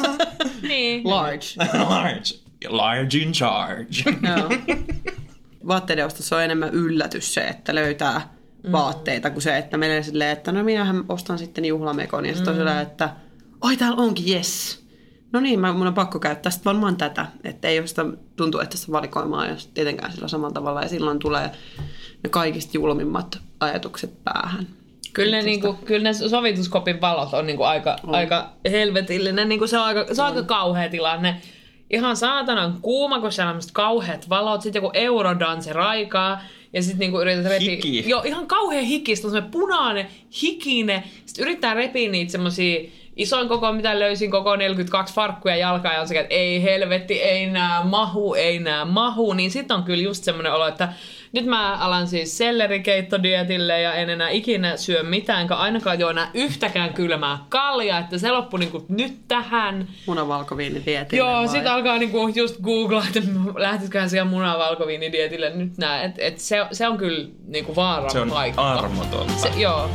niin. 0.68 1.00
Large. 1.04 1.46
large. 1.88 2.34
Large 2.68 3.18
in 3.18 3.32
charge. 3.32 4.04
Joo. 4.06 4.48
Vaatteiden 5.66 6.06
ostossa 6.06 6.36
on 6.36 6.42
enemmän 6.42 6.70
yllätys 6.74 7.34
se, 7.34 7.40
että 7.40 7.74
löytää 7.74 8.34
vaatteita, 8.72 9.30
kuin 9.30 9.42
se, 9.42 9.58
että 9.58 9.76
menee 9.76 10.02
silleen, 10.02 10.30
että 10.30 10.52
no 10.52 10.64
minähän 10.64 11.04
ostan 11.08 11.38
sitten 11.38 11.64
juhlamekon. 11.64 12.26
Ja 12.26 12.34
sitten 12.34 12.52
on 12.52 12.58
silleen, 12.58 12.78
että 12.78 13.10
oi 13.60 13.76
täällä 13.76 14.02
onkin, 14.02 14.34
yes. 14.34 14.80
No 15.32 15.40
niin, 15.40 15.60
mä, 15.60 15.72
mun 15.72 15.86
on 15.86 15.94
pakko 15.94 16.18
käyttää 16.18 16.50
sitten 16.50 16.64
varmaan 16.64 16.96
tätä. 16.96 17.26
Että 17.44 17.68
ei 17.68 17.78
ole 17.78 17.86
sitä, 17.86 18.04
tuntuu, 18.36 18.60
että 18.60 18.76
sitä 18.76 18.92
valikoimaa 18.92 19.44
ole 19.44 19.56
tietenkään 19.74 20.12
sillä 20.12 20.28
samalla 20.28 20.54
tavalla. 20.54 20.82
Ja 20.82 20.88
silloin 20.88 21.18
tulee 21.18 21.50
ne 22.24 22.30
kaikista 22.30 22.70
julmimmat 22.74 23.38
ajatukset 23.60 24.24
päähän. 24.24 24.66
Kyllä 25.12 25.36
ne, 25.36 25.42
niinku, 25.42 25.72
kyllä 25.72 26.02
ne 26.02 26.12
sovituskopin 26.12 27.00
valot 27.00 27.34
on 27.34 27.46
niinku 27.46 27.62
aika, 27.62 27.96
on. 28.06 28.14
aika 28.14 28.52
helvetillinen. 28.70 29.48
Niinku 29.48 29.66
se 29.66 29.78
on 29.78 29.84
aika, 29.84 30.14
se 30.14 30.22
on 30.22 30.28
aika 30.28 30.42
kauhea 30.42 30.88
tilanne. 30.88 31.40
Ihan 31.90 32.16
saatanan 32.16 32.78
kuuma, 32.82 33.20
kun 33.20 33.32
siellä 33.32 33.52
on 33.52 33.60
kauheat 33.72 34.28
valot. 34.28 34.62
Sitten 34.62 34.82
joku 34.82 34.90
eurodanse 34.94 35.72
raikaa. 35.72 36.42
Ja 36.72 36.82
sitten 36.82 36.98
niinku 36.98 37.20
yrität 37.20 37.44
repiä... 37.44 37.70
Hiki. 37.70 38.08
Joo, 38.08 38.22
ihan 38.22 38.46
kauhean 38.46 38.84
hiki. 38.84 39.16
Sitten 39.16 39.28
on 39.28 39.32
semmoinen 39.32 39.60
punainen, 39.60 40.06
hikinen. 40.42 41.02
Sitten 41.26 41.42
yrittää 41.42 41.74
repiä 41.74 42.10
niitä 42.10 42.32
semmosia 42.32 42.80
isoin 43.16 43.48
koko, 43.48 43.72
mitä 43.72 43.98
löysin, 43.98 44.30
koko 44.30 44.56
42 44.56 45.14
farkkuja 45.14 45.56
jalkaa, 45.56 45.92
ja 45.92 46.00
on 46.00 46.08
sekä, 46.08 46.20
että 46.20 46.34
ei 46.34 46.62
helvetti, 46.62 47.22
ei 47.22 47.46
nää 47.46 47.84
mahu, 47.84 48.34
ei 48.34 48.58
nää 48.58 48.84
mahu, 48.84 49.32
niin 49.32 49.50
sitten 49.50 49.76
on 49.76 49.82
kyllä 49.82 50.02
just 50.02 50.24
semmoinen 50.24 50.52
olo, 50.52 50.66
että 50.68 50.92
nyt 51.32 51.46
mä 51.46 51.76
alan 51.76 52.06
siis 52.08 52.38
sellerikeittodietille 52.38 53.80
ja 53.80 53.94
en 53.94 54.10
enää 54.10 54.28
ikinä 54.28 54.76
syö 54.76 55.02
mitään, 55.02 55.40
enkä 55.40 55.54
ainakaan 55.56 56.00
juo 56.00 56.10
enää 56.10 56.30
yhtäkään 56.34 56.94
kylmää 56.94 57.38
kaljaa, 57.48 57.98
että 57.98 58.18
se 58.18 58.30
loppui 58.30 58.60
niinku 58.60 58.84
nyt 58.88 59.18
tähän. 59.28 59.88
Munavalkoviini 60.06 60.82
dietille 60.86 61.18
Joo, 61.24 61.32
vai? 61.36 61.48
sit 61.48 61.66
alkaa 61.66 61.98
niinku 61.98 62.28
just 62.34 62.60
googlaa, 62.62 63.04
että 63.06 63.20
lähtisiköhän 63.56 64.10
siihen 64.10 64.26
munavalkoviinidietille 64.26 65.50
nyt 65.50 65.78
nää, 65.78 66.02
et, 66.02 66.14
et 66.18 66.38
se, 66.38 66.56
se 66.72 66.88
on 66.88 66.98
kyllä 66.98 67.28
niinku 67.46 67.76
vaaran 67.76 68.10
Se 68.10 68.20
on 68.20 68.30
paikka. 68.30 68.72
armotonta. 68.72 69.32
Se, 69.32 69.48
joo. 69.56 69.90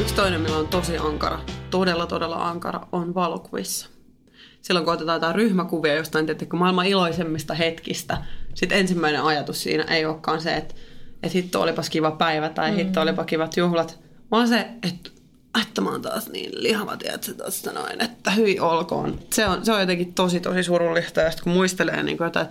Yksi 0.00 0.14
toinen, 0.14 0.40
millä 0.40 0.56
on 0.56 0.68
tosi 0.68 0.98
ankara, 0.98 1.38
todella 1.70 2.06
todella 2.06 2.36
ankara, 2.48 2.80
on 2.92 3.14
valokuvissa. 3.14 3.88
Silloin 4.62 4.84
kun 4.84 4.94
otetaan 4.94 5.16
jotain 5.16 5.34
ryhmäkuvia 5.34 5.94
jostain 5.94 6.26
tietenkin 6.26 6.58
maailman 6.58 6.86
iloisemmista 6.86 7.54
hetkistä, 7.54 8.18
sitten 8.54 8.78
ensimmäinen 8.78 9.22
ajatus 9.22 9.62
siinä 9.62 9.84
ei 9.84 10.04
olekaan 10.04 10.40
se, 10.40 10.54
että, 10.54 10.74
että 11.22 11.38
hitto 11.38 11.60
olipas 11.60 11.90
kiva 11.90 12.10
päivä 12.10 12.48
tai 12.48 12.70
mm. 12.70 12.76
hitto 12.76 13.00
olipa 13.00 13.24
kivat 13.24 13.56
juhlat, 13.56 13.98
vaan 14.30 14.48
se, 14.48 14.66
että 14.82 15.10
että 15.62 15.80
mä 15.80 15.90
oon 15.90 16.02
taas 16.02 16.28
niin 16.28 16.50
lihava, 16.62 16.96
tiedätkö, 16.96 17.34
tosta 17.34 17.72
noin, 17.72 18.02
että 18.04 18.30
hyi 18.30 18.60
olkoon. 18.60 19.18
Se 19.30 19.46
on, 19.46 19.64
se 19.64 19.72
on 19.72 19.80
jotenkin 19.80 20.14
tosi, 20.14 20.40
tosi 20.40 20.62
surullista, 20.62 21.20
ja 21.20 21.30
sitten 21.30 21.44
kun 21.44 21.52
muistelee 21.52 22.02
niin 22.02 22.16
kuin 22.16 22.26
jotain, 22.26 22.46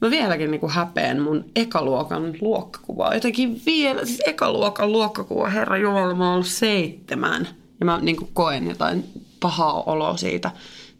Mä 0.00 0.10
vieläkin 0.10 0.50
niin 0.50 0.70
häpeän 0.70 1.20
mun 1.20 1.44
ekaluokan 1.56 2.34
luokkakuvaa. 2.40 3.14
Jotenkin 3.14 3.62
vielä, 3.66 4.04
siis 4.04 4.22
ekaluokan 4.26 4.92
luokkakuva, 4.92 5.48
herra 5.48 5.76
Jumala, 5.76 6.14
mä 6.14 6.24
oon 6.24 6.34
ollut 6.34 6.46
seitsemän. 6.46 7.48
Ja 7.80 7.86
mä 7.86 7.98
niin 8.02 8.16
koen 8.32 8.68
jotain 8.68 9.04
pahaa 9.40 9.82
oloa 9.82 10.16
siitä, 10.16 10.50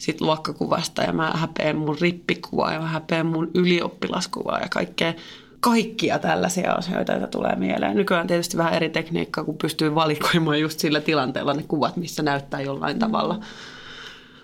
siitä 0.05 0.25
luokkakuvasta. 0.25 1.03
Ja 1.03 1.13
mä 1.13 1.31
häpeän 1.35 1.77
mun 1.77 1.97
rippikuvaa 2.01 2.73
ja 2.73 2.81
mä 2.81 2.87
häpeän 2.87 3.27
mun 3.27 3.51
ylioppilaskuvaa 3.55 4.61
ja 4.61 4.69
kaikkea. 4.69 5.15
Kaikkia 5.61 6.19
tällaisia 6.19 6.73
asioita, 6.73 7.13
joita 7.13 7.27
tulee 7.27 7.57
mieleen. 7.57 7.97
Nykyään 7.97 8.27
tietysti 8.27 8.57
vähän 8.57 8.75
eri 8.75 8.89
tekniikkaa, 8.89 9.45
kun 9.45 9.59
pystyy 9.59 9.95
valikoimaan 9.95 10.61
just 10.61 10.81
sillä 10.81 11.01
tilanteella 11.01 11.55
ne 11.55 11.63
kuvat, 11.69 11.97
missä 11.97 12.23
näyttää 12.23 12.61
jollain 12.61 12.99
tavalla 12.99 13.41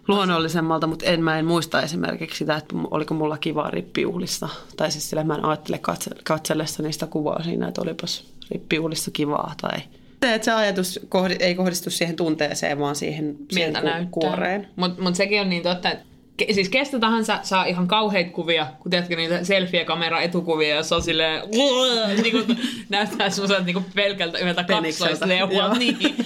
luonnollisemmalta, 0.09 0.87
mutta 0.87 1.07
en, 1.07 1.25
mä 1.25 1.39
en 1.39 1.47
muista 1.47 1.83
esimerkiksi 1.83 2.39
sitä, 2.39 2.57
että 2.57 2.75
oliko 2.91 3.15
mulla 3.15 3.39
kivaa 3.39 3.71
rippijuhlissa. 3.71 4.49
Tai 4.77 4.91
siis 4.91 5.11
sillä 5.11 5.25
mä 5.25 5.35
en 5.35 5.45
ajattele 5.45 5.79
katse, 5.79 6.11
katsellessa 6.25 6.83
niistä 6.83 7.07
kuvaa 7.07 7.43
siinä, 7.43 7.69
että 7.69 7.83
olipas 7.83 8.25
rippiulissa 8.51 9.11
kivaa 9.11 9.55
tai... 9.61 9.79
Että 10.23 10.45
se 10.45 10.53
ajatus 10.53 11.01
kohdi, 11.09 11.37
ei 11.41 11.55
kohdistu 11.55 11.91
siihen 11.91 12.17
tunteeseen, 12.17 12.79
vaan 12.79 12.97
siihen, 12.97 13.37
siihen 13.53 13.73
ku- 13.75 13.81
näyttää. 13.81 14.07
kuoreen. 14.11 14.69
Mutta 14.77 15.03
mut 15.03 15.15
sekin 15.15 15.41
on 15.41 15.49
niin 15.51 15.63
totta, 15.63 15.91
että 15.91 16.05
ke- 16.43 16.55
siis 16.55 16.69
kestä 16.69 16.99
tahansa 16.99 17.39
saa 17.43 17.65
ihan 17.65 17.89
kauheita 17.89 18.31
kuvia, 18.31 18.67
kun 18.81 18.91
tiedätkö 18.91 19.17
niitä 19.17 19.45
selfie-kamera 19.45 20.21
etukuvia, 20.21 20.75
jossa 20.77 20.97
on 20.97 21.03
silleen, 21.03 21.43
niin 22.23 22.33
kuin 22.33 22.59
näyttää 22.89 23.31
semmoiselta 23.31 23.65
niin 23.65 23.85
pelkältä 23.95 24.39
yhdeltä 24.39 24.65
kaksoisleualta. 24.65 25.79
Niin. 25.79 26.17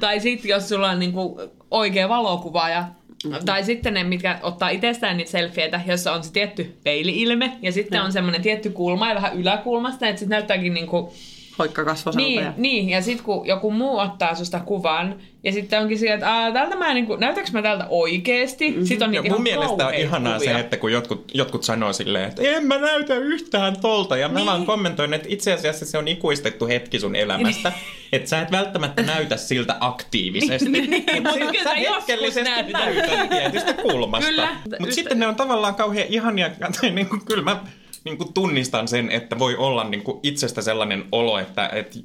tai 0.00 0.20
sitten 0.20 0.48
jos 0.48 0.68
sulla 0.68 0.90
on 0.90 0.98
niin 0.98 1.12
kuin 1.12 1.50
oikea 1.70 2.08
valokuva 2.08 2.68
ja 2.68 2.84
Mm-hmm. 3.24 3.44
Tai 3.44 3.64
sitten 3.64 3.94
ne, 3.94 4.04
mitkä 4.04 4.38
ottaa 4.42 4.68
itsestään 4.68 5.16
niitä 5.16 5.30
selfieitä, 5.30 5.80
jossa 5.86 6.12
on 6.12 6.24
se 6.24 6.32
tietty 6.32 6.76
peili-ilme, 6.84 7.52
ja 7.62 7.72
sitten 7.72 8.02
on 8.02 8.12
semmoinen 8.12 8.42
tietty 8.42 8.70
kulma 8.70 9.08
ja 9.08 9.14
vähän 9.14 9.36
yläkulmasta, 9.36 10.08
että 10.08 10.18
sitten 10.20 10.30
näyttääkin 10.36 10.74
niinku 10.74 11.12
Hoikka 11.58 11.84
kasvosalta. 11.84 12.26
niin, 12.26 12.42
ja... 12.44 12.52
niin, 12.56 12.88
ja 12.88 13.02
sitten 13.02 13.24
kun 13.24 13.46
joku 13.46 13.70
muu 13.70 13.98
ottaa 13.98 14.34
susta 14.34 14.60
kuvan, 14.60 15.16
ja 15.44 15.52
sitten 15.52 15.80
onkin 15.80 15.98
sieltä, 15.98 16.14
että 16.14 16.34
"Aa, 16.34 16.52
tältä 16.52 16.76
mä 16.76 16.94
niinku, 16.94 17.16
näytäks 17.16 17.52
mä 17.52 17.62
tältä 17.62 17.86
oikeesti? 17.88 18.68
Mm-hmm. 18.70 18.86
Sitten 18.86 19.08
on 19.08 19.14
Ja 19.14 19.22
niitä 19.22 19.36
mun 19.36 19.46
ihan 19.46 19.60
mielestä 19.60 19.86
on 19.86 19.94
ihanaa 19.94 20.38
kuvia. 20.38 20.52
se, 20.52 20.58
että 20.60 20.76
kun 20.76 20.92
jotkut, 20.92 21.30
jotkut 21.34 21.62
sanoo 21.64 21.92
silleen, 21.92 22.28
että 22.28 22.42
en 22.42 22.66
mä 22.66 22.78
näytä 22.78 23.14
yhtään 23.14 23.76
tolta. 23.80 24.16
Ja 24.16 24.28
mä 24.28 24.34
Niin. 24.34 24.46
vaan 24.46 24.66
kommentoin, 24.66 25.14
että 25.14 25.28
itse 25.30 25.52
asiassa 25.52 25.86
se 25.86 25.98
on 25.98 26.08
ikuistettu 26.08 26.66
hetki 26.66 27.00
sun 27.00 27.16
elämästä. 27.16 27.72
että 28.12 28.28
sä 28.28 28.40
et 28.42 28.50
välttämättä 28.52 29.02
näytä 29.02 29.36
siltä 29.36 29.76
aktiivisesti. 29.80 30.68
Niin, 30.70 30.90
Mut 30.90 31.22
mutta 31.22 31.38
kyllä 31.38 31.52
sä 31.52 31.70
sä 31.70 31.74
hetkellisesti 31.74 32.50
näytät. 32.50 32.72
näytät 32.72 33.28
tietystä 33.30 33.72
kulmasta. 33.74 34.48
Mutta 34.80 34.94
sitten 34.94 35.18
ne 35.18 35.26
on 35.26 35.36
tavallaan 35.36 35.74
kauhean 35.74 36.06
ihania. 36.10 36.50
Tai 36.80 36.90
niin 36.90 37.08
kuin, 37.08 37.24
kyllä 37.24 37.42
mä 37.42 37.60
niin 38.06 38.18
kuin 38.18 38.32
tunnistan 38.32 38.88
sen, 38.88 39.10
että 39.10 39.38
voi 39.38 39.56
olla 39.56 39.84
niin 39.84 40.02
kuin 40.02 40.20
itsestä 40.22 40.62
sellainen 40.62 41.04
olo, 41.12 41.38
että, 41.38 41.68
että 41.72 41.98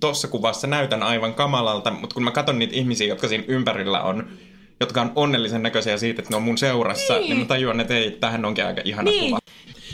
tuossa 0.00 0.28
kuvassa 0.28 0.66
näytän 0.66 1.02
aivan 1.02 1.34
kamalalta, 1.34 1.90
mutta 1.90 2.14
kun 2.14 2.24
mä 2.24 2.30
katson 2.30 2.58
niitä 2.58 2.76
ihmisiä, 2.76 3.06
jotka 3.06 3.28
siinä 3.28 3.44
ympärillä 3.48 4.02
on, 4.02 4.28
jotka 4.80 5.00
on 5.00 5.12
onnellisen 5.14 5.62
näköisiä 5.62 5.98
siitä, 5.98 6.22
että 6.22 6.32
ne 6.32 6.36
on 6.36 6.42
mun 6.42 6.58
seurassa, 6.58 7.14
niin, 7.14 7.28
niin 7.28 7.38
mä 7.38 7.44
tajuan, 7.44 7.80
että 7.80 7.94
ei, 7.94 8.10
tähän 8.10 8.44
onkin 8.44 8.66
aika 8.66 8.80
ihana 8.84 9.10
Niin. 9.10 9.24
kuva. 9.24 9.38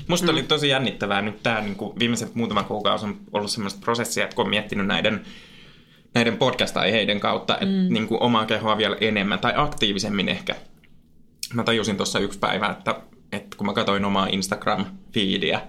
Musta 0.08 0.32
oli 0.32 0.42
tosi 0.42 0.68
jännittävää 0.68 1.22
nyt 1.22 1.42
tämä 1.42 1.60
niin 1.60 1.76
viimeiset 1.98 2.34
muutama 2.34 2.62
kuukausi 2.62 3.06
on 3.06 3.16
ollut 3.32 3.50
semmoista 3.50 3.80
prosessia, 3.84 4.24
että 4.24 4.36
kun 4.36 4.44
on 4.44 4.50
miettinyt 4.50 4.86
näiden, 4.86 5.20
näiden 6.14 6.36
podcast-aiheiden 6.36 7.20
kautta, 7.20 7.54
että 7.54 7.66
mm. 7.66 7.94
niin 7.94 8.08
kuin 8.08 8.22
omaa 8.22 8.46
kehoa 8.46 8.78
vielä 8.78 8.96
enemmän 9.00 9.38
tai 9.38 9.52
aktiivisemmin 9.56 10.28
ehkä. 10.28 10.54
Mä 11.54 11.64
tajusin 11.64 11.96
tuossa 11.96 12.18
yksi 12.18 12.38
päivä, 12.38 12.68
että, 12.68 13.00
että 13.36 13.56
kun 13.56 13.66
mä 13.66 13.72
katsoin 13.72 14.04
omaa 14.04 14.26
Instagram-fiidiä, 14.26 15.60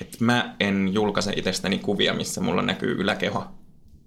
että 0.00 0.16
mä 0.20 0.56
en 0.60 0.90
julkaise 0.92 1.32
itsestäni 1.36 1.78
kuvia, 1.78 2.14
missä 2.14 2.40
mulla 2.40 2.62
näkyy 2.62 3.00
yläkeho. 3.00 3.44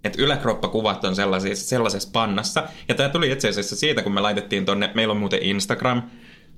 Että 0.04 0.22
yläkroppakuvat 0.22 1.04
on 1.04 1.16
sellaisessa, 1.16 1.68
sellaisessa 1.68 2.10
pannassa. 2.12 2.64
Ja 2.88 2.94
tämä 2.94 3.08
tuli 3.08 3.32
itse 3.32 3.48
asiassa 3.48 3.76
siitä, 3.76 4.02
kun 4.02 4.14
me 4.14 4.20
laitettiin 4.20 4.64
tonne, 4.64 4.90
meillä 4.94 5.12
on 5.12 5.20
muuten 5.20 5.42
Instagram, 5.42 6.02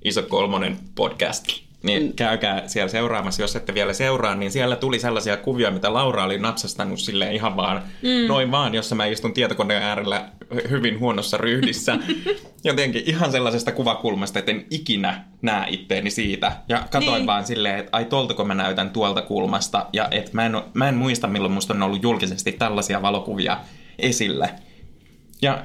Iso 0.05 0.23
Kolmonen 0.23 0.79
podcast. 0.95 1.68
Niin 1.83 2.13
käykää 2.17 2.69
siellä 2.69 2.89
seuraamassa, 2.89 3.43
jos 3.43 3.57
ette 3.57 3.75
vielä 3.75 3.93
seuraa, 3.93 4.35
niin 4.35 4.51
siellä 4.53 4.77
tuli 4.77 4.99
sellaisia 4.99 5.37
kuvia, 5.37 5.71
mitä 5.71 5.93
Laura 5.95 6.25
oli 6.25 6.39
natsastanut 6.39 7.01
silleen 7.01 7.35
ihan 7.35 7.57
vaan, 7.57 7.83
mm. 8.03 8.29
noin 8.29 8.51
vaan, 8.51 8.75
jossa 8.75 8.95
mä 8.95 9.07
istun 9.07 9.33
tietokoneen 9.33 9.83
äärellä 9.83 10.29
hy- 10.55 10.71
hyvin 10.71 11.01
huonossa 11.01 11.37
ryhdissä. 11.37 11.99
Jotenkin 12.65 13.03
ihan 13.07 13.33
sellaisesta 13.33 13.73
kuvakulmasta, 13.73 14.39
että 14.39 14.51
en 14.51 14.67
ikinä 14.71 15.25
näe 15.43 15.67
itteeni 15.69 16.11
siitä. 16.11 16.53
Ja 16.69 16.85
katoin 16.91 17.15
Niin. 17.15 17.27
vaan 17.27 17.47
silleen, 17.47 17.79
että 17.79 17.97
ai 17.97 18.05
toltako 18.05 18.45
mä 18.45 18.55
näytän 18.55 18.91
tuolta 18.91 19.23
kulmasta. 19.23 19.87
Ja 19.93 20.09
että 20.11 20.31
mä 20.33 20.47
en, 20.47 20.53
mä 20.75 20.89
en 20.89 20.95
muista, 20.97 21.27
milloin 21.27 21.53
musta 21.53 21.75
on 21.75 21.83
ollut 21.83 22.03
julkisesti 22.03 22.53
tällaisia 22.53 23.03
valokuvia 23.03 23.59
esillä. 23.99 24.49
Ja 25.43 25.65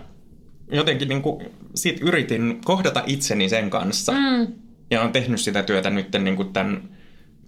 jotenkin 0.72 1.08
niin 1.08 1.22
kuin, 1.22 1.46
sit 1.76 2.02
yritin 2.02 2.62
kohdata 2.66 3.04
itseni 3.08 3.50
sen 3.50 3.70
kanssa. 3.70 4.12
Mm. 4.12 4.48
Ja 4.92 5.02
olen 5.02 5.12
tehnyt 5.12 5.42
sitä 5.42 5.64
työtä 5.64 5.90
nyt 5.90 6.08
niin 6.20 6.36
kuin 6.36 6.54
tämän, 6.54 6.90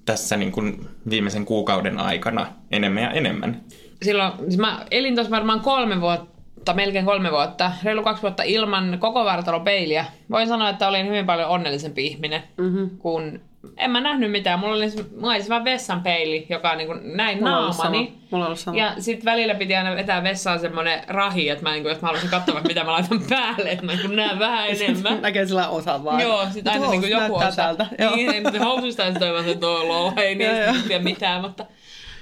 tässä 0.06 0.38
niin 0.38 0.52
kuin 0.52 0.88
viimeisen 1.10 1.46
kuukauden 1.46 2.00
aikana 2.00 2.48
enemmän 2.72 3.04
ja 3.04 3.12
enemmän. 3.12 3.62
Silloin, 4.04 4.32
siis 4.40 4.58
mä 4.58 4.86
elin 4.92 5.16
tuossa 5.16 5.32
varmaan 5.32 5.60
kolme 5.60 6.02
vuotta, 6.02 6.74
melkein 6.74 7.06
kolme 7.06 7.32
vuotta, 7.32 7.72
reilu 7.84 8.04
kaksi 8.04 8.22
vuotta 8.22 8.44
ilman 8.44 8.98
koko 9.00 9.26
vartalopeiliä. 9.26 10.06
Voin 10.32 10.48
sanoa, 10.48 10.70
että 10.70 10.88
olin 10.88 11.08
hyvin 11.08 11.26
paljon 11.26 11.50
onnellisempi 11.50 12.08
ihminen, 12.08 12.44
mm-hmm. 12.58 12.90
kun 12.98 13.40
en 13.78 13.91
mä 13.91 14.01
nähnyt 14.01 14.32
mitään. 14.32 14.59
Mulla 14.59 14.76
oli, 14.76 14.91
mulla 15.16 15.34
oli 15.34 15.43
se 15.43 15.49
vaan 15.49 15.63
vessan 15.63 16.03
peili, 16.03 16.45
joka 16.49 16.72
on 16.72 16.78
niin 16.78 16.88
kuin 16.88 17.18
näin 17.18 17.38
Mulla 17.38 17.51
naamani. 17.51 18.05
sama. 18.05 18.20
Mulla 18.32 18.45
ollut 18.45 18.59
sama. 18.59 18.78
Ja 18.78 18.93
sit 18.99 19.26
välillä 19.26 19.55
piti 19.55 19.76
aina 19.76 19.95
vetää 19.95 20.24
vessaan 20.24 20.59
semmonen 20.59 21.03
rahi, 21.07 21.49
että 21.49 21.63
mä, 21.63 21.72
niin 21.72 21.84
kuin, 21.84 21.89
jos 21.91 22.01
mä 22.01 22.05
haluaisin 22.07 22.30
katsoa, 22.30 22.61
mitä 22.68 22.84
mä 22.84 22.91
laitan 22.91 23.22
päälle, 23.30 23.70
että 23.72 23.86
mä 23.86 23.91
niin 23.93 24.16
näen 24.16 24.39
vähän 24.49 24.70
enemmän. 24.70 25.22
Näkee 25.22 25.45
sillä 25.45 25.70
osan 25.70 26.03
vaan. 26.03 26.22
Joo, 26.22 26.45
sit 26.51 26.68
aina 26.68 26.89
niin 26.89 27.09
joku 27.09 27.18
näyttää 27.18 27.47
osa. 27.47 27.55
Täältä. 27.55 27.86
Joo. 27.99 28.16
Niin, 28.16 28.43
mutta 28.43 28.59
housuista 28.59 29.03
sitten 29.03 29.20
toivon, 29.20 29.45
että 29.45 29.59
toi 29.59 29.86
lol, 29.88 30.11
ei 30.18 30.36
niistä 30.36 30.74
tiedä 30.88 31.03
mitään, 31.03 31.41
mutta... 31.41 31.66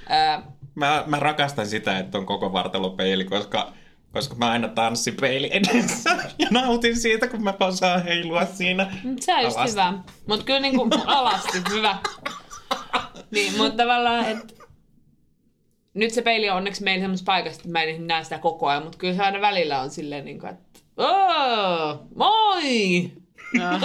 Ää, 0.08 0.42
Mä, 0.74 1.02
mä 1.06 1.20
rakastan 1.20 1.66
sitä, 1.66 1.98
että 1.98 2.18
on 2.18 2.26
koko 2.26 2.52
vartalopeili, 2.52 3.24
koska, 3.24 3.72
koska 4.14 4.34
mä 4.34 4.50
aina 4.50 4.68
tanssin 4.68 5.16
peili 5.20 5.50
edessä 5.52 6.10
ja 6.38 6.48
nautin 6.50 6.96
siitä, 7.00 7.26
kun 7.28 7.42
mä 7.44 7.54
osaan 7.60 8.02
heilua 8.04 8.46
siinä. 8.46 8.92
Mut 9.04 9.22
Se 9.22 9.34
on 9.34 9.42
just 9.42 9.56
alasti. 9.56 9.72
hyvä. 9.72 9.92
Mut 10.26 10.42
kyllä 10.44 10.60
niinku 10.60 10.88
alasti 11.06 11.58
hyvä. 11.70 11.96
Niin, 13.30 13.56
mutta 13.56 13.76
tavallaan, 13.82 14.24
että 14.24 14.54
nyt 15.94 16.10
se 16.14 16.22
peili 16.22 16.50
on 16.50 16.56
onneksi 16.56 16.82
meillä 16.84 17.02
semmoisessa 17.02 17.26
paikassa, 17.32 17.58
että 17.60 17.68
mä 17.72 17.82
en 17.82 18.06
näe 18.06 18.24
sitä 18.24 18.38
koko 18.38 18.66
ajan, 18.68 18.82
mutta 18.82 18.98
kyllä 18.98 19.14
se 19.14 19.22
aina 19.22 19.40
välillä 19.40 19.80
on 19.80 19.90
silleen, 19.90 20.24
niin 20.24 20.38
kuin, 20.40 20.50
että 20.52 20.80
"Oo, 20.96 22.06
moi! 22.14 23.12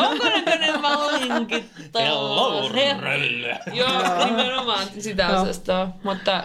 Onko 0.09 0.29
näköinen 0.29 0.81
mä 0.81 0.97
olinkin 0.97 1.69
taas? 1.91 2.05
Joo, 3.73 4.25
nimenomaan 4.25 4.87
sitä 4.99 5.23
Joo. 5.23 5.41
osastoa. 5.41 5.87
Mutta 6.03 6.43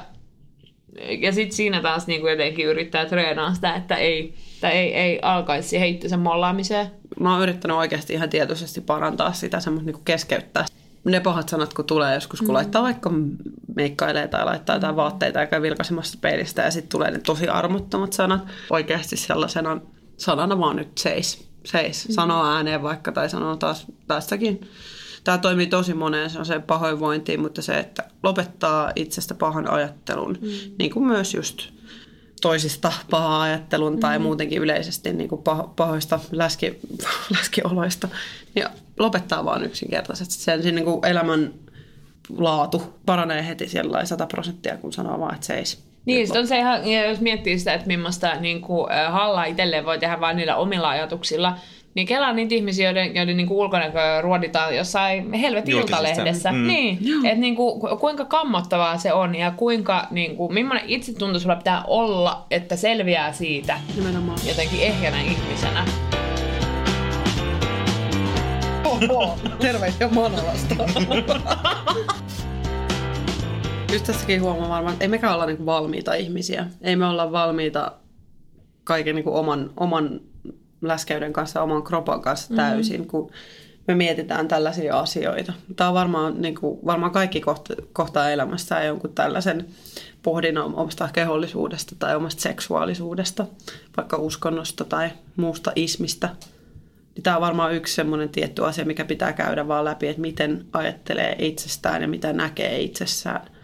ja 1.18 1.32
sitten 1.32 1.57
siinä 1.57 1.82
taas 1.82 2.07
niin 2.07 2.20
kuin 2.20 2.30
jotenkin 2.30 2.66
yrittää 2.66 3.07
treenaa 3.07 3.55
sitä, 3.55 3.74
että 3.74 3.97
ei, 3.97 4.34
että 4.55 4.70
ei, 4.70 4.95
ei 4.95 5.18
alkaisi 5.22 5.68
siihen 5.68 5.88
itsensä 5.88 6.16
mollaamiseen. 6.16 6.86
Mä 7.20 7.32
oon 7.32 7.42
yrittänyt 7.42 7.76
oikeasti 7.76 8.12
ihan 8.12 8.30
tietoisesti 8.30 8.80
parantaa 8.80 9.32
sitä, 9.32 9.61
semmoista 9.61 9.90
niin 9.90 10.05
keskeyttää. 10.05 10.64
Ne 11.05 11.20
pahat 11.20 11.49
sanat, 11.49 11.74
kun 11.74 11.84
tulee 11.84 12.14
joskus, 12.14 12.40
kun 12.40 12.49
mm. 12.49 12.55
laittaa 12.55 12.82
vaikka 12.82 13.11
meikkailee 13.76 14.28
tai 14.28 14.45
laittaa 14.45 14.76
jotain 14.76 14.97
vaatteita 14.97 15.40
ja 15.40 15.47
käy 15.47 15.62
vilkaisemassa 15.62 16.18
peilistä 16.20 16.62
ja 16.62 16.70
sitten 16.70 16.90
tulee 16.90 17.11
ne 17.11 17.18
tosi 17.18 17.49
armottomat 17.49 18.12
sanat. 18.12 18.40
Oikeasti 18.70 19.16
sellaisena 19.16 19.80
sanana 20.16 20.59
vaan 20.59 20.76
nyt 20.76 20.99
seis. 20.99 21.49
Seis. 21.64 22.07
Sanoo 22.11 22.47
ääneen 22.47 22.82
vaikka 22.82 23.12
tai 23.12 23.30
sanoo 23.30 23.57
taas 23.57 23.86
tästäkin. 24.09 24.61
Tämä 25.25 25.39
toimii 25.39 25.66
tosi 25.66 25.95
moneen 25.95 26.31
se 26.31 26.39
on 26.39 26.47
se 26.47 26.59
pahoinvointiin, 26.59 27.41
mutta 27.41 27.62
se, 27.62 27.79
että 27.79 28.05
lopettaa 28.22 28.93
itsestä 28.97 29.35
pahan 29.35 29.70
ajattelun, 29.70 30.39
mm. 30.41 30.49
niin 30.79 30.91
kuin 30.91 31.07
myös 31.07 31.35
just 31.35 31.68
toisista 32.41 32.93
pahaa 33.11 33.43
ajattelun 33.43 34.01
tai 34.01 34.18
muutenkin 34.18 34.62
yleisesti 34.62 35.12
niin 35.12 35.29
kuin 35.29 35.43
paho, 35.43 35.72
pahoista 35.77 36.20
läski, 36.33 36.79
läskioloista. 37.39 38.09
Ja 38.57 38.70
lopettaa 38.99 39.45
vaan 39.45 39.64
yksinkertaisesti 39.64 40.35
sen, 40.35 40.61
niin 40.61 40.85
kuin 40.85 41.07
elämän 41.07 41.55
laatu 42.39 42.83
paranee 43.07 43.47
heti 43.47 43.68
siellä 43.68 44.05
100 44.05 44.27
prosenttia, 44.27 44.77
kun 44.77 44.93
sanoo 44.93 45.20
vaan, 45.20 45.35
että 45.35 45.47
seis. 45.47 45.85
Niin, 46.05 46.27
sit 46.27 46.37
on 46.37 46.47
se 46.47 46.59
ihan, 46.59 46.87
ja 46.87 47.09
jos 47.09 47.20
miettii 47.20 47.59
sitä, 47.59 47.75
että 47.75 47.87
millaista 47.87 48.35
niin 48.35 48.61
kuin, 48.61 48.87
hallaa 49.11 49.45
itselleen 49.45 49.85
voi 49.85 49.99
tehdä 49.99 50.20
vain 50.20 50.37
niillä 50.37 50.57
omilla 50.57 50.89
ajatuksilla, 50.89 51.59
niin 51.95 52.07
kelaa 52.07 52.32
niitä 52.32 52.55
ihmisiä, 52.55 52.86
joiden, 52.88 53.14
joiden 53.14 53.36
niin 53.36 53.51
ulkonäköä 53.51 54.20
ruoditaan 54.20 54.76
jossain 54.76 55.32
helvetin 55.32 55.74
iltalehdessä. 55.76 56.53
Mm. 56.53 56.66
Niin, 56.66 56.99
että 57.24 57.40
niin 57.40 57.57
kuin, 57.57 57.80
ku- 57.80 57.97
kuinka 57.97 58.24
kammottavaa 58.24 58.99
se 58.99 59.12
on 59.12 59.34
ja 59.34 59.51
kuinka, 59.51 60.07
niin 60.11 60.36
kuin, 60.36 60.55
millainen 60.55 60.88
itsetunto 60.88 61.38
sulla 61.38 61.57
pitää 61.57 61.84
olla, 61.86 62.47
että 62.51 62.76
selviää 62.76 63.32
siitä 63.32 63.80
Nimenomaan. 63.97 64.38
jotenkin 64.49 64.80
ehjänä 64.80 65.20
ihmisenä. 65.22 65.84
Oho, 68.84 69.38
terveisiä 69.59 70.09
Manolasta. 70.09 70.74
Just 73.92 74.07
tässäkin 74.07 74.42
huomaa 74.42 74.68
varmaan, 74.68 74.92
että 74.92 75.05
ei 75.05 75.09
mekään 75.09 75.34
olla 75.34 75.47
niinku 75.47 75.66
valmiita 75.66 76.14
ihmisiä. 76.14 76.66
Ei 76.82 76.97
me 76.97 77.07
olla 77.07 77.32
valmiita 77.32 77.92
kaiken 78.84 79.14
niinku 79.14 79.36
oman, 79.36 79.70
oman 79.76 80.20
läskeyden 80.89 81.32
kanssa, 81.32 81.62
oman 81.62 81.82
kropan 81.82 82.22
kanssa 82.22 82.55
täysin, 82.55 83.01
mm. 83.01 83.07
kun 83.07 83.30
me 83.89 83.95
mietitään 83.95 84.49
tällaisia 84.49 84.99
asioita. 84.99 85.53
Tämä 85.76 85.89
on 85.89 85.95
varmaan, 85.95 86.43
niinku, 86.43 86.80
varmaan 86.87 87.12
kaikki 87.12 87.41
kohta, 87.41 87.74
kohtaa 87.93 88.30
elämässään 88.30 88.87
jonkun 88.87 89.12
tällaisen 89.14 89.66
pohdinnan 90.22 90.74
omasta 90.74 91.09
kehollisuudesta 91.12 91.95
tai 91.99 92.16
omasta 92.16 92.43
seksuaalisuudesta, 92.43 93.47
vaikka 93.97 94.16
uskonnosta 94.16 94.85
tai 94.85 95.11
muusta 95.37 95.72
ismistä. 95.76 96.28
Niin 97.14 97.22
tämä 97.22 97.37
on 97.37 97.43
varmaan 97.43 97.74
yksi 97.74 97.95
semmoinen 97.95 98.28
tietty 98.28 98.64
asia, 98.64 98.85
mikä 98.85 99.05
pitää 99.05 99.32
käydä 99.32 99.68
vaan 99.68 99.85
läpi, 99.85 100.09
että 100.09 100.20
miten 100.20 100.66
ajattelee 100.72 101.37
itsestään 101.39 102.03
ja 102.03 102.09
mitä 102.09 102.32
näkee 102.32 102.80
itsessään 102.80 103.55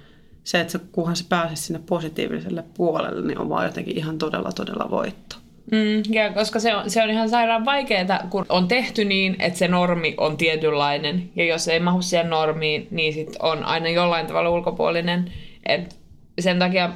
se, 0.45 0.61
että 0.61 0.79
kunhan 0.93 1.17
se 1.17 1.25
pääsee 1.29 1.57
sinne 1.57 1.81
positiiviselle 1.87 2.65
puolelle, 2.75 3.27
niin 3.27 3.39
on 3.39 3.49
vaan 3.49 3.67
jotenkin 3.67 3.97
ihan 3.97 4.19
todella, 4.19 4.53
todella 4.53 4.91
voitto. 4.91 5.37
Mm, 5.71 6.03
ja 6.15 6.33
koska 6.33 6.61
se 6.61 6.75
on, 6.75 6.91
se 6.91 7.03
on 7.03 7.11
ihan 7.11 7.29
sairaan 7.29 7.65
vaikeaa, 7.65 8.19
kun 8.31 8.47
on 8.49 8.69
tehty 8.69 9.05
niin, 9.05 9.37
että 9.39 9.59
se 9.59 9.69
normi 9.69 10.15
on 10.19 10.37
tietynlainen. 10.37 11.31
Ja 11.37 11.45
jos 11.45 11.69
ei 11.69 11.81
mahu 11.81 12.03
siihen 12.03 12.31
normiin, 12.31 12.89
niin 12.91 13.13
sit 13.13 13.37
on 13.43 13.65
aina 13.65 13.89
jollain 13.89 14.27
tavalla 14.27 14.51
ulkopuolinen. 14.51 15.33
Et 15.67 15.97
sen 16.39 16.59
takia 16.59 16.91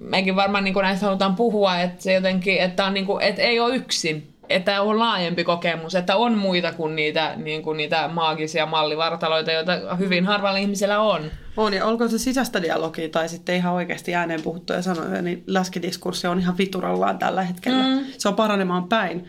mekin 0.00 0.36
varmaan 0.36 0.64
niin 0.64 0.74
näistä 0.82 1.06
halutaan 1.06 1.36
puhua, 1.36 1.80
että 1.80 2.02
se 2.02 2.12
jotenkin, 2.12 2.58
että, 2.58 2.84
on 2.84 2.94
niin 2.94 3.06
kuin, 3.06 3.22
että 3.24 3.42
ei 3.42 3.60
ole 3.60 3.76
yksin. 3.76 4.28
Että 4.48 4.82
on 4.82 4.98
laajempi 4.98 5.44
kokemus, 5.44 5.94
että 5.94 6.16
on 6.16 6.38
muita 6.38 6.72
kuin 6.72 6.96
niitä, 6.96 7.32
niin 7.36 7.62
kuin 7.62 7.76
niitä 7.76 8.08
maagisia 8.08 8.66
mallivartaloita, 8.66 9.52
joita 9.52 9.96
hyvin 9.98 10.26
harvalla 10.26 10.58
ihmisellä 10.58 11.00
on. 11.00 11.30
On, 11.58 11.74
ja 11.74 11.86
olkoon 11.86 12.10
se 12.10 12.18
sisäistä 12.18 12.62
dialogia 12.62 13.08
tai 13.08 13.28
sitten 13.28 13.56
ihan 13.56 13.74
oikeasti 13.74 14.14
ääneen 14.14 14.42
puhuttuja 14.42 14.82
sanoja, 14.82 15.22
niin 15.22 15.42
läskidiskurssi 15.46 16.26
on 16.26 16.38
ihan 16.38 16.58
viturallaan 16.58 17.18
tällä 17.18 17.42
hetkellä. 17.42 17.82
Mm. 17.82 18.04
Se 18.18 18.28
on 18.28 18.34
paranemaan 18.34 18.88
päin. 18.88 19.24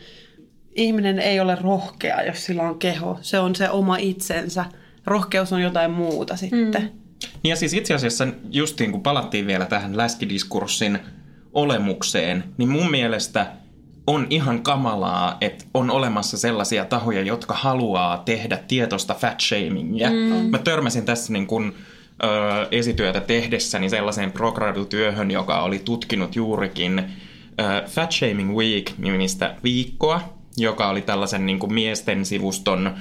Ihminen 0.75 1.19
ei 1.19 1.39
ole 1.39 1.57
rohkea, 1.61 2.21
jos 2.21 2.45
sillä 2.45 2.63
on 2.63 2.79
keho. 2.79 3.19
Se 3.21 3.39
on 3.39 3.55
se 3.55 3.69
oma 3.69 3.97
itsensä. 3.97 4.65
Rohkeus 5.05 5.53
on 5.53 5.61
jotain 5.61 5.91
muuta 5.91 6.35
sitten. 6.35 6.81
Mm. 6.81 6.89
Niin 7.43 7.49
ja 7.49 7.55
siis 7.55 7.73
itse 7.73 7.93
asiassa 7.93 8.27
justiin 8.51 8.91
kun 8.91 9.03
palattiin 9.03 9.47
vielä 9.47 9.65
tähän 9.65 9.97
läskidiskurssin 9.97 10.99
olemukseen, 11.53 12.43
niin 12.57 12.69
mun 12.69 12.91
mielestä 12.91 13.47
on 14.07 14.27
ihan 14.29 14.63
kamalaa, 14.63 15.37
että 15.41 15.65
on 15.73 15.91
olemassa 15.91 16.37
sellaisia 16.37 16.85
tahoja, 16.85 17.21
jotka 17.21 17.53
haluaa 17.53 18.17
tehdä 18.17 18.57
tietoista 18.67 19.13
fat 19.13 19.41
shamingia. 19.41 20.09
Mm. 20.09 20.49
Mä 20.49 20.57
törmäsin 20.57 21.05
tässä 21.05 21.33
niin 21.33 21.47
kun, 21.47 21.73
ö, 22.23 22.67
esityötä 22.71 23.21
tehdessäni 23.21 23.89
sellaiseen 23.89 24.31
progradu-työhön, 24.31 25.31
joka 25.31 25.61
oli 25.61 25.79
tutkinut 25.79 26.35
juurikin 26.35 26.99
ö, 26.99 27.87
Fat 27.87 28.11
Shaming 28.11 28.55
Week-nimistä 28.55 29.55
viikkoa, 29.63 30.21
joka 30.57 30.89
oli 30.89 31.01
tällaisen 31.01 31.45
niin 31.45 31.59
kuin 31.59 31.73
miesten 31.73 32.25
sivuston 32.25 32.91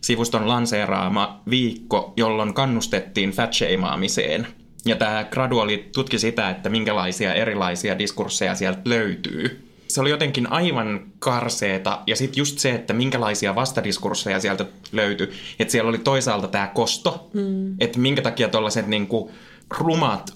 sivuston 0.00 0.48
lanseeraama 0.48 1.42
viikko, 1.50 2.12
jolloin 2.16 2.54
kannustettiin 2.54 3.30
fatshameaamiseen. 3.30 4.46
Ja 4.84 4.96
tämä 4.96 5.26
graduali 5.30 5.88
tutki 5.94 6.18
sitä, 6.18 6.50
että 6.50 6.68
minkälaisia 6.68 7.34
erilaisia 7.34 7.98
diskursseja 7.98 8.54
sieltä 8.54 8.80
löytyy. 8.84 9.65
Se 9.88 10.00
oli 10.00 10.10
jotenkin 10.10 10.52
aivan 10.52 11.00
karseeta, 11.18 12.02
ja 12.06 12.16
sitten 12.16 12.38
just 12.38 12.58
se, 12.58 12.70
että 12.70 12.92
minkälaisia 12.92 13.54
vastadiskursseja 13.54 14.40
sieltä 14.40 14.64
löytyi. 14.92 15.30
Että 15.58 15.72
siellä 15.72 15.88
oli 15.88 15.98
toisaalta 15.98 16.48
tämä 16.48 16.66
kosto, 16.66 17.30
mm. 17.34 17.74
että 17.80 17.98
minkä 17.98 18.22
takia 18.22 18.48
tuollaiset 18.48 18.86
niinku 18.86 19.30
rumat 19.70 20.34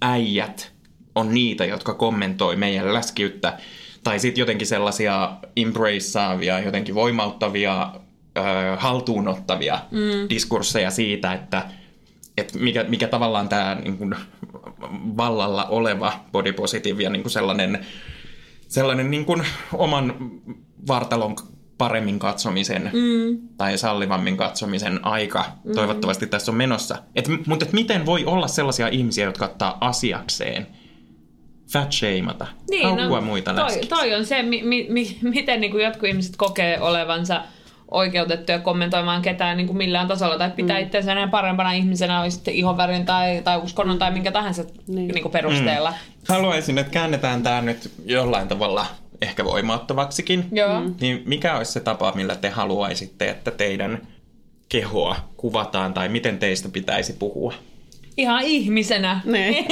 äijät 0.00 0.72
on 1.14 1.34
niitä, 1.34 1.64
jotka 1.64 1.94
kommentoi 1.94 2.56
meidän 2.56 2.94
läskiyttä. 2.94 3.58
Tai 4.04 4.18
sitten 4.18 4.42
jotenkin 4.42 4.66
sellaisia 4.66 5.32
embraceaavia, 5.56 6.60
jotenkin 6.60 6.94
voimauttavia 6.94 7.92
ö, 8.38 8.40
haltuunottavia 8.76 9.78
mm. 9.90 10.28
diskursseja 10.28 10.90
siitä, 10.90 11.32
että, 11.32 11.62
että 12.36 12.58
mikä, 12.58 12.84
mikä 12.84 13.08
tavallaan 13.08 13.48
tämä 13.48 13.74
niin 13.74 13.98
kuin, 13.98 14.14
vallalla 15.16 15.64
oleva 15.64 16.12
body 16.32 16.52
positive 16.52 17.02
ja 17.02 17.10
niin 17.10 17.22
kuin 17.22 17.32
sellainen, 17.32 17.86
sellainen 18.72 19.10
niin 19.10 19.24
kuin, 19.24 19.44
oman 19.72 20.14
vartalon 20.88 21.36
paremmin 21.78 22.18
katsomisen 22.18 22.90
mm. 22.92 23.48
tai 23.56 23.78
sallivammin 23.78 24.36
katsomisen 24.36 25.04
aika 25.04 25.44
mm. 25.64 25.74
toivottavasti 25.74 26.26
tässä 26.26 26.52
on 26.52 26.56
menossa. 26.56 26.98
Et, 27.14 27.28
mutta 27.46 27.64
et 27.64 27.72
miten 27.72 28.06
voi 28.06 28.24
olla 28.24 28.48
sellaisia 28.48 28.88
ihmisiä, 28.88 29.24
jotka 29.24 29.44
ottaa 29.44 29.78
asiakseen 29.80 30.66
fat 31.72 31.92
shameata, 31.92 32.46
niin, 32.70 32.96
no, 32.96 33.20
muita 33.20 33.54
toi, 33.54 33.80
toi 33.88 34.14
on 34.14 34.26
se, 34.26 34.42
mi, 34.42 34.62
mi, 34.62 34.86
mi, 34.90 35.18
miten 35.22 35.60
niin 35.60 35.70
kuin 35.70 35.84
jotkut 35.84 36.08
ihmiset 36.08 36.36
kokee 36.36 36.80
olevansa 36.80 37.42
oikeutettuja 37.92 38.58
kommentoimaan 38.58 39.22
ketään 39.22 39.56
niin 39.56 39.66
kuin 39.66 39.76
millään 39.76 40.08
tasolla 40.08 40.38
tai 40.38 40.50
pitää 40.50 40.78
mm. 40.78 40.86
itseänsä 40.86 41.12
enää 41.12 41.28
parempana 41.28 41.72
ihmisenä, 41.72 42.20
oli 42.20 42.30
sitten 42.30 42.54
ihonvärin 42.54 43.06
tai, 43.06 43.40
tai 43.44 43.58
uskonnon 43.58 43.98
tai 43.98 44.10
minkä 44.10 44.32
tahansa 44.32 44.64
niin. 44.86 45.08
Niin 45.08 45.22
kuin 45.22 45.32
perusteella. 45.32 45.90
Mm. 45.90 45.96
Haluaisin, 46.28 46.78
että 46.78 46.92
käännetään 46.92 47.42
tämä 47.42 47.60
nyt 47.60 47.90
jollain 48.04 48.48
tavalla 48.48 48.86
ehkä 49.22 49.44
voimauttavaksikin. 49.44 50.48
Joo. 50.52 50.80
Mm. 50.80 50.94
Niin 51.00 51.22
mikä 51.26 51.56
olisi 51.56 51.72
se 51.72 51.80
tapa, 51.80 52.12
millä 52.14 52.36
te 52.36 52.48
haluaisitte, 52.48 53.28
että 53.28 53.50
teidän 53.50 54.08
kehoa 54.68 55.16
kuvataan 55.36 55.94
tai 55.94 56.08
miten 56.08 56.38
teistä 56.38 56.68
pitäisi 56.68 57.12
puhua? 57.12 57.54
Ihan 58.16 58.42
ihmisenä. 58.42 59.20
Niin. 59.24 59.66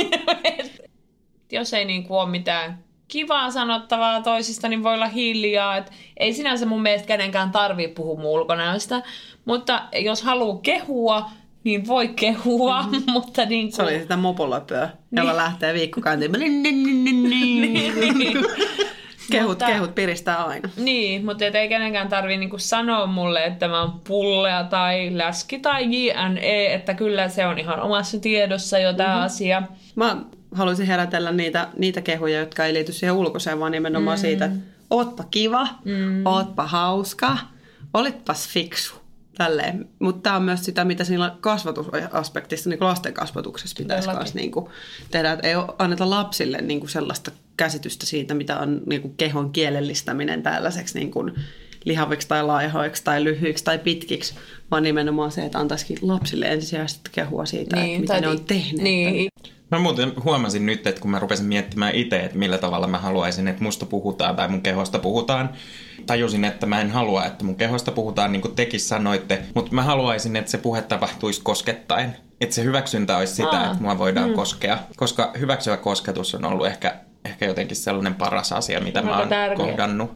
Jos 1.52 1.74
ei 1.74 1.84
niin 1.84 2.04
kuin 2.04 2.20
ole 2.20 2.30
mitään 2.30 2.78
kivaa 3.10 3.50
sanottavaa 3.50 4.22
toisista, 4.22 4.68
niin 4.68 4.82
voi 4.82 4.94
olla 4.94 5.08
hiljaa. 5.08 5.76
Et 5.76 5.92
ei 6.16 6.32
sinänsä 6.32 6.66
mun 6.66 6.82
mielestä 6.82 7.06
kenenkään 7.06 7.50
tarvii 7.50 7.88
puhua 7.88 8.20
mun 8.20 8.30
ulkonäöstä, 8.30 9.02
mutta 9.44 9.82
jos 9.94 10.22
haluaa 10.22 10.58
kehua, 10.62 11.30
niin 11.64 11.86
voi 11.86 12.08
kehua, 12.08 12.82
mm-hmm. 12.82 13.12
mutta 13.12 13.44
niin 13.44 13.66
kuin... 13.66 13.76
Se 13.76 13.82
oli 13.82 14.00
sitä 14.00 14.16
mopolöpöä, 14.16 14.84
niin. 14.84 15.18
jolla 15.18 15.36
lähtee 15.36 15.74
viikkokäyntiin. 15.74 16.32
kehut, 19.30 19.48
mutta, 19.48 19.66
kehut 19.66 19.94
piristää 19.94 20.44
aina. 20.44 20.68
Niin, 20.76 21.24
mutta 21.24 21.44
et 21.44 21.54
ei 21.54 21.68
kenenkään 21.68 22.08
tarvii 22.08 22.36
niinku 22.36 22.58
sanoa 22.58 23.06
mulle, 23.06 23.44
että 23.44 23.68
mä 23.68 23.80
oon 23.80 24.00
pullea 24.08 24.64
tai 24.64 25.10
läski 25.12 25.58
tai 25.58 25.84
JNE, 25.84 26.74
että 26.74 26.94
kyllä 26.94 27.28
se 27.28 27.46
on 27.46 27.58
ihan 27.58 27.80
omassa 27.80 28.20
tiedossa 28.20 28.78
jo 28.78 28.92
tämä 28.92 29.08
mm-hmm. 29.08 29.24
asia. 29.24 29.62
Mä 29.94 30.16
haluaisin 30.52 30.86
herätellä 30.86 31.32
niitä, 31.32 31.68
niitä 31.78 32.00
kehuja, 32.00 32.38
jotka 32.38 32.64
ei 32.64 32.74
liity 32.74 32.92
siihen 32.92 33.14
ulkoiseen, 33.14 33.60
vaan 33.60 33.72
nimenomaan 33.72 34.18
mm. 34.18 34.20
siitä, 34.20 34.44
että 34.44 34.58
ootpa 34.90 35.24
kiva, 35.30 35.68
mm. 35.84 36.26
ootpa 36.26 36.66
hauska, 36.66 37.38
olitpas 37.94 38.48
fiksu. 38.48 38.94
Tälleen. 39.36 39.88
Mutta 39.98 40.22
tämä 40.22 40.36
on 40.36 40.42
myös 40.42 40.64
sitä, 40.64 40.84
mitä 40.84 41.04
siinä 41.04 41.36
kasvatusaspektissa, 41.40 42.70
niin 42.70 42.80
lasten 42.80 43.14
kasvatuksessa 43.14 43.74
pitäisi 43.78 44.08
myös 44.12 44.34
niin 44.34 44.50
kuin 44.50 44.66
tehdä. 45.10 45.32
Että 45.32 45.48
ei 45.48 45.54
anneta 45.78 46.10
lapsille 46.10 46.58
niin 46.60 46.80
kuin 46.80 46.90
sellaista 46.90 47.30
käsitystä 47.56 48.06
siitä, 48.06 48.34
mitä 48.34 48.58
on 48.58 48.82
niin 48.86 49.02
kuin 49.02 49.14
kehon 49.16 49.52
kielellistäminen 49.52 50.42
tällaiseksi 50.42 50.98
niin 50.98 51.10
kuin 51.10 51.34
lihaviksi 51.84 52.28
tai 52.28 52.44
laihoiksi 52.44 53.04
tai 53.04 53.24
lyhyiksi 53.24 53.64
tai 53.64 53.78
pitkiksi, 53.78 54.34
vaan 54.70 54.82
nimenomaan 54.82 55.32
se, 55.32 55.44
että 55.44 55.58
antaisikin 55.58 55.98
lapsille 56.02 56.46
ensisijaisesti 56.46 57.10
kehua 57.12 57.46
siitä, 57.46 57.76
niin, 57.76 57.90
että 57.90 58.14
mitä 58.14 58.20
ne 58.20 58.28
on 58.28 58.44
tehneet. 58.44 58.82
Niin. 58.82 59.30
Mä 59.70 59.78
muuten 59.78 60.12
huomasin 60.24 60.66
nyt, 60.66 60.86
että 60.86 61.00
kun 61.00 61.10
mä 61.10 61.18
rupesin 61.18 61.46
miettimään 61.46 61.94
itse, 61.94 62.20
että 62.20 62.38
millä 62.38 62.58
tavalla 62.58 62.86
mä 62.86 62.98
haluaisin, 62.98 63.48
että 63.48 63.62
musta 63.62 63.86
puhutaan 63.86 64.36
tai 64.36 64.48
mun 64.48 64.62
kehosta 64.62 64.98
puhutaan, 64.98 65.50
tajusin, 66.06 66.44
että 66.44 66.66
mä 66.66 66.80
en 66.80 66.90
halua, 66.90 67.24
että 67.24 67.44
mun 67.44 67.56
kehosta 67.56 67.92
puhutaan 67.92 68.32
niin 68.32 68.42
kuin 68.42 68.54
tekin 68.54 68.80
sanoitte, 68.80 69.42
mutta 69.54 69.74
mä 69.74 69.82
haluaisin, 69.82 70.36
että 70.36 70.50
se 70.50 70.58
puhe 70.58 70.82
tapahtuisi 70.82 71.40
koskettaen. 71.42 72.16
Että 72.40 72.54
se 72.54 72.64
hyväksyntä 72.64 73.16
olisi 73.16 73.34
sitä, 73.34 73.60
Aa. 73.60 73.70
että 73.70 73.82
mua 73.82 73.98
voidaan 73.98 74.28
mm. 74.30 74.34
koskea. 74.34 74.78
Koska 74.96 75.32
hyväksyvä 75.38 75.76
kosketus 75.76 76.34
on 76.34 76.44
ollut 76.44 76.66
ehkä, 76.66 76.96
ehkä 77.24 77.46
jotenkin 77.46 77.76
sellainen 77.76 78.14
paras 78.14 78.52
asia, 78.52 78.80
mitä 78.80 78.98
Aika 78.98 79.10
mä 79.10 79.18
oon 79.18 79.28
tärkeä. 79.28 79.66
kohdannut. 79.66 80.10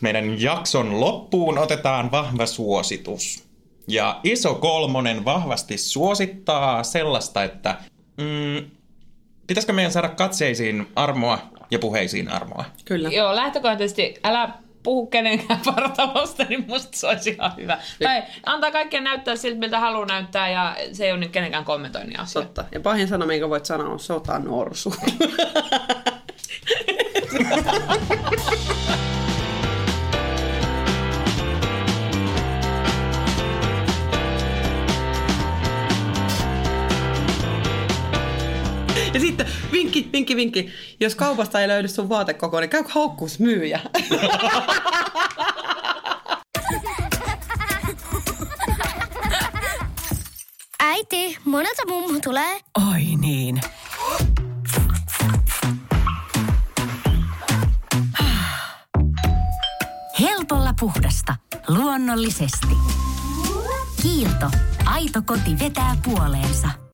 Meidän 0.00 0.40
jakson 0.42 1.00
loppuun 1.00 1.58
otetaan 1.58 2.10
vahva 2.10 2.46
suositus. 2.46 3.44
Ja 3.88 4.20
iso 4.24 4.54
kolmonen 4.54 5.24
vahvasti 5.24 5.78
suosittaa 5.78 6.82
sellaista, 6.82 7.44
että 7.44 7.76
mm, 8.16 8.70
Pitäisikö 9.46 9.72
meidän 9.72 9.92
saada 9.92 10.08
katseisiin 10.08 10.88
armoa 10.96 11.38
ja 11.70 11.78
puheisiin 11.78 12.28
armoa? 12.28 12.64
Kyllä. 12.84 13.08
Joo, 13.08 13.36
lähtökohtaisesti 13.36 14.14
älä 14.24 14.48
puhu 14.82 15.06
kenenkään 15.06 15.60
vartalosta, 15.76 16.44
niin 16.44 16.64
musta 16.68 16.96
se 16.96 17.06
olisi 17.06 17.30
ihan 17.30 17.52
hyvä. 17.56 17.78
Tai 18.02 18.22
antaa 18.46 18.70
kaikkien 18.70 19.04
näyttää 19.04 19.36
siltä, 19.36 19.58
miltä 19.58 19.80
haluaa 19.80 20.06
näyttää, 20.06 20.48
ja 20.48 20.76
se 20.92 21.04
ei 21.04 21.12
ole 21.12 21.20
nyt 21.20 21.30
kenenkään 21.30 21.64
kommentoinnin 21.64 22.20
asia. 22.20 22.42
Totta. 22.42 22.64
Ja 22.72 22.80
pahin 22.80 23.08
sana, 23.08 23.26
minkä 23.26 23.48
voit 23.48 23.66
sanoa, 23.66 23.88
on 23.88 24.00
sotanorsu. 24.00 24.94
Ja 39.16 39.20
sitten 39.20 39.46
vinkki, 39.72 40.08
vinkki, 40.12 40.36
vinkki. 40.36 40.70
Jos 41.00 41.14
kaupasta 41.14 41.60
ei 41.60 41.68
löydy 41.68 41.88
sun 41.88 42.08
vaatekoko, 42.08 42.60
niin 42.60 42.70
käy 42.70 42.84
haukkuus 42.88 43.38
myyjä. 43.38 43.80
Äiti, 50.82 51.38
monelta 51.44 51.82
mummu 51.88 52.20
tulee. 52.24 52.60
Oi 52.92 53.02
niin. 53.20 53.60
Helpolla 60.20 60.74
puhdasta. 60.80 61.36
Luonnollisesti. 61.68 62.76
Kiilto. 64.02 64.50
Aito 64.84 65.22
koti 65.22 65.58
vetää 65.58 65.96
puoleensa. 66.04 66.68